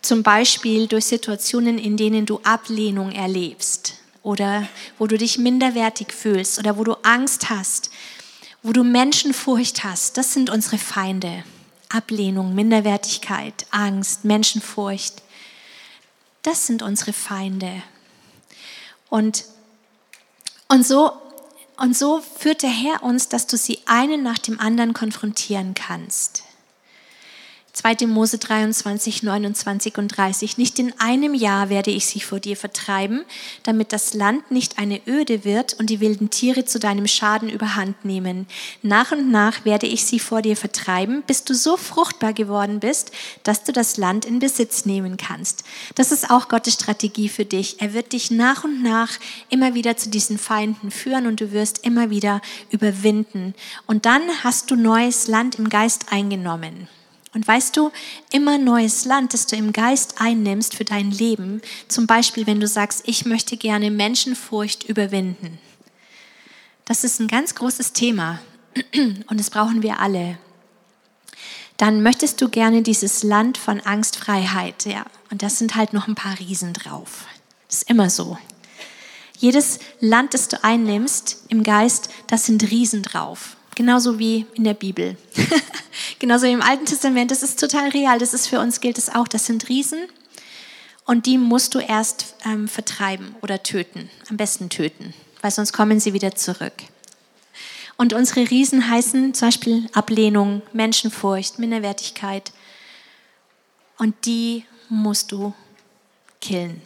zum 0.03 0.23
Beispiel 0.23 0.89
durch 0.89 1.07
Situationen, 1.07 1.79
in 1.79 1.97
denen 1.97 2.27
du 2.27 2.41
Ablehnung 2.43 3.13
erlebst 3.13 3.95
oder 4.23 4.69
wo 4.99 5.07
du 5.07 5.17
dich 5.17 5.39
minderwertig 5.39 6.13
fühlst 6.13 6.59
oder 6.59 6.77
wo 6.77 6.85
du 6.85 6.95
Angst 7.03 7.49
hast, 7.49 7.91
wo 8.63 8.73
du 8.73 8.85
Menschenfurcht 8.85 9.85
hast. 9.85 10.19
Das 10.19 10.35
sind 10.35 10.51
unsere 10.51 10.77
Feinde. 10.77 11.45
Ablehnung, 11.91 12.55
Minderwertigkeit, 12.55 13.67
Angst, 13.71 14.25
Menschenfurcht. 14.25 15.23
Das 16.43 16.67
sind 16.67 16.83
unsere 16.83 17.13
Feinde. 17.13 17.83
Und, 19.09 19.45
und, 20.69 20.87
so, 20.87 21.13
und 21.77 21.97
so 21.97 22.21
führt 22.21 22.63
der 22.63 22.71
Herr 22.71 23.03
uns, 23.03 23.29
dass 23.29 23.47
du 23.47 23.57
sie 23.57 23.81
einen 23.87 24.23
nach 24.23 24.39
dem 24.39 24.59
anderen 24.59 24.95
konfrontieren 24.95 25.75
kannst. 25.75 26.45
2. 27.73 28.07
Mose 28.09 28.39
23, 28.39 29.23
29 29.23 29.97
und 29.97 30.09
30. 30.09 30.59
Nicht 30.59 30.79
in 30.79 30.93
einem 30.99 31.35
Jahr 31.35 31.69
werde 31.69 31.91
ich 31.91 32.07
sie 32.07 32.21
vor 32.21 32.41
dir 32.41 32.57
vertreiben, 32.57 33.25
damit 33.63 33.93
das 33.93 34.13
Land 34.13 34.51
nicht 34.51 34.79
eine 34.79 35.01
Öde 35.07 35.45
wird 35.45 35.75
und 35.75 35.89
die 35.89 36.01
wilden 36.01 36.31
Tiere 36.31 36.65
zu 36.65 36.81
deinem 36.81 37.07
Schaden 37.07 37.49
überhand 37.49 38.05
nehmen. 38.05 38.47
Nach 38.83 39.13
und 39.13 39.31
nach 39.31 39.65
werde 39.65 39.87
ich 39.87 40.05
sie 40.05 40.19
vor 40.19 40.43
dir 40.43 40.57
vertreiben, 40.57 41.23
bis 41.27 41.45
du 41.45 41.55
so 41.55 41.77
fruchtbar 41.77 42.33
geworden 42.33 42.81
bist, 42.81 43.13
dass 43.45 43.63
du 43.63 43.73
das 43.73 43.97
Land 43.97 44.25
in 44.25 44.41
Besitz 44.41 44.85
nehmen 44.85 45.17
kannst. 45.17 45.65
Das 45.95 46.11
ist 46.11 46.31
auch 46.31 46.49
Gottes 46.49 46.75
Strategie 46.75 47.29
für 47.29 47.45
dich. 47.45 47.81
Er 47.81 47.95
wird 47.95 48.13
dich 48.13 48.31
nach 48.33 48.65
und 48.65 48.83
nach 48.83 49.13
immer 49.49 49.75
wieder 49.75 49.97
zu 49.97 50.11
diesen 50.11 50.39
Feinden 50.39 50.91
führen 50.91 51.27
und 51.27 51.41
du 51.41 51.53
wirst 51.53 51.85
immer 51.85 52.11
wieder 52.11 52.41
überwinden. 52.71 53.55
Und 53.87 54.07
dann 54.07 54.23
hast 54.43 54.71
du 54.71 54.77
neues 54.77 55.29
Land 55.29 55.55
im 55.57 55.69
Geist 55.69 56.07
eingenommen. 56.11 56.89
Und 57.33 57.47
weißt 57.47 57.77
du, 57.77 57.93
immer 58.33 58.59
neues 58.59 59.05
Land, 59.05 59.35
das 59.35 59.47
du 59.47 59.57
im 59.57 59.73
Geist 59.73 60.21
einnimmst 60.21 60.75
für 60.75 60.85
dein 60.85 61.11
Leben, 61.11 61.63
zum 61.87 62.07
Beispiel 62.07 62.47
wenn 62.47 62.59
du 62.59 62.67
sagst, 62.67 63.03
ich 63.07 63.25
möchte 63.25 63.57
gerne 63.57 63.91
Menschenfurcht 63.91 64.85
überwinden. 64.85 65.59
Das 66.85 67.05
ist 67.05 67.21
ein 67.21 67.29
ganz 67.29 67.55
großes 67.55 67.93
Thema 67.93 68.41
und 68.95 69.39
das 69.39 69.51
brauchen 69.51 69.83
wir 69.83 70.01
alle. 70.01 70.39
Dann 71.77 72.03
möchtest 72.03 72.43
du 72.43 72.49
gerne 72.49 72.83
dieses 72.83 73.23
Land 73.23 73.57
von 73.57 73.81
Angstfreiheit, 73.81 74.85
ja. 74.85 75.05
Und 75.31 75.43
das 75.43 75.59
sind 75.59 75.77
halt 75.77 75.93
noch 75.93 76.09
ein 76.09 76.17
paar 76.17 76.39
Riesen 76.39 76.73
drauf. 76.73 77.27
Das 77.69 77.79
ist 77.79 77.91
immer 77.91 78.11
so. 78.11 78.37
Jedes 79.39 79.79
Land, 80.01 80.35
das 80.35 80.49
du 80.49 80.63
einnimmst 80.63 81.45
im 81.49 81.63
Geist, 81.63 82.11
das 82.27 82.45
sind 82.45 82.71
Riesen 82.71 83.03
drauf. 83.03 83.57
Genauso 83.81 84.19
wie 84.19 84.45
in 84.57 84.65
der 84.65 84.75
Bibel. 84.75 85.17
Genauso 86.19 86.45
wie 86.45 86.53
im 86.53 86.61
Alten 86.61 86.85
Testament. 86.85 87.31
Das 87.31 87.43
ist 87.43 87.59
total 87.59 87.89
real. 87.89 88.19
Das 88.19 88.35
ist 88.35 88.47
für 88.47 88.61
uns 88.61 88.83
gilt 88.83 88.99
es 88.99 89.09
auch. 89.09 89.27
Das 89.27 89.47
sind 89.47 89.71
Riesen. 89.71 90.01
Und 91.07 91.25
die 91.25 91.39
musst 91.39 91.75
du 91.75 91.79
erst 91.79 92.35
ähm, 92.45 92.69
vertreiben 92.69 93.35
oder 93.41 93.63
töten. 93.63 94.11
Am 94.29 94.37
besten 94.37 94.69
töten, 94.69 95.15
weil 95.41 95.51
sonst 95.51 95.73
kommen 95.73 95.99
sie 95.99 96.13
wieder 96.13 96.35
zurück. 96.35 96.75
Und 97.97 98.13
unsere 98.13 98.51
Riesen 98.51 98.91
heißen 98.91 99.33
zum 99.33 99.49
Beispiel 99.49 99.87
Ablehnung, 99.95 100.61
Menschenfurcht, 100.75 101.59
Minderwertigkeit. 101.59 102.53
Und 103.97 104.15
die 104.27 104.67
musst 104.91 105.33
du 105.33 105.55
killen. 106.43 106.83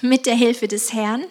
Mit 0.00 0.24
der 0.24 0.34
Hilfe 0.34 0.66
des 0.66 0.94
Herrn, 0.94 1.26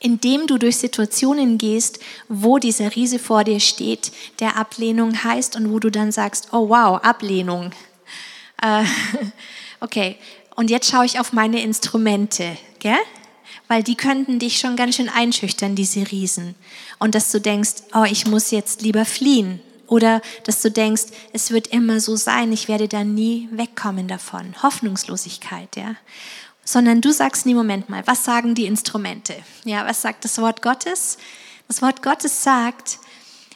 indem 0.00 0.46
du 0.46 0.58
durch 0.58 0.78
Situationen 0.78 1.58
gehst, 1.58 2.00
wo 2.28 2.58
dieser 2.58 2.96
Riese 2.96 3.18
vor 3.18 3.44
dir 3.44 3.60
steht, 3.60 4.10
der 4.40 4.56
Ablehnung 4.56 5.22
heißt 5.22 5.56
und 5.56 5.70
wo 5.70 5.78
du 5.78 5.90
dann 5.90 6.10
sagst, 6.10 6.48
oh 6.52 6.70
wow, 6.70 7.02
Ablehnung. 7.02 7.70
Äh, 8.62 8.84
okay, 9.80 10.16
und 10.56 10.70
jetzt 10.70 10.90
schaue 10.90 11.04
ich 11.04 11.20
auf 11.20 11.32
meine 11.32 11.62
Instrumente, 11.62 12.56
gell? 12.78 12.98
weil 13.70 13.84
die 13.84 13.94
könnten 13.94 14.40
dich 14.40 14.58
schon 14.58 14.74
ganz 14.74 14.96
schön 14.96 15.08
einschüchtern, 15.08 15.76
diese 15.76 16.10
Riesen. 16.10 16.56
Und 16.98 17.14
dass 17.14 17.30
du 17.30 17.40
denkst, 17.40 17.74
oh, 17.94 18.02
ich 18.02 18.26
muss 18.26 18.50
jetzt 18.50 18.82
lieber 18.82 19.04
fliehen. 19.04 19.60
Oder 19.86 20.22
dass 20.42 20.60
du 20.60 20.72
denkst, 20.72 21.04
es 21.32 21.52
wird 21.52 21.68
immer 21.68 22.00
so 22.00 22.16
sein, 22.16 22.52
ich 22.52 22.66
werde 22.66 22.88
da 22.88 23.04
nie 23.04 23.48
wegkommen 23.52 24.08
davon. 24.08 24.60
Hoffnungslosigkeit, 24.62 25.76
ja. 25.76 25.94
Sondern 26.70 27.00
du 27.00 27.12
sagst 27.12 27.46
nie, 27.46 27.54
Moment 27.54 27.88
mal, 27.88 28.06
was 28.06 28.24
sagen 28.24 28.54
die 28.54 28.66
Instrumente? 28.66 29.34
Ja, 29.64 29.84
was 29.88 30.02
sagt 30.02 30.24
das 30.24 30.38
Wort 30.38 30.62
Gottes? 30.62 31.18
Das 31.66 31.82
Wort 31.82 32.00
Gottes 32.00 32.44
sagt, 32.44 33.00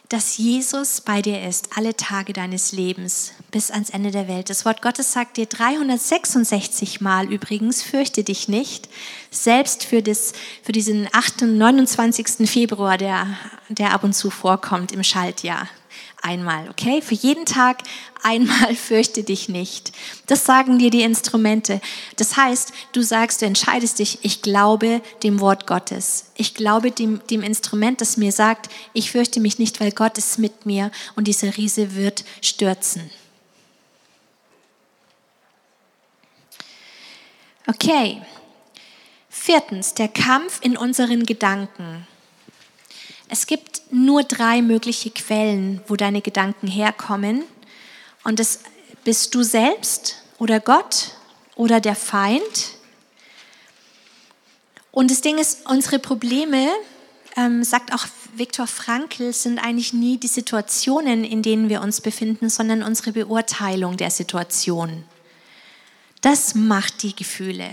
dass 0.08 0.36
Jesus 0.36 1.00
bei 1.00 1.22
dir 1.22 1.46
ist, 1.46 1.76
alle 1.76 1.96
Tage 1.96 2.32
deines 2.32 2.72
Lebens 2.72 3.32
bis 3.52 3.70
ans 3.70 3.90
Ende 3.90 4.10
der 4.10 4.26
Welt. 4.26 4.50
Das 4.50 4.64
Wort 4.64 4.82
Gottes 4.82 5.12
sagt 5.12 5.36
dir 5.36 5.46
366 5.46 7.00
Mal 7.00 7.32
übrigens, 7.32 7.84
fürchte 7.84 8.24
dich 8.24 8.48
nicht, 8.48 8.88
selbst 9.30 9.84
für, 9.84 10.02
das, 10.02 10.32
für 10.64 10.72
diesen 10.72 11.08
8. 11.12 11.42
und 11.42 11.56
29. 11.56 12.50
Februar, 12.50 12.98
der, 12.98 13.28
der 13.68 13.92
ab 13.92 14.02
und 14.02 14.14
zu 14.14 14.28
vorkommt 14.28 14.90
im 14.90 15.04
Schaltjahr 15.04 15.68
einmal, 16.24 16.68
okay? 16.70 17.02
Für 17.02 17.14
jeden 17.14 17.44
Tag 17.44 17.82
einmal 18.22 18.74
fürchte 18.74 19.22
dich 19.22 19.48
nicht. 19.48 19.92
Das 20.26 20.44
sagen 20.44 20.78
dir 20.78 20.90
die 20.90 21.02
Instrumente. 21.02 21.80
Das 22.16 22.36
heißt, 22.36 22.72
du 22.92 23.02
sagst, 23.02 23.42
du 23.42 23.46
entscheidest 23.46 23.98
dich, 23.98 24.18
ich 24.22 24.42
glaube 24.42 25.02
dem 25.22 25.40
Wort 25.40 25.66
Gottes. 25.66 26.30
Ich 26.34 26.54
glaube 26.54 26.90
dem, 26.90 27.20
dem 27.28 27.42
Instrument, 27.42 28.00
das 28.00 28.16
mir 28.16 28.32
sagt, 28.32 28.70
ich 28.92 29.12
fürchte 29.12 29.40
mich 29.40 29.58
nicht, 29.58 29.80
weil 29.80 29.92
Gott 29.92 30.18
ist 30.18 30.38
mit 30.38 30.66
mir 30.66 30.90
und 31.14 31.28
dieser 31.28 31.56
Riese 31.56 31.94
wird 31.94 32.24
stürzen. 32.40 33.10
Okay. 37.66 38.22
Viertens, 39.28 39.94
der 39.94 40.08
Kampf 40.08 40.60
in 40.62 40.76
unseren 40.76 41.26
Gedanken. 41.26 42.06
Es 43.28 43.46
gibt 43.46 43.82
nur 43.90 44.22
drei 44.22 44.62
mögliche 44.62 45.10
Quellen, 45.10 45.80
wo 45.88 45.96
deine 45.96 46.20
Gedanken 46.20 46.66
herkommen. 46.66 47.44
Und 48.22 48.38
das 48.38 48.60
bist 49.04 49.34
du 49.34 49.42
selbst 49.42 50.16
oder 50.38 50.60
Gott 50.60 51.12
oder 51.56 51.80
der 51.80 51.94
Feind. 51.94 52.42
Und 54.90 55.10
das 55.10 55.20
Ding 55.20 55.38
ist, 55.38 55.66
unsere 55.66 55.98
Probleme, 55.98 56.68
ähm, 57.36 57.64
sagt 57.64 57.92
auch 57.92 58.06
Viktor 58.36 58.66
Frankl, 58.66 59.32
sind 59.32 59.58
eigentlich 59.58 59.92
nie 59.92 60.18
die 60.18 60.28
Situationen, 60.28 61.24
in 61.24 61.42
denen 61.42 61.68
wir 61.68 61.80
uns 61.80 62.00
befinden, 62.00 62.48
sondern 62.48 62.82
unsere 62.82 63.12
Beurteilung 63.12 63.96
der 63.96 64.10
Situation. 64.10 65.04
Das 66.20 66.54
macht 66.54 67.02
die 67.02 67.14
Gefühle. 67.14 67.68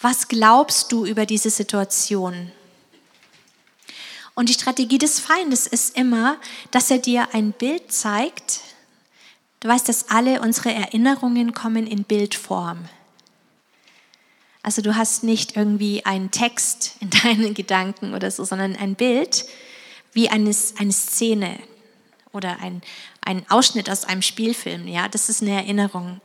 Was 0.00 0.28
glaubst 0.28 0.92
du 0.92 1.06
über 1.06 1.24
diese 1.26 1.50
Situation? 1.50 2.52
Und 4.34 4.48
die 4.48 4.54
Strategie 4.54 4.98
des 4.98 5.20
Feindes 5.20 5.66
ist 5.66 5.96
immer, 5.96 6.38
dass 6.70 6.90
er 6.90 6.98
dir 6.98 7.28
ein 7.32 7.52
Bild 7.52 7.92
zeigt. 7.92 8.60
Du 9.60 9.68
weißt, 9.68 9.88
dass 9.88 10.10
alle 10.10 10.40
unsere 10.40 10.72
Erinnerungen 10.72 11.54
kommen 11.54 11.86
in 11.86 12.04
Bildform. 12.04 12.88
Also 14.62 14.80
du 14.82 14.96
hast 14.96 15.22
nicht 15.22 15.56
irgendwie 15.56 16.04
einen 16.04 16.30
Text 16.30 16.96
in 17.00 17.10
deinen 17.22 17.54
Gedanken 17.54 18.14
oder 18.14 18.30
so, 18.30 18.44
sondern 18.44 18.74
ein 18.76 18.94
Bild 18.94 19.46
wie 20.12 20.28
eine, 20.28 20.54
eine 20.78 20.92
Szene 20.92 21.58
oder 22.32 22.58
ein, 22.60 22.82
ein 23.20 23.48
Ausschnitt 23.50 23.90
aus 23.90 24.04
einem 24.04 24.22
Spielfilm. 24.22 24.88
Ja, 24.88 25.08
das 25.08 25.28
ist 25.28 25.42
eine 25.42 25.52
Erinnerung. 25.52 26.20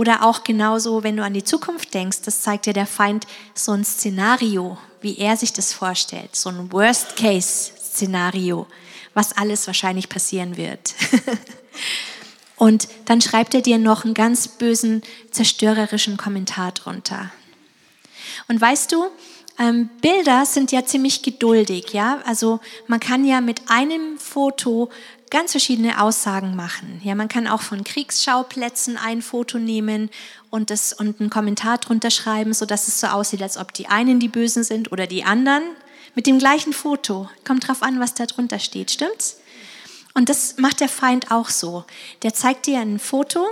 Oder 0.00 0.24
auch 0.24 0.44
genauso, 0.44 1.02
wenn 1.02 1.18
du 1.18 1.22
an 1.22 1.34
die 1.34 1.44
Zukunft 1.44 1.92
denkst, 1.92 2.22
das 2.24 2.40
zeigt 2.40 2.64
dir 2.64 2.72
der 2.72 2.86
Feind 2.86 3.26
so 3.52 3.72
ein 3.72 3.84
Szenario, 3.84 4.78
wie 5.02 5.18
er 5.18 5.36
sich 5.36 5.52
das 5.52 5.74
vorstellt, 5.74 6.34
so 6.34 6.48
ein 6.48 6.72
Worst-Case-Szenario, 6.72 8.66
was 9.12 9.36
alles 9.36 9.66
wahrscheinlich 9.66 10.08
passieren 10.08 10.56
wird. 10.56 10.94
Und 12.56 12.88
dann 13.04 13.20
schreibt 13.20 13.52
er 13.52 13.60
dir 13.60 13.76
noch 13.76 14.06
einen 14.06 14.14
ganz 14.14 14.48
bösen, 14.48 15.02
zerstörerischen 15.32 16.16
Kommentar 16.16 16.72
drunter. 16.72 17.30
Und 18.48 18.58
weißt 18.58 18.92
du, 18.92 19.04
ähm, 19.58 19.90
Bilder 20.00 20.46
sind 20.46 20.72
ja 20.72 20.82
ziemlich 20.86 21.20
geduldig, 21.20 21.92
ja. 21.92 22.22
Also 22.24 22.60
man 22.86 23.00
kann 23.00 23.26
ja 23.26 23.42
mit 23.42 23.68
einem 23.68 24.18
Foto 24.18 24.88
ganz 25.30 25.52
verschiedene 25.52 26.00
Aussagen 26.02 26.56
machen. 26.56 27.00
Ja, 27.04 27.14
man 27.14 27.28
kann 27.28 27.46
auch 27.46 27.62
von 27.62 27.84
Kriegsschauplätzen 27.84 28.96
ein 28.96 29.22
Foto 29.22 29.58
nehmen 29.58 30.10
und, 30.50 30.70
das, 30.70 30.92
und 30.92 31.20
einen 31.20 31.30
Kommentar 31.30 31.78
drunter 31.78 32.10
schreiben, 32.10 32.52
sodass 32.52 32.88
es 32.88 33.00
so 33.00 33.06
aussieht, 33.06 33.42
als 33.42 33.56
ob 33.56 33.72
die 33.72 33.86
einen 33.86 34.20
die 34.20 34.28
Bösen 34.28 34.64
sind 34.64 34.92
oder 34.92 35.06
die 35.06 35.24
anderen. 35.24 35.62
Mit 36.16 36.26
dem 36.26 36.40
gleichen 36.40 36.72
Foto. 36.72 37.30
Kommt 37.46 37.68
drauf 37.68 37.82
an, 37.82 38.00
was 38.00 38.14
da 38.14 38.26
drunter 38.26 38.58
steht, 38.58 38.90
stimmt's? 38.90 39.40
Und 40.14 40.28
das 40.28 40.56
macht 40.58 40.80
der 40.80 40.88
Feind 40.88 41.30
auch 41.30 41.48
so. 41.48 41.84
Der 42.22 42.34
zeigt 42.34 42.66
dir 42.66 42.80
ein 42.80 42.98
Foto 42.98 43.46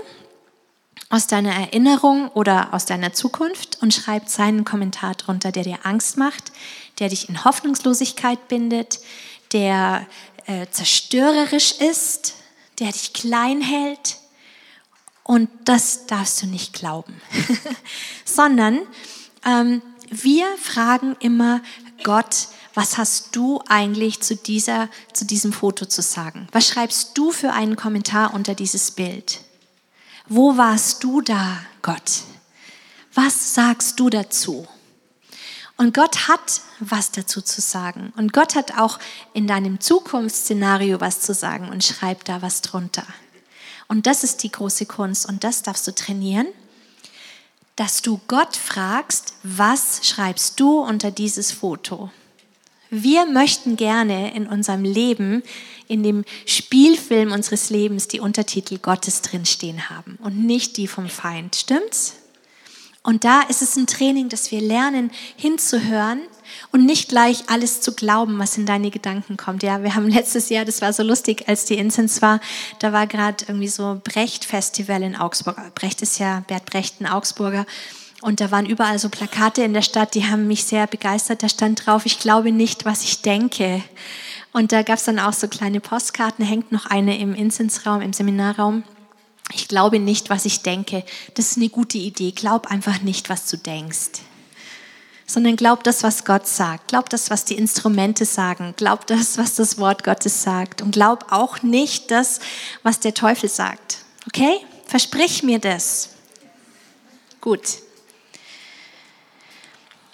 aus 1.08 1.26
deiner 1.26 1.54
Erinnerung 1.54 2.28
oder 2.28 2.74
aus 2.74 2.84
deiner 2.84 3.12
Zukunft 3.12 3.78
und 3.80 3.94
schreibt 3.94 4.28
seinen 4.28 4.64
Kommentar 4.64 5.14
drunter, 5.14 5.52
der 5.52 5.62
dir 5.62 5.78
Angst 5.84 6.16
macht, 6.16 6.52
der 6.98 7.08
dich 7.08 7.28
in 7.28 7.44
Hoffnungslosigkeit 7.44 8.48
bindet, 8.48 8.98
der 9.52 10.06
äh, 10.48 10.66
zerstörerisch 10.70 11.72
ist, 11.72 12.34
der 12.78 12.90
dich 12.90 13.12
klein 13.12 13.60
hält. 13.60 14.16
Und 15.22 15.50
das 15.66 16.06
darfst 16.06 16.42
du 16.42 16.46
nicht 16.46 16.72
glauben, 16.72 17.20
sondern 18.24 18.80
ähm, 19.44 19.82
wir 20.10 20.46
fragen 20.56 21.16
immer 21.20 21.60
Gott, 22.02 22.48
was 22.72 22.96
hast 22.96 23.36
du 23.36 23.60
eigentlich 23.68 24.20
zu, 24.20 24.36
dieser, 24.36 24.88
zu 25.12 25.26
diesem 25.26 25.52
Foto 25.52 25.84
zu 25.84 26.00
sagen? 26.00 26.48
Was 26.52 26.68
schreibst 26.68 27.18
du 27.18 27.30
für 27.30 27.52
einen 27.52 27.76
Kommentar 27.76 28.32
unter 28.32 28.54
dieses 28.54 28.92
Bild? 28.92 29.40
Wo 30.28 30.56
warst 30.56 31.04
du 31.04 31.20
da, 31.20 31.58
Gott? 31.82 32.22
Was 33.12 33.54
sagst 33.54 34.00
du 34.00 34.08
dazu? 34.08 34.66
Und 35.78 35.94
Gott 35.94 36.28
hat 36.28 36.60
was 36.80 37.12
dazu 37.12 37.40
zu 37.40 37.60
sagen. 37.60 38.12
Und 38.16 38.32
Gott 38.32 38.56
hat 38.56 38.76
auch 38.78 38.98
in 39.32 39.46
deinem 39.46 39.80
Zukunftsszenario 39.80 41.00
was 41.00 41.20
zu 41.20 41.32
sagen 41.32 41.68
und 41.68 41.84
schreibt 41.84 42.28
da 42.28 42.42
was 42.42 42.62
drunter. 42.62 43.06
Und 43.86 44.06
das 44.06 44.24
ist 44.24 44.42
die 44.42 44.52
große 44.52 44.86
Kunst 44.86 45.26
und 45.26 45.44
das 45.44 45.62
darfst 45.62 45.86
du 45.86 45.94
trainieren, 45.94 46.46
dass 47.76 48.02
du 48.02 48.20
Gott 48.26 48.56
fragst, 48.56 49.34
was 49.44 50.00
schreibst 50.02 50.58
du 50.58 50.80
unter 50.80 51.12
dieses 51.12 51.52
Foto? 51.52 52.10
Wir 52.90 53.26
möchten 53.26 53.76
gerne 53.76 54.34
in 54.34 54.46
unserem 54.46 54.82
Leben, 54.82 55.42
in 55.86 56.02
dem 56.02 56.24
Spielfilm 56.44 57.30
unseres 57.32 57.70
Lebens, 57.70 58.08
die 58.08 58.20
Untertitel 58.20 58.78
Gottes 58.78 59.22
drinstehen 59.22 59.90
haben 59.90 60.18
und 60.22 60.44
nicht 60.44 60.76
die 60.76 60.88
vom 60.88 61.08
Feind. 61.08 61.54
Stimmt's? 61.54 62.14
Und 63.08 63.24
da 63.24 63.40
ist 63.40 63.62
es 63.62 63.74
ein 63.74 63.86
Training, 63.86 64.28
dass 64.28 64.50
wir 64.50 64.60
lernen, 64.60 65.10
hinzuhören 65.34 66.20
und 66.72 66.84
nicht 66.84 67.08
gleich 67.08 67.48
alles 67.48 67.80
zu 67.80 67.94
glauben, 67.94 68.38
was 68.38 68.58
in 68.58 68.66
deine 68.66 68.90
Gedanken 68.90 69.38
kommt. 69.38 69.62
Ja, 69.62 69.82
wir 69.82 69.94
haben 69.94 70.08
letztes 70.10 70.50
Jahr, 70.50 70.66
das 70.66 70.82
war 70.82 70.92
so 70.92 71.02
lustig, 71.02 71.48
als 71.48 71.64
die 71.64 71.78
Inzens 71.78 72.20
war, 72.20 72.38
da 72.80 72.92
war 72.92 73.06
gerade 73.06 73.46
irgendwie 73.48 73.68
so 73.68 73.98
Brecht-Festival 74.04 75.02
in 75.02 75.16
Augsburg. 75.16 75.56
Brecht 75.74 76.02
ist 76.02 76.18
ja 76.18 76.44
Bert 76.48 76.66
Brecht, 76.66 77.00
ein 77.00 77.06
Augsburger. 77.06 77.64
Und 78.20 78.42
da 78.42 78.50
waren 78.50 78.66
überall 78.66 78.98
so 78.98 79.08
Plakate 79.08 79.62
in 79.62 79.72
der 79.72 79.80
Stadt, 79.80 80.14
die 80.14 80.26
haben 80.26 80.46
mich 80.46 80.64
sehr 80.64 80.86
begeistert. 80.86 81.42
Da 81.42 81.48
stand 81.48 81.86
drauf, 81.86 82.04
ich 82.04 82.18
glaube 82.18 82.52
nicht, 82.52 82.84
was 82.84 83.04
ich 83.04 83.22
denke. 83.22 83.82
Und 84.52 84.70
da 84.70 84.82
gab 84.82 84.98
es 84.98 85.04
dann 85.04 85.18
auch 85.18 85.32
so 85.32 85.48
kleine 85.48 85.80
Postkarten, 85.80 86.44
hängt 86.44 86.72
noch 86.72 86.84
eine 86.84 87.18
im 87.18 87.34
Inzensraum, 87.34 88.02
im 88.02 88.12
Seminarraum 88.12 88.82
ich 89.52 89.68
glaube 89.68 89.98
nicht, 89.98 90.30
was 90.30 90.44
ich 90.44 90.62
denke. 90.62 91.04
Das 91.34 91.50
ist 91.50 91.56
eine 91.56 91.68
gute 91.68 91.98
Idee. 91.98 92.32
Glaub 92.32 92.66
einfach 92.66 93.00
nicht, 93.00 93.28
was 93.28 93.46
du 93.46 93.56
denkst. 93.56 94.20
sondern 95.30 95.56
glaub 95.56 95.84
das, 95.84 96.02
was 96.02 96.24
Gott 96.24 96.46
sagt. 96.46 96.88
Glaub 96.88 97.10
das, 97.10 97.28
was 97.28 97.44
die 97.44 97.56
Instrumente 97.56 98.24
sagen. 98.24 98.72
Glaub 98.78 99.06
das, 99.06 99.36
was 99.36 99.56
das 99.56 99.76
Wort 99.76 100.02
Gottes 100.02 100.42
sagt. 100.42 100.80
Und 100.80 100.92
glaub 100.92 101.30
auch 101.30 101.62
nicht 101.62 102.10
das, 102.10 102.40
was 102.82 102.98
der 103.00 103.12
Teufel 103.12 103.50
sagt. 103.50 103.98
Okay? 104.26 104.60
Versprich 104.86 105.42
mir 105.42 105.58
das. 105.58 106.10
Gut. 107.42 107.60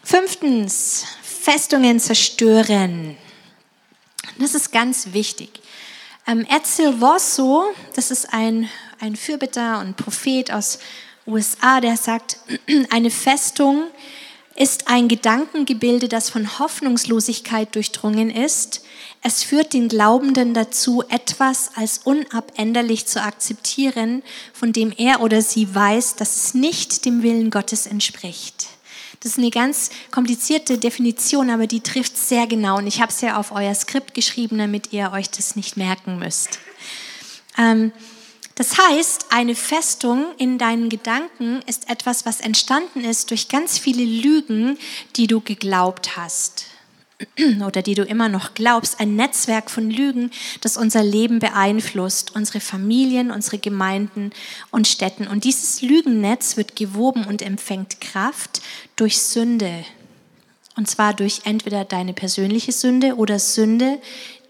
Fünftens, 0.03 1.05
Festungen 1.23 2.01
zerstören. 2.01 3.17
Das 4.39 4.55
ist 4.55 4.73
ganz 4.73 5.13
wichtig. 5.13 5.61
Ähm, 6.27 6.47
Edsel 6.51 6.99
Vosso, 6.99 7.65
das 7.95 8.11
ist 8.11 8.33
ein, 8.33 8.69
ein 9.05 9.17
Fürbitter 9.17 9.81
und 9.81 9.97
Prophet 9.97 10.51
aus 10.51 10.79
USA, 11.27 11.81
der 11.81 11.97
sagt, 11.97 12.39
eine 12.91 13.11
Festung 13.11 13.85
ist 14.57 14.89
ein 14.89 15.09
Gedankengebilde, 15.09 16.09
das 16.09 16.31
von 16.31 16.59
Hoffnungslosigkeit 16.59 17.75
durchdrungen 17.75 18.31
ist. 18.31 18.85
Es 19.21 19.43
führt 19.43 19.73
den 19.73 19.89
Glaubenden 19.89 20.55
dazu, 20.55 21.03
etwas 21.09 21.73
als 21.75 21.99
unabänderlich 22.05 23.07
zu 23.07 23.21
akzeptieren, 23.21 24.23
von 24.53 24.73
dem 24.73 24.93
er 24.97 25.21
oder 25.23 25.43
sie 25.43 25.75
weiß, 25.75 26.17
dass 26.17 26.37
es 26.37 26.55
nicht 26.55 27.05
dem 27.05 27.23
Willen 27.23 27.51
Gottes 27.51 27.87
entspricht. 27.87 28.69
Das 29.21 29.33
ist 29.33 29.39
eine 29.39 29.51
ganz 29.51 29.91
komplizierte 30.13 30.79
Definition, 30.79 31.51
aber 31.51 31.67
die 31.67 31.81
trifft 31.81 32.17
sehr 32.17 32.47
genau. 32.47 32.79
Und 32.79 32.87
ich 32.87 33.01
habe 33.01 33.11
es 33.11 33.21
ja 33.23 33.39
auf 33.39 33.51
euer 33.51 33.75
Skript 33.75 34.15
geschrieben, 34.15 34.59
damit 34.59 34.93
ihr 34.93 35.11
euch 35.13 35.31
das 35.31 35.57
nicht 35.57 35.77
merken 35.77 36.19
müsst. 36.19 36.61
Ähm, 37.59 37.93
das 38.57 38.79
heißt, 38.79 39.27
eine 39.31 39.57
Festung 39.57 40.27
in 40.39 40.59
deinen 40.59 40.89
Gedanken 40.89 41.61
ist 41.67 41.91
etwas, 41.91 42.25
was 42.25 42.41
entstanden 42.41 43.05
ist 43.05 43.31
durch 43.31 43.49
ganz 43.49 43.79
viele 43.79 44.05
Lügen, 44.05 44.79
die 45.17 45.27
du 45.27 45.41
geglaubt 45.41 46.17
hast 46.17 46.67
oder 47.67 47.83
die 47.83 47.97
du 47.97 48.05
immer 48.05 48.29
noch 48.29 48.55
glaubst, 48.55 49.01
ein 49.01 49.17
Netzwerk 49.17 49.71
von 49.71 49.91
Lügen, 49.91 50.31
das 50.61 50.77
unser 50.77 51.03
Leben 51.03 51.41
beeinflusst, 51.41 52.37
unsere 52.37 52.61
Familien, 52.61 53.33
unsere 53.33 53.59
Gemeinden 53.59 54.31
und 54.71 54.87
Städten. 54.87 55.27
Und 55.27 55.43
dieses 55.43 55.83
Lügennetz 55.83 56.57
wird 56.57 56.77
gewoben 56.77 57.25
und 57.25 57.43
empfängt 57.43 58.01
Kraft 58.01 58.63
durch 58.95 59.19
Sünde. 59.19 59.85
Und 60.77 60.89
zwar 60.89 61.13
durch 61.13 61.41
entweder 61.45 61.85
deine 61.85 62.13
persönliche 62.13 62.71
Sünde 62.73 63.17
oder 63.17 63.41
Sünde, 63.41 64.01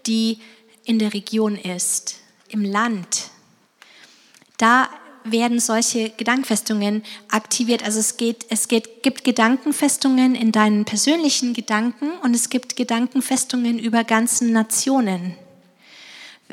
die 0.05 0.39
in 0.83 0.99
der 0.99 1.13
Region 1.13 1.55
ist, 1.55 2.17
im 2.49 2.63
Land 2.63 3.31
da 4.57 4.89
werden 5.25 5.59
solche 5.59 6.11
Gedankenfestungen 6.11 7.03
aktiviert. 7.29 7.83
Also 7.83 7.99
es, 7.99 8.17
geht, 8.17 8.45
es 8.49 8.67
geht, 8.67 9.03
gibt 9.03 9.23
Gedankenfestungen 9.23 10.35
in 10.35 10.51
deinen 10.51 10.85
persönlichen 10.85 11.53
Gedanken 11.53 12.11
und 12.21 12.35
es 12.35 12.49
gibt 12.49 12.75
Gedankenfestungen 12.75 13.79
über 13.79 14.03
ganzen 14.03 14.51
Nationen. 14.51 15.35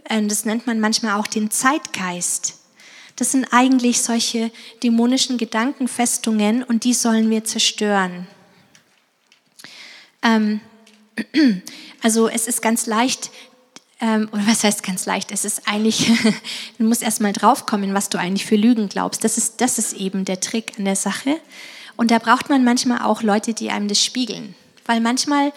Ähm, 0.08 0.28
das 0.28 0.44
nennt 0.44 0.66
man 0.66 0.80
manchmal 0.80 1.20
auch 1.20 1.26
den 1.26 1.50
Zeitgeist. 1.50 2.58
Das 3.16 3.32
sind 3.32 3.46
eigentlich 3.50 4.00
solche 4.00 4.50
dämonischen 4.82 5.36
Gedankenfestungen 5.36 6.62
und 6.62 6.84
die 6.84 6.94
sollen 6.94 7.28
wir 7.28 7.44
zerstören. 7.44 8.26
Ähm, 10.22 10.60
also 12.02 12.28
es 12.28 12.46
ist 12.48 12.62
ganz 12.62 12.86
leicht, 12.86 13.30
ähm, 14.02 14.28
oder 14.32 14.46
was 14.48 14.64
heißt 14.64 14.82
ganz 14.82 15.06
leicht? 15.06 15.30
Es 15.30 15.44
ist 15.44 15.62
eigentlich, 15.66 16.10
du 16.78 16.84
musst 16.84 17.02
erst 17.02 17.20
mal 17.20 17.32
draufkommen, 17.32 17.94
was 17.94 18.08
du 18.08 18.18
eigentlich 18.18 18.44
für 18.44 18.56
Lügen 18.56 18.88
glaubst. 18.88 19.22
Das 19.22 19.38
ist, 19.38 19.60
das 19.60 19.78
ist 19.78 19.92
eben 19.94 20.24
der 20.24 20.40
Trick 20.40 20.72
an 20.76 20.84
der 20.84 20.96
Sache. 20.96 21.40
Und 21.96 22.10
da 22.10 22.18
braucht 22.18 22.50
man 22.50 22.64
manchmal 22.64 23.02
auch 23.02 23.22
Leute, 23.22 23.54
die 23.54 23.70
einem 23.70 23.86
das 23.86 24.04
spiegeln. 24.04 24.56
Weil 24.86 25.00
manchmal, 25.00 25.52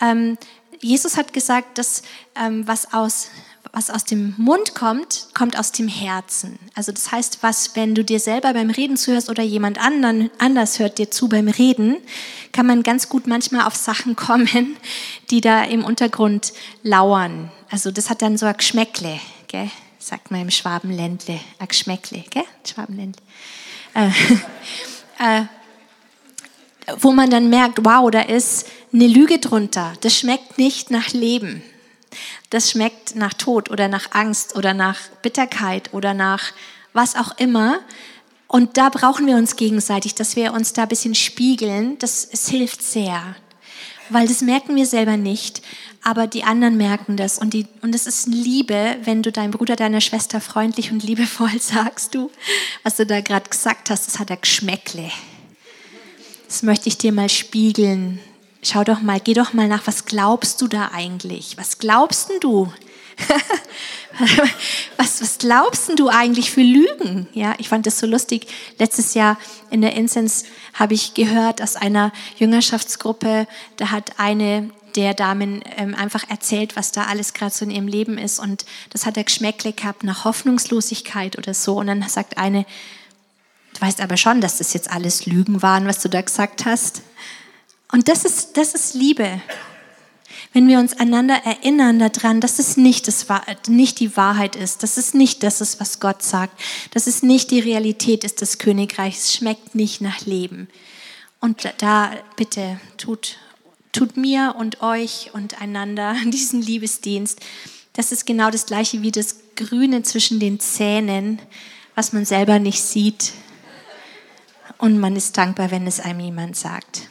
ähm, 0.00 0.38
Jesus 0.80 1.16
hat 1.16 1.32
gesagt, 1.32 1.76
dass 1.76 2.02
ähm, 2.36 2.68
was 2.68 2.94
aus 2.94 3.30
was 3.72 3.90
aus 3.90 4.04
dem 4.04 4.34
Mund 4.36 4.74
kommt, 4.74 5.28
kommt 5.34 5.58
aus 5.58 5.72
dem 5.72 5.88
Herzen. 5.88 6.58
Also 6.74 6.92
das 6.92 7.12
heißt, 7.12 7.38
was, 7.42 7.76
wenn 7.76 7.94
du 7.94 8.04
dir 8.04 8.20
selber 8.20 8.52
beim 8.52 8.70
Reden 8.70 8.96
zuhörst 8.96 9.30
oder 9.30 9.42
jemand 9.42 9.78
anderen, 9.78 10.30
anders 10.38 10.78
hört 10.78 10.98
dir 10.98 11.10
zu 11.10 11.28
beim 11.28 11.48
Reden, 11.48 11.96
kann 12.52 12.66
man 12.66 12.82
ganz 12.82 13.08
gut 13.08 13.26
manchmal 13.26 13.66
auf 13.66 13.76
Sachen 13.76 14.16
kommen, 14.16 14.76
die 15.30 15.40
da 15.40 15.64
im 15.64 15.84
Untergrund 15.84 16.52
lauern. 16.82 17.50
Also 17.70 17.90
das 17.90 18.10
hat 18.10 18.22
dann 18.22 18.38
so 18.38 18.46
ein 18.46 18.56
Geschmäckle, 18.56 19.20
gell? 19.46 19.70
sagt 19.98 20.30
man 20.30 20.42
im 20.42 20.50
Schwabenländle, 20.50 21.38
ein 21.58 21.68
Geschmäckle, 21.68 22.24
gell? 22.30 22.44
Schwabenländle. 22.64 23.20
Äh, 23.94 24.08
äh, 25.18 25.44
wo 27.00 27.12
man 27.12 27.28
dann 27.28 27.50
merkt, 27.50 27.84
wow, 27.84 28.10
da 28.10 28.22
ist 28.22 28.66
eine 28.92 29.06
Lüge 29.06 29.38
drunter. 29.38 29.92
Das 30.00 30.16
schmeckt 30.16 30.56
nicht 30.56 30.90
nach 30.90 31.12
Leben. 31.12 31.62
Das 32.50 32.70
schmeckt 32.70 33.14
nach 33.14 33.34
Tod 33.34 33.70
oder 33.70 33.88
nach 33.88 34.12
Angst 34.12 34.56
oder 34.56 34.72
nach 34.74 34.98
Bitterkeit 35.22 35.92
oder 35.92 36.14
nach 36.14 36.52
was 36.92 37.14
auch 37.14 37.36
immer. 37.38 37.80
Und 38.46 38.78
da 38.78 38.88
brauchen 38.88 39.26
wir 39.26 39.36
uns 39.36 39.56
gegenseitig, 39.56 40.14
dass 40.14 40.34
wir 40.34 40.54
uns 40.54 40.72
da 40.72 40.82
ein 40.82 40.88
bisschen 40.88 41.14
spiegeln. 41.14 41.98
Das, 41.98 42.26
es 42.30 42.48
hilft 42.48 42.82
sehr, 42.82 43.36
weil 44.08 44.26
das 44.26 44.40
merken 44.40 44.74
wir 44.74 44.86
selber 44.86 45.18
nicht, 45.18 45.60
aber 46.02 46.26
die 46.26 46.44
anderen 46.44 46.78
merken 46.78 47.18
das. 47.18 47.38
Und, 47.38 47.52
die, 47.52 47.66
und 47.82 47.94
es 47.94 48.06
ist 48.06 48.26
Liebe, 48.26 48.96
wenn 49.04 49.22
du 49.22 49.30
deinem 49.30 49.50
Bruder, 49.50 49.76
deiner 49.76 50.00
Schwester 50.00 50.40
freundlich 50.40 50.90
und 50.90 51.02
liebevoll 51.02 51.50
sagst, 51.60 52.14
du, 52.14 52.30
was 52.82 52.96
du 52.96 53.04
da 53.04 53.20
gerade 53.20 53.50
gesagt 53.50 53.90
hast, 53.90 54.06
das 54.06 54.18
hat 54.18 54.30
ein 54.30 54.40
Geschmäckle. 54.40 55.10
Das 56.46 56.62
möchte 56.62 56.88
ich 56.88 56.96
dir 56.96 57.12
mal 57.12 57.28
spiegeln. 57.28 58.20
Schau 58.70 58.84
doch 58.84 59.00
mal, 59.00 59.18
geh 59.18 59.32
doch 59.32 59.54
mal 59.54 59.66
nach, 59.66 59.86
was 59.86 60.04
glaubst 60.04 60.60
du 60.60 60.68
da 60.68 60.90
eigentlich? 60.92 61.56
Was 61.56 61.78
glaubst 61.78 62.28
denn 62.28 62.38
du? 62.40 62.70
was, 64.98 65.22
was 65.22 65.38
glaubst 65.38 65.88
denn 65.88 65.96
du 65.96 66.10
eigentlich 66.10 66.50
für 66.50 66.60
Lügen? 66.60 67.26
Ja, 67.32 67.54
ich 67.56 67.70
fand 67.70 67.86
das 67.86 67.98
so 67.98 68.06
lustig. 68.06 68.46
Letztes 68.78 69.14
Jahr 69.14 69.38
in 69.70 69.80
der 69.80 69.94
Incense 69.94 70.44
habe 70.74 70.92
ich 70.92 71.14
gehört 71.14 71.62
aus 71.62 71.76
einer 71.76 72.12
Jüngerschaftsgruppe, 72.36 73.46
da 73.78 73.90
hat 73.90 74.18
eine 74.18 74.68
der 74.96 75.14
Damen 75.14 75.62
ähm, 75.78 75.94
einfach 75.94 76.28
erzählt, 76.28 76.76
was 76.76 76.92
da 76.92 77.04
alles 77.04 77.32
gerade 77.32 77.54
so 77.54 77.64
in 77.64 77.70
ihrem 77.70 77.88
Leben 77.88 78.18
ist. 78.18 78.38
Und 78.38 78.66
das 78.90 79.06
hat 79.06 79.16
er 79.16 79.24
Geschmäckle 79.24 79.72
gehabt 79.72 80.04
nach 80.04 80.24
Hoffnungslosigkeit 80.24 81.38
oder 81.38 81.54
so. 81.54 81.78
Und 81.78 81.86
dann 81.86 82.02
sagt 82.06 82.36
eine, 82.36 82.66
du 83.72 83.80
weißt 83.80 84.02
aber 84.02 84.18
schon, 84.18 84.42
dass 84.42 84.58
das 84.58 84.74
jetzt 84.74 84.90
alles 84.90 85.24
Lügen 85.24 85.62
waren, 85.62 85.86
was 85.86 86.00
du 86.00 86.10
da 86.10 86.20
gesagt 86.20 86.66
hast. 86.66 87.00
Und 87.92 88.08
das 88.08 88.24
ist, 88.24 88.56
das 88.56 88.74
ist 88.74 88.94
Liebe. 88.94 89.40
Wenn 90.52 90.68
wir 90.68 90.78
uns 90.78 90.94
einander 90.94 91.34
erinnern 91.44 91.98
daran, 91.98 92.40
dass 92.40 92.58
es 92.58 92.76
nicht, 92.76 93.08
das, 93.08 93.26
nicht 93.68 94.00
die 94.00 94.16
Wahrheit 94.16 94.56
ist, 94.56 94.82
dass 94.82 94.96
es 94.96 95.14
nicht 95.14 95.42
das 95.42 95.60
ist, 95.60 95.80
was 95.80 96.00
Gott 96.00 96.22
sagt, 96.22 96.58
dass 96.92 97.06
es 97.06 97.22
nicht 97.22 97.50
die 97.50 97.60
Realität 97.60 98.24
ist 98.24 98.40
des 98.40 98.58
Königreichs, 98.58 99.34
schmeckt 99.34 99.74
nicht 99.74 100.00
nach 100.00 100.24
Leben. 100.26 100.68
Und 101.40 101.72
da 101.78 102.12
bitte 102.36 102.80
tut, 102.96 103.36
tut 103.92 104.16
mir 104.16 104.54
und 104.58 104.82
euch 104.82 105.30
und 105.32 105.60
einander 105.60 106.16
diesen 106.24 106.62
Liebesdienst. 106.62 107.40
Das 107.92 108.12
ist 108.12 108.26
genau 108.26 108.50
das 108.50 108.66
gleiche 108.66 109.02
wie 109.02 109.12
das 109.12 109.36
Grüne 109.56 110.02
zwischen 110.02 110.40
den 110.40 110.60
Zähnen, 110.60 111.40
was 111.94 112.12
man 112.12 112.24
selber 112.24 112.58
nicht 112.58 112.82
sieht. 112.82 113.32
Und 114.78 115.00
man 115.00 115.16
ist 115.16 115.36
dankbar, 115.36 115.70
wenn 115.72 115.86
es 115.86 115.98
einem 115.98 116.20
jemand 116.20 116.56
sagt. 116.56 117.08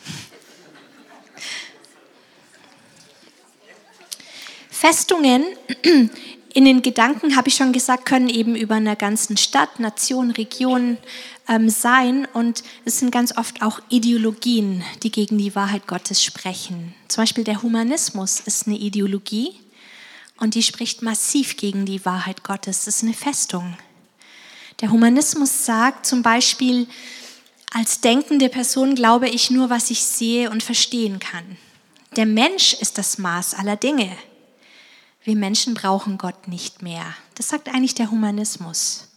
Festungen 4.88 5.44
in 6.54 6.64
den 6.64 6.82
Gedanken, 6.82 7.36
habe 7.36 7.50
ich 7.50 7.56
schon 7.56 7.74
gesagt, 7.74 8.06
können 8.06 8.30
eben 8.30 8.56
über 8.56 8.76
einer 8.76 8.96
ganzen 8.96 9.36
Stadt, 9.36 9.82
Nation, 9.82 10.32
Region 10.32 10.98
ähm, 11.50 11.70
sein. 11.70 12.26
Und 12.32 12.64
es 12.86 13.00
sind 13.00 13.12
ganz 13.12 13.38
oft 13.38 13.62
auch 13.62 13.82
Ideologien, 13.90 14.86
die 15.04 15.12
gegen 15.12 15.38
die 15.38 15.56
Wahrheit 15.56 15.88
Gottes 15.88 16.24
sprechen. 16.24 16.96
Zum 17.10 17.24
Beispiel 17.24 17.44
der 17.44 17.64
Humanismus 17.64 18.40
ist 18.40 18.66
eine 18.66 18.78
Ideologie 18.78 19.56
und 20.38 20.56
die 20.56 20.64
spricht 20.64 21.02
massiv 21.02 21.58
gegen 21.58 21.86
die 21.86 22.06
Wahrheit 22.06 22.46
Gottes. 22.46 22.86
Das 22.86 22.96
ist 22.96 23.04
eine 23.04 23.14
Festung. 23.14 23.78
Der 24.80 24.90
Humanismus 24.90 25.66
sagt 25.66 26.06
zum 26.06 26.22
Beispiel, 26.22 26.88
als 27.74 28.00
denkende 28.00 28.48
Person 28.48 28.96
glaube 28.96 29.28
ich 29.28 29.52
nur, 29.52 29.70
was 29.70 29.92
ich 29.92 30.02
sehe 30.02 30.50
und 30.50 30.64
verstehen 30.64 31.20
kann. 31.20 31.58
Der 32.16 32.26
Mensch 32.26 32.74
ist 32.76 32.98
das 32.98 33.18
Maß 33.18 33.54
aller 33.56 33.76
Dinge. 33.76 34.16
Wir 35.28 35.36
Menschen 35.36 35.74
brauchen 35.74 36.18
Gott 36.18 36.48
nicht 36.48 36.82
mehr. 36.82 37.04
Das 37.36 37.50
sagt 37.50 37.68
eigentlich 37.68 37.94
der 37.94 38.12
Humanismus. 38.12 39.10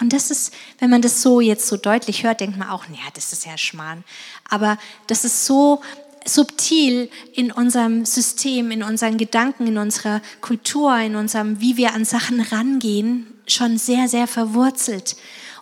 Und 0.00 0.12
das 0.12 0.32
ist, 0.32 0.52
wenn 0.80 0.90
man 0.90 1.00
das 1.00 1.22
so 1.22 1.40
jetzt 1.40 1.68
so 1.68 1.76
deutlich 1.76 2.24
hört, 2.24 2.40
denkt 2.40 2.58
man 2.58 2.70
auch, 2.70 2.88
naja, 2.88 3.04
das 3.14 3.32
ist 3.32 3.46
ja 3.46 3.56
Schmarrn. 3.56 4.02
Aber 4.50 4.78
das 5.06 5.24
ist 5.24 5.46
so 5.46 5.80
subtil 6.26 7.08
in 7.34 7.52
unserem 7.52 8.04
System, 8.04 8.72
in 8.72 8.82
unseren 8.82 9.16
Gedanken, 9.16 9.68
in 9.68 9.78
unserer 9.78 10.22
Kultur, 10.40 10.98
in 10.98 11.14
unserem, 11.14 11.60
wie 11.60 11.76
wir 11.76 11.94
an 11.94 12.04
Sachen 12.04 12.40
rangehen, 12.40 13.32
schon 13.46 13.78
sehr, 13.78 14.08
sehr 14.08 14.26
verwurzelt. 14.26 15.14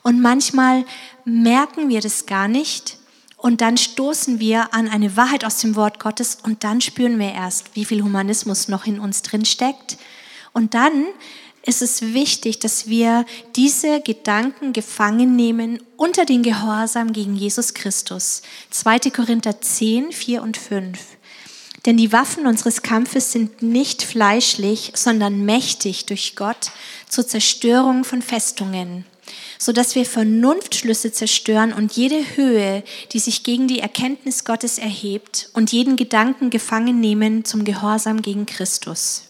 Und 0.02 0.22
manchmal 0.22 0.86
merken 1.26 1.90
wir 1.90 2.00
das 2.00 2.24
gar 2.24 2.48
nicht 2.48 2.96
Und 3.42 3.60
dann 3.60 3.76
stoßen 3.76 4.38
wir 4.38 4.72
an 4.72 4.86
eine 4.88 5.16
Wahrheit 5.16 5.44
aus 5.44 5.58
dem 5.58 5.74
Wort 5.74 5.98
Gottes 5.98 6.38
und 6.44 6.62
dann 6.62 6.80
spüren 6.80 7.18
wir 7.18 7.32
erst, 7.32 7.74
wie 7.74 7.84
viel 7.84 8.04
Humanismus 8.04 8.68
noch 8.68 8.86
in 8.86 9.00
uns 9.00 9.22
drin 9.22 9.44
steckt. 9.44 9.98
Und 10.52 10.74
dann 10.74 11.06
ist 11.66 11.82
es 11.82 12.14
wichtig, 12.14 12.60
dass 12.60 12.86
wir 12.86 13.26
diese 13.56 14.00
Gedanken 14.00 14.72
gefangen 14.72 15.34
nehmen 15.34 15.82
unter 15.96 16.24
den 16.24 16.44
Gehorsam 16.44 17.12
gegen 17.12 17.34
Jesus 17.34 17.74
Christus. 17.74 18.42
2. 18.70 19.10
Korinther 19.10 19.60
10, 19.60 20.12
4 20.12 20.40
und 20.40 20.56
5. 20.56 21.00
Denn 21.84 21.96
die 21.96 22.12
Waffen 22.12 22.46
unseres 22.46 22.82
Kampfes 22.82 23.32
sind 23.32 23.60
nicht 23.60 24.04
fleischlich, 24.04 24.92
sondern 24.94 25.44
mächtig 25.44 26.06
durch 26.06 26.36
Gott 26.36 26.70
zur 27.08 27.26
Zerstörung 27.26 28.04
von 28.04 28.22
Festungen, 28.22 29.04
so 29.62 29.70
dass 29.70 29.94
wir 29.94 30.04
Vernunftschlüsse 30.04 31.12
zerstören 31.12 31.72
und 31.72 31.92
jede 31.92 32.36
Höhe, 32.36 32.82
die 33.12 33.20
sich 33.20 33.44
gegen 33.44 33.68
die 33.68 33.78
Erkenntnis 33.78 34.44
Gottes 34.44 34.76
erhebt 34.76 35.50
und 35.52 35.70
jeden 35.70 35.94
Gedanken 35.94 36.50
gefangen 36.50 36.98
nehmen 36.98 37.44
zum 37.44 37.64
Gehorsam 37.64 38.22
gegen 38.22 38.44
Christus. 38.44 39.28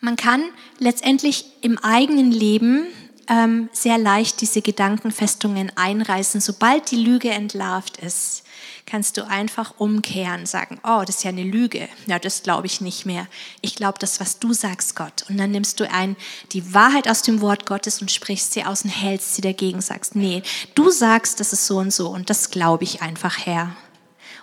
Man 0.00 0.16
kann 0.16 0.42
letztendlich 0.78 1.44
im 1.60 1.76
eigenen 1.76 2.32
Leben 2.32 2.86
ähm, 3.28 3.68
sehr 3.72 3.98
leicht 3.98 4.40
diese 4.40 4.62
Gedankenfestungen 4.62 5.72
einreißen, 5.76 6.40
sobald 6.40 6.90
die 6.90 6.96
Lüge 6.96 7.30
entlarvt 7.30 7.98
ist 7.98 8.44
kannst 8.86 9.16
du 9.16 9.26
einfach 9.26 9.74
umkehren, 9.78 10.46
sagen, 10.46 10.78
oh, 10.84 11.02
das 11.06 11.16
ist 11.16 11.24
ja 11.24 11.30
eine 11.30 11.42
Lüge. 11.42 11.88
Ja, 12.06 12.18
das 12.18 12.42
glaube 12.42 12.66
ich 12.66 12.80
nicht 12.80 13.06
mehr. 13.06 13.26
Ich 13.60 13.76
glaube 13.76 13.98
das, 13.98 14.20
was 14.20 14.38
du 14.38 14.52
sagst, 14.52 14.96
Gott. 14.96 15.24
Und 15.28 15.38
dann 15.38 15.50
nimmst 15.50 15.80
du 15.80 15.90
ein 15.90 16.16
die 16.52 16.74
Wahrheit 16.74 17.08
aus 17.08 17.22
dem 17.22 17.40
Wort 17.40 17.66
Gottes 17.66 18.00
und 18.00 18.10
sprichst 18.10 18.52
sie 18.52 18.64
aus 18.64 18.82
und 18.84 18.90
hältst 18.90 19.34
sie 19.34 19.42
dagegen, 19.42 19.80
sagst, 19.80 20.16
nee, 20.16 20.42
du 20.74 20.90
sagst, 20.90 21.40
das 21.40 21.52
ist 21.52 21.66
so 21.66 21.78
und 21.78 21.92
so 21.92 22.08
und 22.08 22.30
das 22.30 22.50
glaube 22.50 22.84
ich 22.84 23.02
einfach, 23.02 23.38
Herr. 23.46 23.74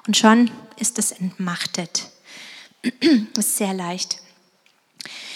Und 0.08 0.18
schon 0.18 0.50
ist 0.78 0.98
es 0.98 1.12
entmachtet. 1.12 2.10
das 3.34 3.46
ist 3.46 3.58
sehr 3.58 3.74
leicht. 3.74 4.21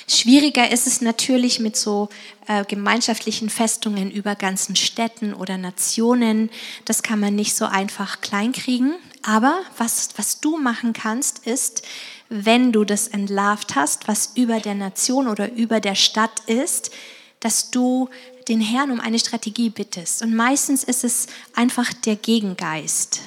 Schwieriger 0.07 0.71
ist 0.71 0.85
es 0.85 1.01
natürlich 1.01 1.59
mit 1.59 1.75
so 1.75 2.09
äh, 2.47 2.63
gemeinschaftlichen 2.65 3.49
Festungen 3.49 4.11
über 4.11 4.35
ganzen 4.35 4.75
Städten 4.75 5.33
oder 5.33 5.57
Nationen. 5.57 6.51
Das 6.85 7.01
kann 7.01 7.19
man 7.19 7.33
nicht 7.33 7.55
so 7.55 7.65
einfach 7.65 8.21
kleinkriegen. 8.21 8.93
Aber 9.23 9.59
was, 9.77 10.09
was 10.17 10.39
du 10.41 10.57
machen 10.57 10.93
kannst, 10.93 11.47
ist, 11.47 11.81
wenn 12.29 12.71
du 12.71 12.83
das 12.83 13.07
entlarvt 13.07 13.75
hast, 13.75 14.07
was 14.07 14.31
über 14.35 14.59
der 14.59 14.75
Nation 14.75 15.27
oder 15.27 15.51
über 15.53 15.79
der 15.79 15.95
Stadt 15.95 16.39
ist, 16.47 16.91
dass 17.39 17.71
du 17.71 18.09
den 18.47 18.61
Herrn 18.61 18.91
um 18.91 18.99
eine 18.99 19.17
Strategie 19.17 19.69
bittest. 19.69 20.21
Und 20.21 20.35
meistens 20.35 20.83
ist 20.83 21.03
es 21.03 21.27
einfach 21.55 21.91
der 21.93 22.15
Gegengeist. 22.15 23.21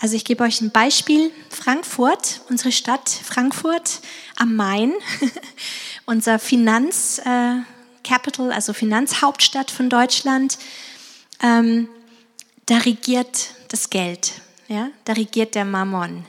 Also 0.00 0.14
ich 0.14 0.24
gebe 0.24 0.44
euch 0.44 0.60
ein 0.60 0.70
Beispiel. 0.70 1.32
Frankfurt, 1.50 2.42
unsere 2.48 2.70
Stadt 2.70 3.08
Frankfurt 3.08 4.00
am 4.36 4.54
Main, 4.54 4.92
unser 6.08 6.38
Finanzcapital, 6.38 8.50
äh, 8.50 8.54
also 8.54 8.72
Finanzhauptstadt 8.72 9.70
von 9.70 9.90
Deutschland, 9.90 10.58
ähm, 11.42 11.88
da 12.64 12.78
regiert 12.78 13.50
das 13.68 13.90
Geld, 13.90 14.32
ja? 14.68 14.88
da 15.04 15.12
regiert 15.12 15.54
der 15.54 15.66
Mammon. 15.66 16.24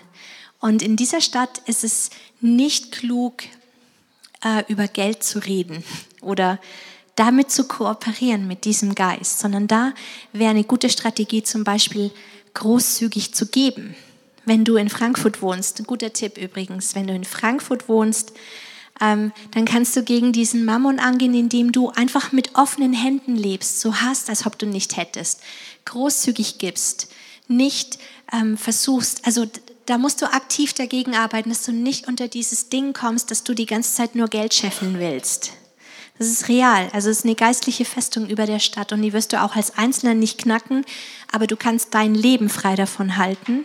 Und 0.59 0.81
in 0.81 0.97
dieser 0.97 1.21
Stadt 1.21 1.61
ist 1.65 1.85
es 1.85 2.09
nicht 2.41 2.91
klug, 2.91 3.43
äh, 4.43 4.65
über 4.67 4.89
Geld 4.89 5.23
zu 5.23 5.39
reden 5.39 5.85
oder 6.21 6.59
damit 7.15 7.49
zu 7.49 7.65
kooperieren 7.65 8.47
mit 8.47 8.65
diesem 8.65 8.95
Geist, 8.95 9.39
sondern 9.39 9.67
da 9.67 9.93
wäre 10.33 10.49
eine 10.49 10.65
gute 10.65 10.89
Strategie 10.89 11.43
zum 11.43 11.63
Beispiel 11.63 12.11
großzügig 12.53 13.33
zu 13.33 13.47
geben. 13.47 13.95
Wenn 14.43 14.65
du 14.65 14.75
in 14.75 14.89
Frankfurt 14.89 15.41
wohnst, 15.41 15.79
ein 15.79 15.85
guter 15.85 16.11
Tipp 16.11 16.37
übrigens, 16.37 16.95
wenn 16.95 17.07
du 17.07 17.13
in 17.13 17.23
Frankfurt 17.23 17.87
wohnst, 17.87 18.33
ähm, 19.01 19.31
dann 19.51 19.65
kannst 19.65 19.95
du 19.95 20.03
gegen 20.03 20.31
diesen 20.31 20.65
Mammon 20.65 20.99
angehen, 20.99 21.33
indem 21.33 21.71
du 21.71 21.89
einfach 21.89 22.31
mit 22.31 22.55
offenen 22.55 22.93
Händen 22.93 23.35
lebst, 23.35 23.79
so 23.79 23.95
hast, 23.95 24.29
als 24.29 24.45
ob 24.45 24.57
du 24.57 24.65
nicht 24.65 24.97
hättest, 24.97 25.41
großzügig 25.85 26.57
gibst, 26.57 27.09
nicht 27.47 27.99
ähm, 28.31 28.57
versuchst, 28.57 29.25
also 29.25 29.45
da 29.85 29.97
musst 29.97 30.21
du 30.21 30.31
aktiv 30.31 30.73
dagegen 30.73 31.15
arbeiten, 31.15 31.49
dass 31.49 31.63
du 31.63 31.71
nicht 31.71 32.07
unter 32.07 32.27
dieses 32.27 32.69
Ding 32.69 32.93
kommst, 32.93 33.31
dass 33.31 33.43
du 33.43 33.55
die 33.55 33.65
ganze 33.65 33.95
Zeit 33.95 34.13
nur 34.13 34.27
Geld 34.27 34.53
scheffeln 34.53 34.99
willst. 34.99 35.53
Das 36.19 36.27
ist 36.27 36.49
real. 36.49 36.89
Also 36.91 37.09
es 37.09 37.19
ist 37.19 37.25
eine 37.25 37.35
geistliche 37.35 37.85
Festung 37.85 38.27
über 38.27 38.45
der 38.45 38.59
Stadt 38.59 38.91
und 38.91 39.01
die 39.01 39.13
wirst 39.13 39.31
du 39.31 39.41
auch 39.41 39.55
als 39.55 39.77
Einzelner 39.77 40.13
nicht 40.13 40.37
knacken, 40.37 40.83
aber 41.31 41.47
du 41.47 41.55
kannst 41.55 41.93
dein 41.93 42.13
Leben 42.13 42.49
frei 42.49 42.75
davon 42.75 43.15
halten. 43.15 43.63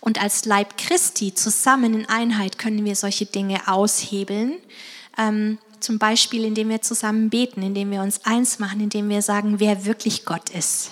Und 0.00 0.22
als 0.22 0.44
Leib 0.44 0.76
Christi 0.76 1.34
zusammen 1.34 1.94
in 1.94 2.06
Einheit 2.06 2.58
können 2.58 2.84
wir 2.84 2.94
solche 2.94 3.24
Dinge 3.24 3.68
aushebeln. 3.68 4.58
Ähm, 5.16 5.56
zum 5.80 5.98
Beispiel, 5.98 6.44
indem 6.44 6.68
wir 6.68 6.82
zusammen 6.82 7.30
beten, 7.30 7.62
indem 7.62 7.90
wir 7.90 8.02
uns 8.02 8.26
eins 8.26 8.58
machen, 8.58 8.80
indem 8.80 9.08
wir 9.08 9.22
sagen, 9.22 9.58
wer 9.58 9.86
wirklich 9.86 10.26
Gott 10.26 10.50
ist. 10.50 10.90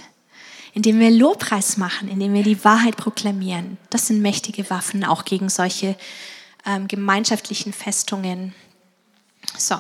Indem 0.72 0.98
wir 0.98 1.10
Lobpreis 1.10 1.76
machen, 1.76 2.08
indem 2.08 2.32
wir 2.32 2.42
die 2.42 2.64
Wahrheit 2.64 2.96
proklamieren. 2.96 3.76
Das 3.90 4.06
sind 4.06 4.22
mächtige 4.22 4.70
Waffen 4.70 5.04
auch 5.04 5.26
gegen 5.26 5.50
solche 5.50 5.94
ähm, 6.64 6.88
gemeinschaftlichen 6.88 7.74
Festungen. 7.74 8.54
So. 9.58 9.76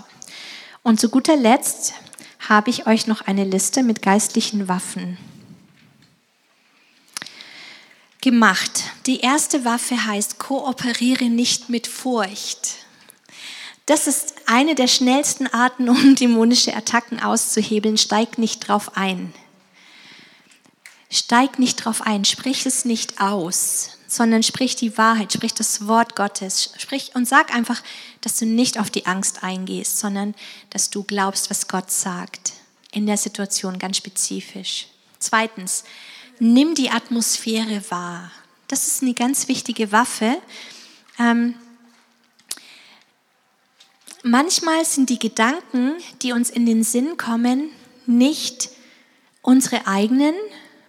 Und 0.82 1.00
zu 1.00 1.08
guter 1.08 1.36
Letzt 1.36 1.94
habe 2.48 2.70
ich 2.70 2.86
euch 2.86 3.06
noch 3.06 3.22
eine 3.22 3.44
Liste 3.44 3.82
mit 3.82 4.02
geistlichen 4.02 4.68
Waffen 4.68 5.16
gemacht. 8.22 8.84
Die 9.06 9.20
erste 9.20 9.66
Waffe 9.66 10.06
heißt, 10.06 10.38
kooperiere 10.38 11.24
nicht 11.24 11.68
mit 11.68 11.86
Furcht. 11.86 12.76
Das 13.84 14.06
ist 14.06 14.34
eine 14.46 14.74
der 14.74 14.86
schnellsten 14.86 15.48
Arten, 15.48 15.90
um 15.90 16.14
dämonische 16.14 16.74
Attacken 16.74 17.20
auszuhebeln. 17.20 17.98
Steig 17.98 18.38
nicht 18.38 18.66
drauf 18.66 18.96
ein. 18.96 19.34
Steig 21.10 21.58
nicht 21.58 21.76
drauf 21.84 22.00
ein, 22.00 22.24
sprich 22.24 22.64
es 22.64 22.86
nicht 22.86 23.20
aus, 23.20 23.98
sondern 24.12 24.42
sprich 24.42 24.76
die 24.76 24.98
Wahrheit, 24.98 25.32
sprich 25.32 25.54
das 25.54 25.86
Wort 25.86 26.16
Gottes, 26.16 26.74
sprich 26.76 27.12
und 27.14 27.26
sag 27.26 27.54
einfach, 27.54 27.82
dass 28.20 28.36
du 28.36 28.44
nicht 28.44 28.78
auf 28.78 28.90
die 28.90 29.06
Angst 29.06 29.42
eingehst, 29.42 29.98
sondern 29.98 30.34
dass 30.68 30.90
du 30.90 31.02
glaubst, 31.02 31.48
was 31.48 31.66
Gott 31.66 31.90
sagt 31.90 32.52
in 32.92 33.06
der 33.06 33.16
Situation 33.16 33.78
ganz 33.78 33.96
spezifisch. 33.96 34.88
Zweitens, 35.18 35.84
nimm 36.38 36.74
die 36.74 36.90
Atmosphäre 36.90 37.82
wahr. 37.90 38.30
Das 38.68 38.86
ist 38.86 39.02
eine 39.02 39.14
ganz 39.14 39.48
wichtige 39.48 39.92
Waffe. 39.92 40.36
Ähm, 41.18 41.54
manchmal 44.22 44.84
sind 44.84 45.08
die 45.08 45.18
Gedanken, 45.18 45.94
die 46.20 46.32
uns 46.32 46.50
in 46.50 46.66
den 46.66 46.84
Sinn 46.84 47.16
kommen, 47.16 47.70
nicht 48.04 48.68
unsere 49.40 49.86
eigenen. 49.86 50.34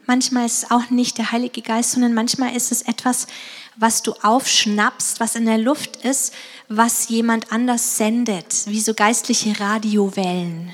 Manchmal 0.06 0.46
ist 0.46 0.64
es 0.64 0.72
auch 0.72 0.90
nicht 0.90 1.18
der 1.18 1.32
Heilige 1.32 1.62
Geist, 1.62 1.92
sondern 1.92 2.14
manchmal 2.14 2.56
ist 2.56 2.72
es 2.72 2.82
etwas, 2.82 3.28
was 3.76 4.04
du 4.04 4.14
aufschnappst, 4.22 5.20
was 5.20 5.36
in 5.36 5.46
der 5.46 5.58
Luft 5.58 5.98
ist, 5.98 6.34
was 6.68 7.10
jemand 7.10 7.52
anders 7.52 7.98
sendet, 7.98 8.68
wie 8.68 8.82
so 8.82 8.94
geistliche 8.94 9.60
Radiowellen, 9.60 10.74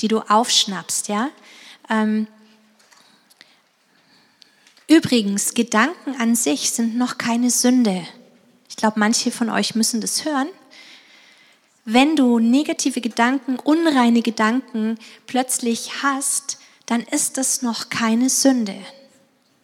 die 0.00 0.08
du 0.08 0.20
aufschnappst, 0.20 1.08
ja. 1.08 1.30
Ähm, 1.88 2.26
Übrigens, 4.88 5.54
Gedanken 5.54 6.14
an 6.20 6.36
sich 6.36 6.70
sind 6.70 6.96
noch 6.96 7.18
keine 7.18 7.50
Sünde. 7.50 8.06
Ich 8.68 8.76
glaube, 8.76 9.00
manche 9.00 9.32
von 9.32 9.50
euch 9.50 9.74
müssen 9.74 10.00
das 10.00 10.24
hören. 10.24 10.48
Wenn 11.84 12.14
du 12.14 12.38
negative 12.38 13.00
Gedanken, 13.00 13.58
unreine 13.58 14.22
Gedanken 14.22 14.96
plötzlich 15.26 16.02
hast, 16.04 16.58
dann 16.86 17.02
ist 17.02 17.36
das 17.36 17.62
noch 17.62 17.90
keine 17.90 18.30
Sünde, 18.30 18.76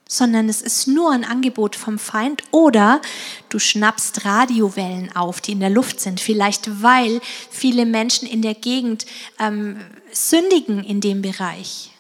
sondern 0.09 0.49
es 0.49 0.61
ist 0.61 0.89
nur 0.89 1.11
ein 1.11 1.25
Angebot 1.25 1.75
vom 1.77 1.99
Feind 1.99 2.43
oder 2.51 3.01
du 3.49 3.59
schnappst 3.59 4.25
Radiowellen 4.25 5.15
auf, 5.17 5.41
die 5.41 5.53
in 5.53 5.61
der 5.61 5.71
Luft 5.71 6.01
sind, 6.01 6.21
vielleicht 6.21 6.83
weil 6.83 7.21
viele 7.51 7.87
Menschen 7.87 8.29
in 8.29 8.43
der 8.43 8.55
Gegend 8.55 9.07
ähm, 9.39 9.81
sündigen 10.13 10.85
in 10.85 11.01
dem 11.01 11.23
Bereich. 11.23 11.91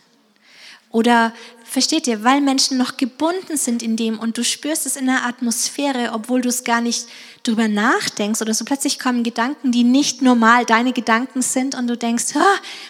Oder 0.90 1.32
Versteht 1.72 2.06
ihr, 2.06 2.22
weil 2.22 2.42
Menschen 2.42 2.76
noch 2.76 2.98
gebunden 2.98 3.56
sind 3.56 3.82
in 3.82 3.96
dem 3.96 4.18
und 4.18 4.36
du 4.36 4.44
spürst 4.44 4.84
es 4.84 4.94
in 4.94 5.06
der 5.06 5.24
Atmosphäre, 5.24 6.10
obwohl 6.12 6.42
du 6.42 6.50
es 6.50 6.64
gar 6.64 6.82
nicht 6.82 7.06
drüber 7.44 7.66
nachdenkst 7.66 8.42
oder 8.42 8.52
so. 8.52 8.66
Plötzlich 8.66 8.98
kommen 8.98 9.22
Gedanken, 9.22 9.72
die 9.72 9.82
nicht 9.82 10.20
normal 10.20 10.66
deine 10.66 10.92
Gedanken 10.92 11.40
sind 11.40 11.74
und 11.74 11.86
du 11.86 11.96
denkst, 11.96 12.34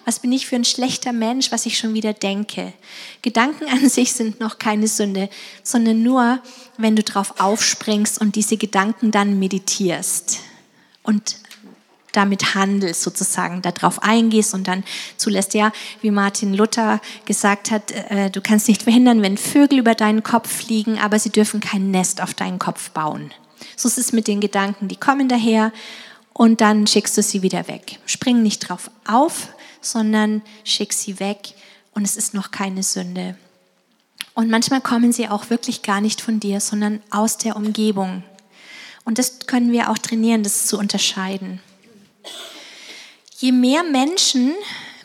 was 0.05 0.19
bin 0.19 0.33
ich 0.33 0.49
für 0.49 0.57
ein 0.57 0.65
schlechter 0.65 1.13
Mensch, 1.13 1.53
was 1.53 1.65
ich 1.65 1.79
schon 1.79 1.95
wieder 1.95 2.13
denke. 2.13 2.73
Gedanken 3.23 3.67
an 3.71 3.89
sich 3.89 4.15
sind 4.15 4.41
noch 4.41 4.59
keine 4.59 4.89
Sünde, 4.89 5.31
sondern 5.63 6.03
nur, 6.03 6.41
wenn 6.77 6.97
du 6.97 7.05
drauf 7.05 7.35
aufspringst 7.39 8.21
und 8.21 8.35
diese 8.35 8.57
Gedanken 8.57 9.13
dann 9.13 9.39
meditierst. 9.39 10.41
Und 11.05 11.37
damit 12.13 12.55
handelst, 12.55 13.03
sozusagen 13.03 13.63
darauf 13.63 14.03
eingehst 14.03 14.55
und 14.55 14.69
dann 14.69 14.85
zulässt. 15.17 15.55
Ja, 15.55 15.73
wie 16.01 16.11
Martin 16.11 16.55
Luther 16.55 17.01
gesagt 17.25 17.71
hat, 17.71 17.91
äh, 17.91 18.31
du 18.31 18.41
kannst 18.41 18.69
nicht 18.69 18.83
verhindern, 18.83 19.23
wenn 19.23 19.37
Vögel 19.37 19.79
über 19.79 19.95
deinen 19.95 20.23
Kopf 20.23 20.51
fliegen, 20.51 20.99
aber 20.99 21.19
sie 21.19 21.31
dürfen 21.31 21.61
kein 21.61 21.91
Nest 21.91 22.23
auf 22.23 22.35
deinen 22.35 22.59
Kopf 22.59 22.91
bauen. 22.91 23.33
So 23.77 23.89
ist 23.89 23.99
es 23.99 24.13
mit 24.13 24.29
den 24.29 24.41
Gedanken, 24.41 24.89
die 24.89 24.97
kommen 24.97 25.29
daher 25.29 25.73
und 26.33 26.61
dann 26.61 26.87
schickst 26.87 27.17
du 27.17 27.23
sie 27.23 27.43
wieder 27.43 27.69
weg. 27.69 27.99
Spring 28.07 28.43
nicht 28.43 28.61
drauf 28.61 28.91
auf, 29.07 29.49
sondern 29.81 30.43
schick 30.65 30.93
sie 30.93 31.21
weg 31.21 31.55
und 31.93 32.05
es 32.05 32.17
ist 32.17 32.35
noch 32.35 32.51
keine 32.51 32.83
Sünde. 32.83 33.37
Und 34.35 34.49
manchmal 34.49 34.81
kommen 34.81 35.13
sie 35.13 35.29
auch 35.29 35.51
wirklich 35.51 35.83
gar 35.83 36.01
nicht 36.01 36.21
von 36.21 36.41
dir, 36.41 36.61
sondern 36.61 37.03
aus 37.11 37.37
der 37.37 37.57
Umgebung. 37.57 38.23
Und 39.05 39.19
das 39.19 39.41
können 39.47 39.73
wir 39.73 39.91
auch 39.91 39.99
trainieren, 39.99 40.43
das 40.43 40.67
zu 40.67 40.79
unterscheiden. 40.79 41.61
Je 43.39 43.53
mehr 43.53 43.83
Menschen 43.83 44.53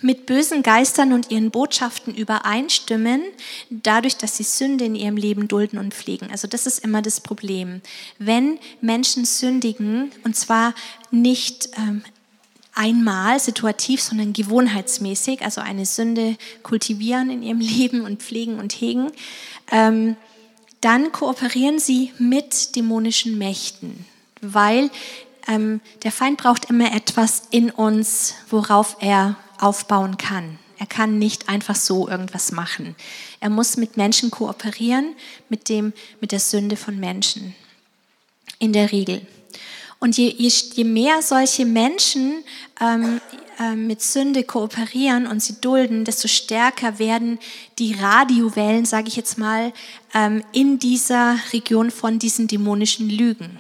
mit 0.01 0.26
bösen 0.26 0.63
Geistern 0.63 1.13
und 1.13 1.32
ihren 1.32 1.51
Botschaften 1.51 2.13
übereinstimmen, 2.15 3.22
dadurch, 3.70 4.18
dass 4.18 4.38
sie 4.38 4.43
Sünde 4.43 4.86
in 4.86 4.95
ihrem 4.95 5.18
Leben 5.18 5.47
dulden 5.47 5.80
und 5.80 5.93
pflegen. 5.93 6.30
Also 6.32 6.47
das 6.47 6.68
ist 6.68 6.80
immer 6.80 7.01
das 7.01 7.20
Problem. 7.20 7.82
Wenn 8.20 8.59
Menschen 8.82 9.26
sündigen, 9.26 10.11
und 10.24 10.36
zwar 10.36 10.76
nicht 11.09 11.70
ähm, 11.78 12.03
einmal 12.76 13.39
situativ, 13.39 14.01
sondern 14.01 14.34
gewohnheitsmäßig, 14.34 15.41
also 15.41 15.61
eine 15.61 15.86
Sünde 15.86 16.38
kultivieren 16.61 17.32
in 17.32 17.41
ihrem 17.41 17.59
Leben 17.61 18.01
und 18.01 18.22
pflegen 18.22 18.59
und 18.59 18.74
hegen, 18.74 19.11
ähm, 19.72 20.15
dann 20.82 21.11
kooperieren 21.11 21.80
sie 21.80 22.13
mit 22.20 22.76
dämonischen 22.76 23.38
Mächten, 23.39 24.05
weil 24.41 24.91
ähm, 25.48 25.82
der 26.04 26.12
Feind 26.12 26.38
braucht 26.38 26.66
immer 26.66 26.93
etwas 26.93 27.43
in 27.52 27.72
uns, 27.72 28.36
worauf 28.50 28.98
er 29.00 29.38
aufbauen 29.60 30.18
kann. 30.18 30.60
Er 30.80 30.86
kann 30.86 31.18
nicht 31.18 31.50
einfach 31.50 31.76
so 31.76 32.08
irgendwas 32.08 32.52
machen. 32.52 32.95
Er 33.39 33.50
muss 33.50 33.78
mit 33.78 33.98
Menschen 33.98 34.30
kooperieren, 34.30 35.16
mit, 35.50 35.70
dem, 35.70 35.93
mit 36.22 36.32
der 36.32 36.39
Sünde 36.39 36.76
von 36.76 37.00
Menschen. 37.00 37.56
In 38.60 38.74
der 38.74 38.91
Regel. 38.91 39.26
Und 40.00 40.18
je, 40.18 40.30
je, 40.30 40.50
je 40.50 40.84
mehr 40.84 41.22
solche 41.22 41.66
Menschen 41.66 42.43
ähm, 42.80 43.20
äh, 43.60 43.76
mit 43.76 44.02
Sünde 44.04 44.43
kooperieren 44.43 45.26
und 45.26 45.41
sie 45.41 45.60
dulden, 45.60 46.06
desto 46.06 46.28
stärker 46.28 47.00
werden 47.00 47.39
die 47.80 47.93
Radiowellen, 47.93 48.86
sage 48.86 49.08
ich 49.08 49.16
jetzt 49.16 49.39
mal, 49.39 49.74
ähm, 50.14 50.43
in 50.52 50.78
dieser 50.78 51.39
Region 51.54 51.89
von 51.89 52.20
diesen 52.20 52.48
dämonischen 52.48 53.10
Lügen. 53.10 53.58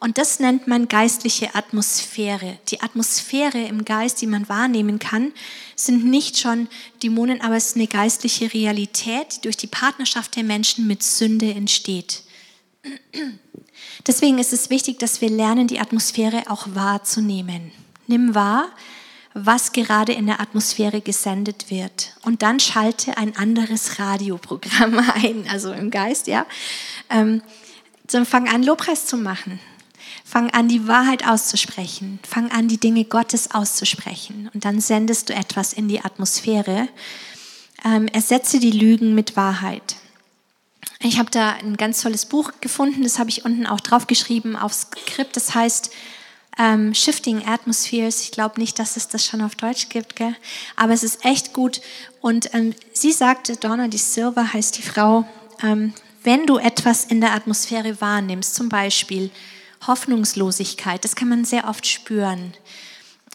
Und 0.00 0.16
das 0.16 0.40
nennt 0.40 0.66
man 0.66 0.88
geistliche 0.88 1.54
Atmosphäre. 1.54 2.58
Die 2.68 2.80
Atmosphäre 2.80 3.60
im 3.66 3.84
Geist, 3.84 4.22
die 4.22 4.26
man 4.26 4.48
wahrnehmen 4.48 4.98
kann, 4.98 5.32
sind 5.76 6.06
nicht 6.06 6.38
schon 6.38 6.68
Dämonen, 7.02 7.42
aber 7.42 7.56
es 7.56 7.68
ist 7.68 7.76
eine 7.76 7.86
geistliche 7.86 8.52
Realität, 8.52 9.36
die 9.36 9.40
durch 9.42 9.58
die 9.58 9.66
Partnerschaft 9.66 10.36
der 10.36 10.44
Menschen 10.44 10.86
mit 10.86 11.02
Sünde 11.02 11.52
entsteht. 11.52 12.22
Deswegen 14.06 14.38
ist 14.38 14.54
es 14.54 14.70
wichtig, 14.70 14.98
dass 14.98 15.20
wir 15.20 15.28
lernen, 15.28 15.68
die 15.68 15.80
Atmosphäre 15.80 16.44
auch 16.48 16.66
wahrzunehmen. 16.72 17.70
Nimm 18.06 18.34
wahr, 18.34 18.70
was 19.34 19.72
gerade 19.72 20.12
in 20.12 20.26
der 20.26 20.40
Atmosphäre 20.40 21.02
gesendet 21.02 21.70
wird. 21.70 22.16
Und 22.22 22.40
dann 22.40 22.58
schalte 22.58 23.18
ein 23.18 23.36
anderes 23.36 23.98
Radioprogramm 23.98 24.98
ein, 25.14 25.46
also 25.50 25.72
im 25.72 25.90
Geist, 25.90 26.26
ja. 26.26 26.46
Ähm, 27.10 27.42
dann 28.06 28.24
fang 28.26 28.48
an, 28.48 28.62
Lobpreis 28.62 29.06
zu 29.06 29.18
machen. 29.18 29.60
Fang 30.30 30.50
an, 30.50 30.68
die 30.68 30.86
Wahrheit 30.86 31.26
auszusprechen. 31.26 32.20
Fang 32.22 32.52
an, 32.52 32.68
die 32.68 32.78
Dinge 32.78 33.04
Gottes 33.04 33.50
auszusprechen. 33.50 34.48
Und 34.54 34.64
dann 34.64 34.80
sendest 34.80 35.28
du 35.28 35.34
etwas 35.34 35.72
in 35.72 35.88
die 35.88 36.02
Atmosphäre. 36.04 36.88
Ähm, 37.84 38.06
ersetze 38.06 38.60
die 38.60 38.70
Lügen 38.70 39.16
mit 39.16 39.34
Wahrheit. 39.34 39.96
Ich 41.00 41.18
habe 41.18 41.32
da 41.32 41.54
ein 41.54 41.76
ganz 41.76 42.00
tolles 42.02 42.26
Buch 42.26 42.52
gefunden, 42.60 43.02
das 43.02 43.18
habe 43.18 43.28
ich 43.28 43.44
unten 43.44 43.66
auch 43.66 43.80
draufgeschrieben 43.80 44.54
aufs 44.54 44.82
Skript. 44.82 45.34
Das 45.34 45.52
heißt 45.52 45.90
ähm, 46.60 46.94
Shifting 46.94 47.44
Atmospheres. 47.44 48.22
Ich 48.22 48.30
glaube 48.30 48.60
nicht, 48.60 48.78
dass 48.78 48.96
es 48.96 49.08
das 49.08 49.26
schon 49.26 49.42
auf 49.42 49.56
Deutsch 49.56 49.88
gibt, 49.88 50.14
gell? 50.14 50.36
aber 50.76 50.92
es 50.92 51.02
ist 51.02 51.24
echt 51.24 51.52
gut. 51.52 51.80
Und 52.20 52.54
ähm, 52.54 52.72
sie 52.92 53.10
sagte, 53.10 53.56
Donna 53.56 53.88
Di 53.88 53.98
Silva 53.98 54.52
heißt 54.52 54.78
die 54.78 54.82
Frau, 54.82 55.26
ähm, 55.60 55.92
wenn 56.22 56.46
du 56.46 56.58
etwas 56.58 57.04
in 57.04 57.20
der 57.20 57.34
Atmosphäre 57.34 58.00
wahrnimmst, 58.00 58.54
zum 58.54 58.68
Beispiel 58.68 59.32
Hoffnungslosigkeit, 59.86 61.04
das 61.04 61.16
kann 61.16 61.28
man 61.28 61.44
sehr 61.44 61.68
oft 61.68 61.86
spüren, 61.86 62.54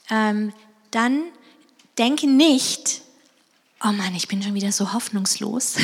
ähm, 0.09 0.53
dann 0.91 1.23
denke 1.97 2.27
nicht, 2.27 3.01
oh 3.83 3.91
Mann, 3.91 4.15
ich 4.15 4.27
bin 4.27 4.41
schon 4.41 4.53
wieder 4.53 4.71
so 4.71 4.93
hoffnungslos, 4.93 5.75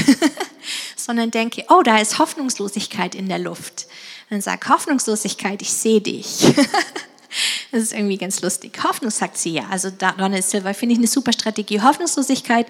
sondern 0.95 1.31
denke, 1.31 1.65
oh, 1.69 1.81
da 1.83 1.97
ist 1.97 2.19
Hoffnungslosigkeit 2.19 3.15
in 3.15 3.27
der 3.27 3.39
Luft. 3.39 3.87
Dann 4.29 4.41
sag 4.41 4.69
Hoffnungslosigkeit, 4.69 5.61
ich 5.61 5.73
sehe 5.73 6.01
dich. 6.01 6.41
das 7.71 7.81
ist 7.81 7.93
irgendwie 7.93 8.17
ganz 8.17 8.41
lustig. 8.41 8.79
Hoffnung 8.83 9.11
sagt 9.11 9.37
sie 9.37 9.53
ja. 9.53 9.67
Also 9.69 9.89
Donna 9.89 10.41
Silva 10.41 10.73
finde 10.73 10.93
ich 10.93 10.99
eine 10.99 11.07
super 11.07 11.33
Strategie. 11.33 11.81
Hoffnungslosigkeit, 11.81 12.67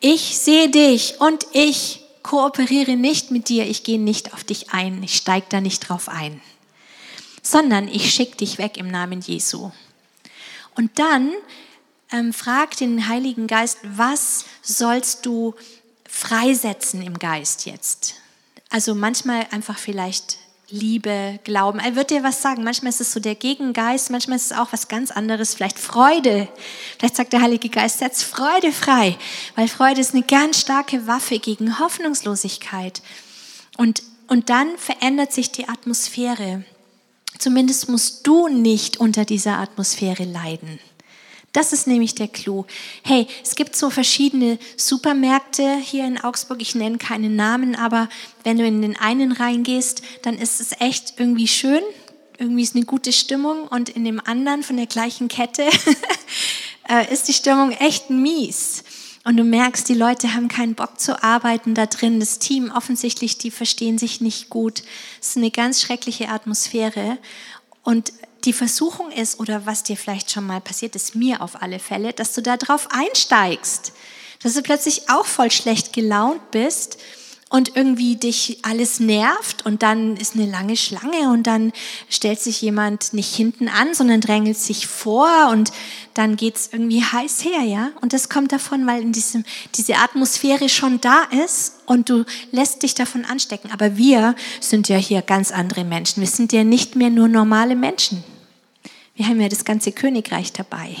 ich 0.00 0.36
sehe 0.38 0.68
dich 0.70 1.20
und 1.20 1.46
ich 1.52 2.00
kooperiere 2.22 2.96
nicht 2.96 3.30
mit 3.30 3.48
dir, 3.48 3.66
ich 3.66 3.84
gehe 3.84 4.00
nicht 4.00 4.34
auf 4.34 4.42
dich 4.42 4.70
ein, 4.70 5.02
ich 5.02 5.16
steige 5.16 5.46
da 5.48 5.60
nicht 5.60 5.88
drauf 5.88 6.08
ein 6.08 6.40
sondern 7.46 7.86
ich 7.86 8.12
schicke 8.12 8.38
dich 8.38 8.58
weg 8.58 8.76
im 8.76 8.88
Namen 8.88 9.20
Jesu. 9.20 9.70
Und 10.74 10.98
dann 10.98 11.32
ähm, 12.10 12.32
frag 12.32 12.76
den 12.76 13.08
Heiligen 13.08 13.46
Geist, 13.46 13.78
was 13.84 14.44
sollst 14.62 15.24
du 15.26 15.54
freisetzen 16.08 17.02
im 17.02 17.18
Geist 17.18 17.66
jetzt? 17.66 18.14
Also 18.68 18.94
manchmal 18.94 19.46
einfach 19.52 19.78
vielleicht 19.78 20.38
Liebe, 20.68 21.38
Glauben. 21.44 21.78
Er 21.78 21.94
wird 21.94 22.10
dir 22.10 22.24
was 22.24 22.42
sagen. 22.42 22.64
Manchmal 22.64 22.90
ist 22.90 23.00
es 23.00 23.12
so 23.12 23.20
der 23.20 23.36
Gegengeist, 23.36 24.10
manchmal 24.10 24.36
ist 24.36 24.50
es 24.50 24.58
auch 24.58 24.72
was 24.72 24.88
ganz 24.88 25.12
anderes, 25.12 25.54
vielleicht 25.54 25.78
Freude. 25.78 26.48
Vielleicht 26.98 27.14
sagt 27.14 27.32
der 27.32 27.42
Heilige 27.42 27.68
Geist, 27.68 28.00
setz 28.00 28.24
Freude 28.24 28.72
frei, 28.72 29.16
weil 29.54 29.68
Freude 29.68 30.00
ist 30.00 30.14
eine 30.14 30.24
ganz 30.24 30.60
starke 30.60 31.06
Waffe 31.06 31.38
gegen 31.38 31.78
Hoffnungslosigkeit. 31.78 33.00
Und, 33.76 34.02
und 34.26 34.50
dann 34.50 34.76
verändert 34.76 35.32
sich 35.32 35.52
die 35.52 35.68
Atmosphäre. 35.68 36.64
Zumindest 37.38 37.88
musst 37.88 38.26
du 38.26 38.48
nicht 38.48 38.98
unter 38.98 39.24
dieser 39.24 39.58
Atmosphäre 39.58 40.24
leiden. 40.24 40.78
Das 41.56 41.72
ist 41.72 41.86
nämlich 41.86 42.14
der 42.14 42.28
Clou. 42.28 42.66
Hey, 43.02 43.26
es 43.42 43.54
gibt 43.54 43.76
so 43.76 43.88
verschiedene 43.88 44.58
Supermärkte 44.76 45.76
hier 45.76 46.04
in 46.06 46.20
Augsburg. 46.22 46.60
Ich 46.60 46.74
nenne 46.74 46.98
keine 46.98 47.30
Namen, 47.30 47.74
aber 47.76 48.10
wenn 48.44 48.58
du 48.58 48.66
in 48.66 48.82
den 48.82 48.94
einen 48.94 49.32
reingehst, 49.32 50.02
dann 50.20 50.36
ist 50.36 50.60
es 50.60 50.72
echt 50.80 51.14
irgendwie 51.16 51.48
schön. 51.48 51.80
Irgendwie 52.36 52.62
ist 52.62 52.76
eine 52.76 52.84
gute 52.84 53.10
Stimmung 53.10 53.68
und 53.68 53.88
in 53.88 54.04
dem 54.04 54.20
anderen 54.20 54.62
von 54.62 54.76
der 54.76 54.84
gleichen 54.84 55.28
Kette 55.28 55.62
äh, 56.90 57.10
ist 57.10 57.26
die 57.28 57.32
Stimmung 57.32 57.72
echt 57.72 58.10
mies. 58.10 58.84
Und 59.26 59.36
du 59.38 59.42
merkst, 59.42 59.88
die 59.88 59.94
Leute 59.94 60.34
haben 60.34 60.46
keinen 60.46 60.76
Bock 60.76 61.00
zu 61.00 61.20
arbeiten 61.20 61.74
da 61.74 61.86
drin. 61.86 62.20
Das 62.20 62.38
Team 62.38 62.70
offensichtlich, 62.70 63.38
die 63.38 63.50
verstehen 63.50 63.98
sich 63.98 64.20
nicht 64.20 64.50
gut. 64.50 64.84
Es 65.20 65.30
ist 65.30 65.36
eine 65.36 65.50
ganz 65.50 65.82
schreckliche 65.82 66.28
Atmosphäre. 66.28 67.18
Und 67.82 68.12
die 68.44 68.52
Versuchung 68.52 69.10
ist, 69.10 69.40
oder 69.40 69.66
was 69.66 69.82
dir 69.82 69.96
vielleicht 69.96 70.30
schon 70.30 70.46
mal 70.46 70.60
passiert 70.60 70.94
ist, 70.94 71.16
mir 71.16 71.42
auf 71.42 71.60
alle 71.60 71.80
Fälle, 71.80 72.12
dass 72.12 72.34
du 72.34 72.40
da 72.40 72.56
drauf 72.56 72.86
einsteigst. 72.92 73.92
Dass 74.44 74.54
du 74.54 74.62
plötzlich 74.62 75.10
auch 75.10 75.26
voll 75.26 75.50
schlecht 75.50 75.92
gelaunt 75.92 76.52
bist 76.52 76.96
und 77.48 77.76
irgendwie 77.76 78.16
dich 78.16 78.58
alles 78.62 78.98
nervt 78.98 79.64
und 79.64 79.82
dann 79.84 80.16
ist 80.16 80.34
eine 80.34 80.46
lange 80.46 80.76
Schlange 80.76 81.30
und 81.30 81.46
dann 81.46 81.72
stellt 82.08 82.40
sich 82.40 82.60
jemand 82.60 83.12
nicht 83.12 83.34
hinten 83.34 83.68
an, 83.68 83.94
sondern 83.94 84.20
drängelt 84.20 84.58
sich 84.58 84.88
vor 84.88 85.48
und 85.52 85.70
dann 86.14 86.36
geht's 86.36 86.70
irgendwie 86.72 87.04
heiß 87.04 87.44
her, 87.44 87.62
ja? 87.62 87.90
Und 88.00 88.12
das 88.12 88.28
kommt 88.28 88.50
davon, 88.50 88.84
weil 88.86 89.00
in 89.00 89.12
diesem, 89.12 89.44
diese 89.76 89.96
Atmosphäre 89.96 90.68
schon 90.68 91.00
da 91.00 91.22
ist 91.44 91.74
und 91.86 92.08
du 92.08 92.24
lässt 92.50 92.82
dich 92.82 92.94
davon 92.94 93.24
anstecken. 93.24 93.70
Aber 93.70 93.96
wir 93.96 94.34
sind 94.60 94.88
ja 94.88 94.96
hier 94.96 95.22
ganz 95.22 95.52
andere 95.52 95.84
Menschen. 95.84 96.22
Wir 96.22 96.28
sind 96.28 96.52
ja 96.52 96.64
nicht 96.64 96.96
mehr 96.96 97.10
nur 97.10 97.28
normale 97.28 97.76
Menschen. 97.76 98.24
Wir 99.14 99.28
haben 99.28 99.40
ja 99.40 99.48
das 99.48 99.64
ganze 99.64 99.92
Königreich 99.92 100.52
dabei. 100.52 100.96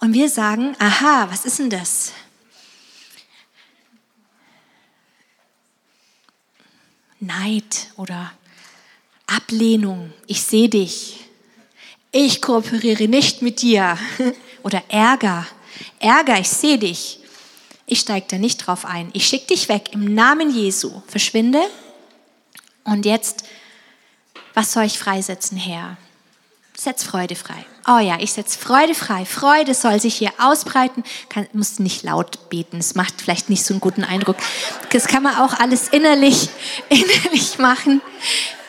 Und 0.00 0.14
wir 0.14 0.28
sagen, 0.28 0.74
aha, 0.78 1.28
was 1.30 1.44
ist 1.44 1.60
denn 1.60 1.70
das? 1.70 2.12
Neid 7.20 7.88
oder 7.96 8.32
Ablehnung. 9.26 10.12
Ich 10.26 10.42
sehe 10.42 10.68
dich. 10.68 11.20
Ich 12.12 12.42
kooperiere 12.42 13.06
nicht 13.06 13.42
mit 13.42 13.62
dir. 13.62 13.96
Oder 14.62 14.82
Ärger. 14.88 15.46
Ärger, 16.00 16.40
ich 16.40 16.48
sehe 16.48 16.78
dich. 16.78 17.20
Ich 17.86 18.00
steige 18.00 18.26
da 18.28 18.38
nicht 18.38 18.58
drauf 18.58 18.84
ein. 18.84 19.10
Ich 19.12 19.26
schicke 19.26 19.48
dich 19.48 19.68
weg 19.68 19.90
im 19.92 20.14
Namen 20.14 20.50
Jesu. 20.54 21.02
Verschwinde. 21.06 21.60
Und 22.84 23.06
jetzt, 23.06 23.44
was 24.54 24.72
soll 24.72 24.84
ich 24.84 24.98
freisetzen, 24.98 25.56
Herr? 25.56 25.96
Setz 26.82 27.04
Freude 27.04 27.36
frei. 27.36 27.66
Oh 27.86 27.98
ja, 27.98 28.16
ich 28.20 28.32
setze 28.32 28.58
Freude 28.58 28.94
frei. 28.94 29.26
Freude 29.26 29.74
soll 29.74 30.00
sich 30.00 30.14
hier 30.14 30.32
ausbreiten. 30.38 31.04
Kann, 31.28 31.46
muss 31.52 31.78
nicht 31.78 32.04
laut 32.04 32.48
beten. 32.48 32.78
Es 32.78 32.94
macht 32.94 33.20
vielleicht 33.20 33.50
nicht 33.50 33.66
so 33.66 33.74
einen 33.74 33.82
guten 33.82 34.02
Eindruck. 34.02 34.36
Das 34.90 35.06
kann 35.06 35.22
man 35.22 35.36
auch 35.36 35.52
alles 35.60 35.88
innerlich, 35.88 36.48
innerlich 36.88 37.58
machen. 37.58 38.00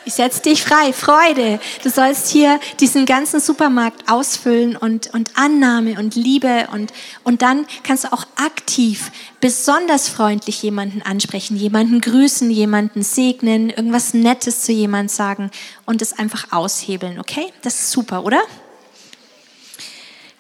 Ich 0.04 0.16
setze 0.16 0.42
dich 0.42 0.64
frei, 0.64 0.94
Freude. 0.94 1.60
Du 1.84 1.90
sollst 1.92 2.30
hier 2.30 2.60
diesen 2.80 3.06
ganzen 3.06 3.40
Supermarkt 3.40 4.10
ausfüllen 4.10 4.76
und, 4.76 5.14
und 5.14 5.38
Annahme 5.38 6.00
und 6.00 6.16
Liebe 6.16 6.68
und, 6.74 6.92
und 7.24 7.44
dann 7.44 7.68
kannst 7.84 8.06
du 8.06 8.14
auch 8.14 8.26
aktiv, 8.36 9.12
besonders 9.42 10.10
freundlich 10.10 10.64
jemanden 10.64 11.04
ansprechen, 11.04 11.56
jemanden 11.56 12.02
grüßen, 12.02 12.50
jemanden 12.50 13.04
segnen, 13.04 13.70
irgendwas 13.70 14.16
Nettes 14.16 14.62
zu 14.62 14.72
jemand 14.72 15.12
sagen 15.12 15.52
und 15.86 16.02
es 16.02 16.18
einfach 16.18 16.52
aushebeln, 16.52 17.20
okay? 17.20 17.54
Das 17.62 17.76
ist 17.76 17.92
super, 17.92 18.26
oder? 18.26 18.42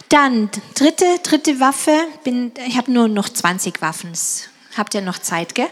Dann 0.09 0.49
dritte, 0.73 1.05
dritte 1.21 1.59
Waffe. 1.59 1.95
Bin, 2.23 2.51
ich 2.67 2.77
habe 2.77 2.91
nur 2.91 3.07
noch 3.07 3.29
20 3.29 3.79
Waffen. 3.81 4.11
Habt 4.75 4.95
ihr 4.95 5.01
noch 5.01 5.19
Zeit, 5.19 5.53
gell? 5.53 5.69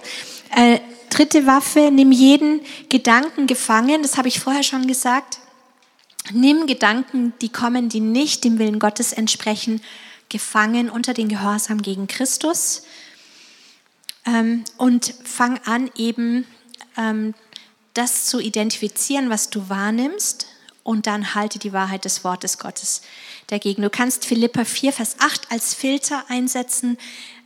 Äh, 0.56 0.80
dritte 1.10 1.46
Waffe, 1.46 1.92
nimm 1.92 2.12
jeden 2.12 2.62
Gedanken 2.90 3.48
gefangen, 3.48 4.02
das 4.02 4.18
habe 4.18 4.28
ich 4.28 4.40
vorher 4.40 4.64
schon 4.64 4.88
gesagt. 4.88 5.40
Nimm 6.32 6.68
Gedanken, 6.68 7.34
die 7.42 7.50
kommen, 7.50 7.90
die 7.90 8.02
nicht 8.02 8.44
dem 8.44 8.60
Willen 8.60 8.80
Gottes 8.80 9.14
entsprechen, 9.14 9.82
gefangen 10.30 10.90
unter 10.90 11.14
den 11.14 11.28
Gehorsam 11.28 11.82
gegen 11.82 12.08
Christus 12.08 12.84
ähm, 14.26 14.64
und 14.78 15.14
fang 15.24 15.60
an 15.66 15.90
eben 15.96 16.46
ähm, 16.98 17.34
das 17.94 18.26
zu 18.26 18.40
identifizieren, 18.40 19.30
was 19.30 19.50
du 19.50 19.70
wahrnimmst 19.70 20.48
und 20.84 21.08
dann 21.08 21.36
halte 21.36 21.60
die 21.60 21.74
Wahrheit 21.74 22.06
des 22.06 22.24
Wortes 22.24 22.60
Gottes 22.60 23.02
dagegen. 23.48 23.82
Du 23.82 23.90
kannst 23.90 24.26
Philippa 24.26 24.66
4, 24.66 24.94
Vers 24.94 25.16
8 25.20 25.52
als 25.52 25.74
Filter 25.74 26.24
einsetzen, 26.30 26.98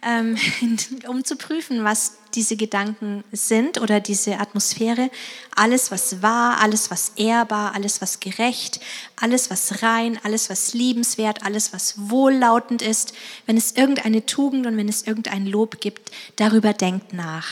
ähm, 0.05 0.37
um 1.07 1.23
zu 1.23 1.35
prüfen, 1.35 1.83
was 1.83 2.17
diese 2.35 2.55
Gedanken 2.55 3.23
sind 3.31 3.79
oder 3.79 3.99
diese 3.99 4.39
Atmosphäre. 4.39 5.09
Alles, 5.55 5.91
was 5.91 6.21
wahr, 6.21 6.59
alles, 6.59 6.89
was 6.89 7.13
ehrbar, 7.15 7.75
alles, 7.75 8.01
was 8.01 8.19
gerecht, 8.19 8.79
alles, 9.15 9.49
was 9.49 9.83
rein, 9.83 10.19
alles, 10.23 10.49
was 10.49 10.73
liebenswert, 10.73 11.43
alles, 11.43 11.73
was 11.73 12.09
wohllautend 12.09 12.81
ist. 12.81 13.13
Wenn 13.45 13.57
es 13.57 13.73
irgendeine 13.73 14.25
Tugend 14.25 14.65
und 14.65 14.77
wenn 14.77 14.89
es 14.89 15.03
irgendein 15.03 15.45
Lob 15.45 15.79
gibt, 15.79 16.11
darüber 16.37 16.73
denkt 16.73 17.13
nach. 17.13 17.47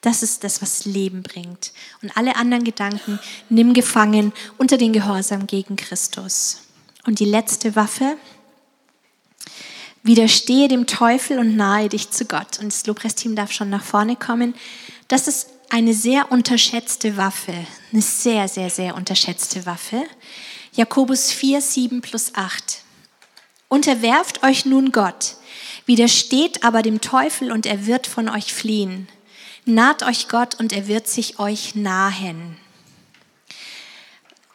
Das 0.00 0.22
ist 0.22 0.44
das, 0.44 0.62
was 0.62 0.86
Leben 0.86 1.22
bringt. 1.22 1.72
Und 2.02 2.16
alle 2.16 2.36
anderen 2.36 2.64
Gedanken 2.64 3.18
nimm 3.50 3.74
gefangen 3.74 4.32
unter 4.56 4.78
den 4.78 4.92
Gehorsam 4.92 5.46
gegen 5.46 5.76
Christus. 5.76 6.62
Und 7.06 7.18
die 7.18 7.26
letzte 7.26 7.76
Waffe, 7.76 8.16
widerstehe 10.02 10.68
dem 10.68 10.86
Teufel 10.86 11.38
und 11.38 11.56
nahe 11.56 11.88
dich 11.88 12.10
zu 12.10 12.24
Gott. 12.24 12.58
Und 12.58 12.72
das 12.72 12.86
Lobpreisteam 12.86 13.36
darf 13.36 13.52
schon 13.52 13.70
nach 13.70 13.84
vorne 13.84 14.16
kommen. 14.16 14.54
Das 15.08 15.28
ist 15.28 15.48
eine 15.70 15.94
sehr 15.94 16.32
unterschätzte 16.32 17.16
Waffe, 17.16 17.54
eine 17.92 18.02
sehr, 18.02 18.48
sehr, 18.48 18.70
sehr 18.70 18.94
unterschätzte 18.96 19.66
Waffe. 19.66 20.04
Jakobus 20.72 21.30
4, 21.32 21.60
7 21.60 22.00
plus 22.00 22.34
8. 22.34 22.82
Unterwerft 23.68 24.42
euch 24.42 24.66
nun 24.66 24.92
Gott, 24.92 25.36
widersteht 25.86 26.64
aber 26.64 26.82
dem 26.82 27.00
Teufel 27.00 27.52
und 27.52 27.66
er 27.66 27.86
wird 27.86 28.06
von 28.06 28.28
euch 28.28 28.52
fliehen. 28.52 29.08
Naht 29.64 30.02
euch 30.02 30.28
Gott 30.28 30.58
und 30.58 30.72
er 30.72 30.88
wird 30.88 31.06
sich 31.06 31.38
euch 31.38 31.74
nahen. 31.74 32.56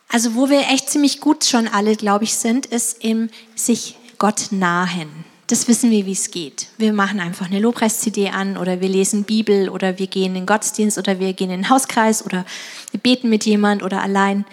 Also 0.09 0.35
wo 0.35 0.49
wir 0.49 0.69
echt 0.69 0.89
ziemlich 0.89 1.19
gut 1.19 1.43
schon 1.43 1.67
alle, 1.67 1.95
glaube 1.95 2.23
ich, 2.23 2.35
sind, 2.35 2.65
ist 2.65 3.03
im 3.03 3.29
sich 3.53 3.97
Gott 4.17 4.47
nahen. 4.51 5.24
Das 5.47 5.67
wissen 5.67 5.91
wir, 5.91 6.05
wie 6.05 6.11
es 6.11 6.31
geht. 6.31 6.67
Wir 6.77 6.91
machen 6.91 7.19
einfach 7.19 7.45
eine 7.45 7.59
Lobpreis-CD 7.59 8.29
an 8.29 8.57
oder 8.57 8.81
wir 8.81 8.89
lesen 8.89 9.25
Bibel 9.25 9.69
oder 9.69 9.99
wir 9.99 10.07
gehen 10.07 10.27
in 10.27 10.33
den 10.33 10.45
Gottesdienst 10.45 10.97
oder 10.97 11.19
wir 11.19 11.33
gehen 11.33 11.51
in 11.51 11.61
den 11.61 11.69
Hauskreis 11.69 12.25
oder 12.25 12.45
wir 12.91 12.99
beten 12.99 13.29
mit 13.29 13.45
jemand 13.45 13.83
oder 13.83 14.01
allein. 14.01 14.45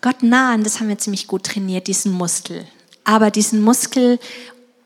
Gott 0.00 0.22
nahen, 0.22 0.64
das 0.64 0.80
haben 0.80 0.88
wir 0.88 0.98
ziemlich 0.98 1.26
gut 1.26 1.44
trainiert, 1.44 1.86
diesen 1.86 2.12
Muskel. 2.12 2.66
Aber 3.04 3.30
diesen 3.30 3.60
Muskel 3.60 4.18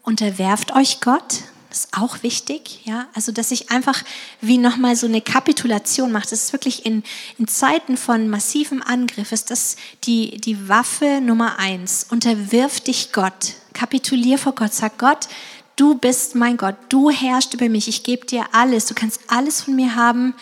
unterwerft 0.03 0.75
euch 0.75 1.01
Gott 1.01 1.43
das 1.77 1.85
ist 1.85 1.89
auch 1.93 2.23
wichtig, 2.23 2.81
ja. 2.85 3.07
Also, 3.13 3.33
dass 3.33 3.51
ich 3.51 3.71
einfach 3.71 4.03
wie 4.41 4.57
nochmal 4.57 4.97
so 4.97 5.07
eine 5.07 5.21
Kapitulation 5.21 6.11
mache. 6.11 6.29
Das 6.31 6.45
ist 6.45 6.53
wirklich 6.55 6.87
in, 6.87 7.03
in 7.39 7.49
Zeiten 7.49 7.99
von 7.99 8.29
massivem 8.29 8.83
Angriff, 8.83 9.31
ist 9.31 9.51
das 9.51 9.77
die, 10.05 10.39
die 10.39 10.71
Waffe 10.71 11.21
Nummer 11.21 11.59
eins. 11.59 12.07
Unterwirf 12.09 12.81
dich 12.81 13.13
Gott. 13.13 13.55
Kapitulier 13.77 14.39
vor 14.39 14.55
Gott. 14.55 14.73
Sag 14.73 14.99
Gott, 14.99 15.29
du 15.77 15.95
bist 15.97 16.35
mein 16.35 16.57
Gott. 16.57 16.77
Du 16.89 17.11
herrschst 17.11 17.55
über 17.55 17.69
mich. 17.69 17.87
Ich 17.89 18.03
gebe 18.03 18.27
dir 18.27 18.45
alles. 18.53 18.87
Du 18.87 18.95
kannst 18.95 19.21
alles 19.29 19.63
von 19.63 19.77
mir 19.77 19.95
haben. 19.95 20.35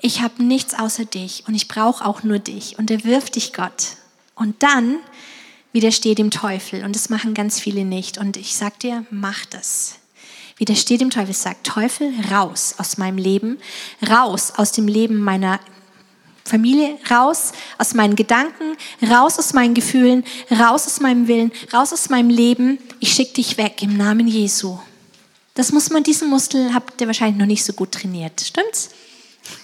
Ich 0.00 0.22
habe 0.22 0.42
nichts 0.42 0.74
außer 0.74 1.04
dich 1.04 1.44
und 1.46 1.54
ich 1.54 1.68
brauche 1.68 2.04
auch 2.06 2.22
nur 2.22 2.38
dich. 2.38 2.78
Unterwirf 2.78 3.28
dich 3.28 3.52
Gott. 3.52 3.96
Und 4.34 4.62
dann 4.62 4.96
widerstehe 5.72 6.14
dem 6.14 6.30
Teufel. 6.30 6.84
Und 6.84 6.94
das 6.94 7.10
machen 7.10 7.34
ganz 7.34 7.60
viele 7.60 7.84
nicht. 7.84 8.16
Und 8.16 8.36
ich 8.36 8.56
sag 8.56 8.78
dir, 8.78 9.04
mach 9.10 9.44
das 9.46 10.00
widersteht 10.60 11.00
dem 11.00 11.10
Teufel, 11.10 11.34
sagt, 11.34 11.66
Teufel, 11.66 12.12
raus 12.30 12.74
aus 12.76 12.98
meinem 12.98 13.16
Leben, 13.16 13.58
raus 14.08 14.52
aus 14.56 14.72
dem 14.72 14.86
Leben 14.86 15.16
meiner 15.16 15.58
Familie, 16.44 16.98
raus 17.10 17.52
aus 17.78 17.94
meinen 17.94 18.16
Gedanken, 18.16 18.76
raus 19.08 19.38
aus 19.38 19.52
meinen 19.52 19.74
Gefühlen, 19.74 20.24
raus 20.50 20.86
aus 20.86 21.00
meinem 21.00 21.28
Willen, 21.28 21.52
raus 21.72 21.92
aus 21.92 22.08
meinem 22.08 22.30
Leben. 22.30 22.78
Ich 22.98 23.12
schicke 23.12 23.34
dich 23.34 23.56
weg 23.58 23.82
im 23.82 23.96
Namen 23.96 24.26
Jesu. 24.26 24.78
Das 25.54 25.72
muss 25.72 25.90
man, 25.90 26.02
diesen 26.02 26.28
Muskel 26.28 26.72
habt 26.74 27.00
ihr 27.00 27.06
wahrscheinlich 27.06 27.38
noch 27.38 27.46
nicht 27.46 27.64
so 27.64 27.72
gut 27.72 27.92
trainiert, 27.92 28.40
stimmt's? 28.40 28.90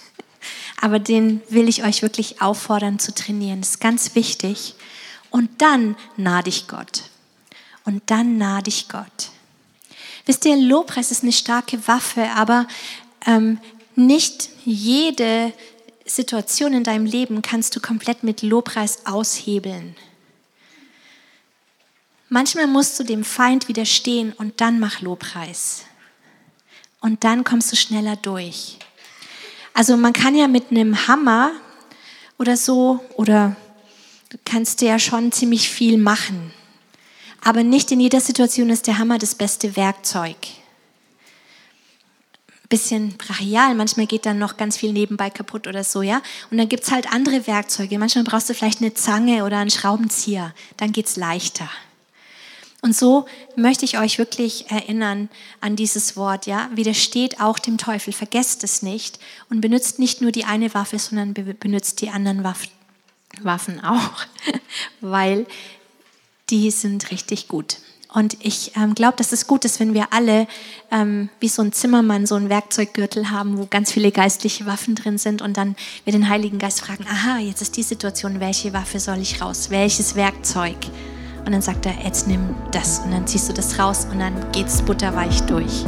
Aber 0.81 0.99
den 0.99 1.41
will 1.49 1.67
ich 1.67 1.83
euch 1.83 2.01
wirklich 2.01 2.41
auffordern 2.41 2.99
zu 2.99 3.13
trainieren. 3.13 3.61
Das 3.61 3.71
ist 3.71 3.79
ganz 3.79 4.15
wichtig. 4.15 4.75
Und 5.31 5.49
dann 5.61 5.95
nah 6.15 6.41
dich 6.41 6.67
Gott. 6.67 7.03
Und 7.83 8.03
dann 8.07 8.37
nah 8.37 8.61
dich 8.61 8.89
Gott. 8.89 9.31
Wisst 10.25 10.45
ihr, 10.45 10.57
Lobpreis 10.57 11.11
ist 11.11 11.23
eine 11.23 11.31
starke 11.31 11.87
Waffe, 11.87 12.29
aber 12.35 12.67
ähm, 13.25 13.59
nicht 13.95 14.49
jede 14.65 15.53
Situation 16.07 16.73
in 16.73 16.83
deinem 16.83 17.05
Leben 17.05 17.41
kannst 17.41 17.75
du 17.75 17.79
komplett 17.79 18.23
mit 18.23 18.41
Lobpreis 18.41 19.05
aushebeln. 19.05 19.95
Manchmal 22.29 22.67
musst 22.67 22.99
du 22.99 23.03
dem 23.03 23.23
Feind 23.23 23.67
widerstehen 23.67 24.33
und 24.33 24.59
dann 24.59 24.79
mach 24.79 25.01
Lobpreis. 25.01 25.83
Und 26.99 27.23
dann 27.23 27.43
kommst 27.43 27.71
du 27.71 27.75
schneller 27.75 28.15
durch. 28.15 28.79
Also 29.73 29.95
man 29.95 30.13
kann 30.13 30.35
ja 30.35 30.47
mit 30.47 30.71
einem 30.71 31.07
Hammer 31.07 31.51
oder 32.37 32.57
so, 32.57 32.99
oder 33.15 33.55
du 34.29 34.37
kannst 34.43 34.81
ja 34.81 34.99
schon 34.99 35.31
ziemlich 35.31 35.69
viel 35.69 35.97
machen. 35.97 36.51
Aber 37.43 37.63
nicht 37.63 37.91
in 37.91 37.99
jeder 37.99 38.19
Situation 38.19 38.69
ist 38.69 38.87
der 38.87 38.97
Hammer 38.97 39.19
das 39.19 39.35
beste 39.35 39.75
Werkzeug. 39.75 40.35
Bisschen 42.69 43.17
brachial, 43.17 43.75
manchmal 43.75 44.07
geht 44.07 44.25
dann 44.25 44.39
noch 44.39 44.57
ganz 44.57 44.75
viel 44.75 44.91
nebenbei 44.91 45.29
kaputt 45.29 45.67
oder 45.67 45.83
so, 45.83 46.01
ja. 46.01 46.21
Und 46.51 46.57
dann 46.57 46.67
gibt 46.67 46.83
es 46.83 46.91
halt 46.91 47.11
andere 47.11 47.47
Werkzeuge. 47.47 47.97
Manchmal 47.97 48.25
brauchst 48.25 48.49
du 48.49 48.53
vielleicht 48.53 48.81
eine 48.81 48.93
Zange 48.93 49.45
oder 49.45 49.57
einen 49.57 49.69
Schraubenzieher. 49.69 50.53
Dann 50.75 50.91
geht 50.91 51.07
es 51.07 51.15
leichter. 51.15 51.69
Und 52.81 52.95
so 52.95 53.25
möchte 53.55 53.85
ich 53.85 53.97
euch 53.97 54.17
wirklich 54.19 54.69
erinnern 54.69 55.29
an 55.61 55.75
dieses 55.75 56.15
Wort, 56.15 56.45
ja. 56.45 56.69
Widersteht 56.73 57.39
auch 57.39 57.57
dem 57.57 57.77
Teufel. 57.77 58.13
Vergesst 58.13 58.63
es 58.63 58.81
nicht 58.81 59.19
und 59.49 59.61
benutzt 59.61 59.99
nicht 59.99 60.21
nur 60.21 60.31
die 60.31 60.45
eine 60.45 60.73
Waffe, 60.73 60.99
sondern 60.99 61.33
benutzt 61.33 62.01
die 62.01 62.09
anderen 62.09 62.43
Waffen 63.41 63.83
auch, 63.83 64.25
weil 65.01 65.45
die 66.49 66.71
sind 66.71 67.11
richtig 67.11 67.47
gut. 67.47 67.77
Und 68.17 68.35
ich 68.43 68.71
ähm, 68.75 68.95
glaube, 68.95 69.15
dass 69.17 69.31
es 69.31 69.45
gut 69.45 69.63
ist, 69.63 69.79
wenn 69.79 69.93
wir 69.93 70.07
alle 70.09 70.47
ähm, 70.89 71.29
wie 71.39 71.49
so 71.49 71.61
ein 71.61 71.71
Zimmermann 71.71 72.25
so 72.25 72.33
einen 72.33 72.49
Werkzeuggürtel 72.49 73.29
haben, 73.29 73.59
wo 73.59 73.67
ganz 73.69 73.91
viele 73.91 74.11
geistliche 74.11 74.65
Waffen 74.65 74.95
drin 74.95 75.19
sind 75.19 75.43
und 75.43 75.55
dann 75.55 75.75
wir 76.03 76.13
den 76.13 76.27
Heiligen 76.27 76.57
Geist 76.57 76.81
fragen, 76.81 77.05
aha, 77.07 77.37
jetzt 77.37 77.61
ist 77.61 77.77
die 77.77 77.83
Situation, 77.83 78.39
welche 78.39 78.73
Waffe 78.73 78.99
soll 78.99 79.19
ich 79.19 79.39
raus? 79.39 79.69
Welches 79.69 80.15
Werkzeug? 80.15 80.77
Und 81.45 81.51
dann 81.51 81.61
sagt 81.61 81.85
er, 81.85 81.93
jetzt 82.03 82.27
nimm 82.27 82.55
das. 82.71 83.01
Und 83.05 83.11
dann 83.11 83.27
ziehst 83.27 83.49
du 83.49 83.53
das 83.53 83.77
raus 83.77 84.07
und 84.11 84.17
dann 84.17 84.51
geht 84.51 84.65
es 84.65 84.81
butterweich 84.81 85.41
durch. 85.43 85.85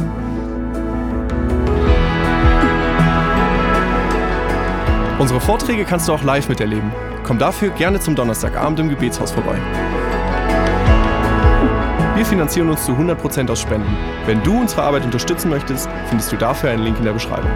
Unsere 5.18 5.40
Vorträge 5.40 5.84
kannst 5.84 6.06
du 6.06 6.12
auch 6.12 6.22
live 6.22 6.48
miterleben. 6.48 6.92
Komm 7.24 7.40
dafür 7.40 7.70
gerne 7.70 7.98
zum 7.98 8.14
Donnerstagabend 8.14 8.78
im 8.78 8.88
Gebetshaus 8.88 9.32
vorbei. 9.32 9.58
Wir 12.20 12.26
finanzieren 12.26 12.68
uns 12.68 12.84
zu 12.84 12.92
100% 12.92 13.50
aus 13.50 13.60
Spenden. 13.60 13.96
Wenn 14.26 14.42
du 14.42 14.60
unsere 14.60 14.82
Arbeit 14.82 15.06
unterstützen 15.06 15.48
möchtest, 15.48 15.88
findest 16.10 16.30
du 16.30 16.36
dafür 16.36 16.68
einen 16.68 16.82
Link 16.82 16.98
in 16.98 17.04
der 17.04 17.14
Beschreibung. 17.14 17.50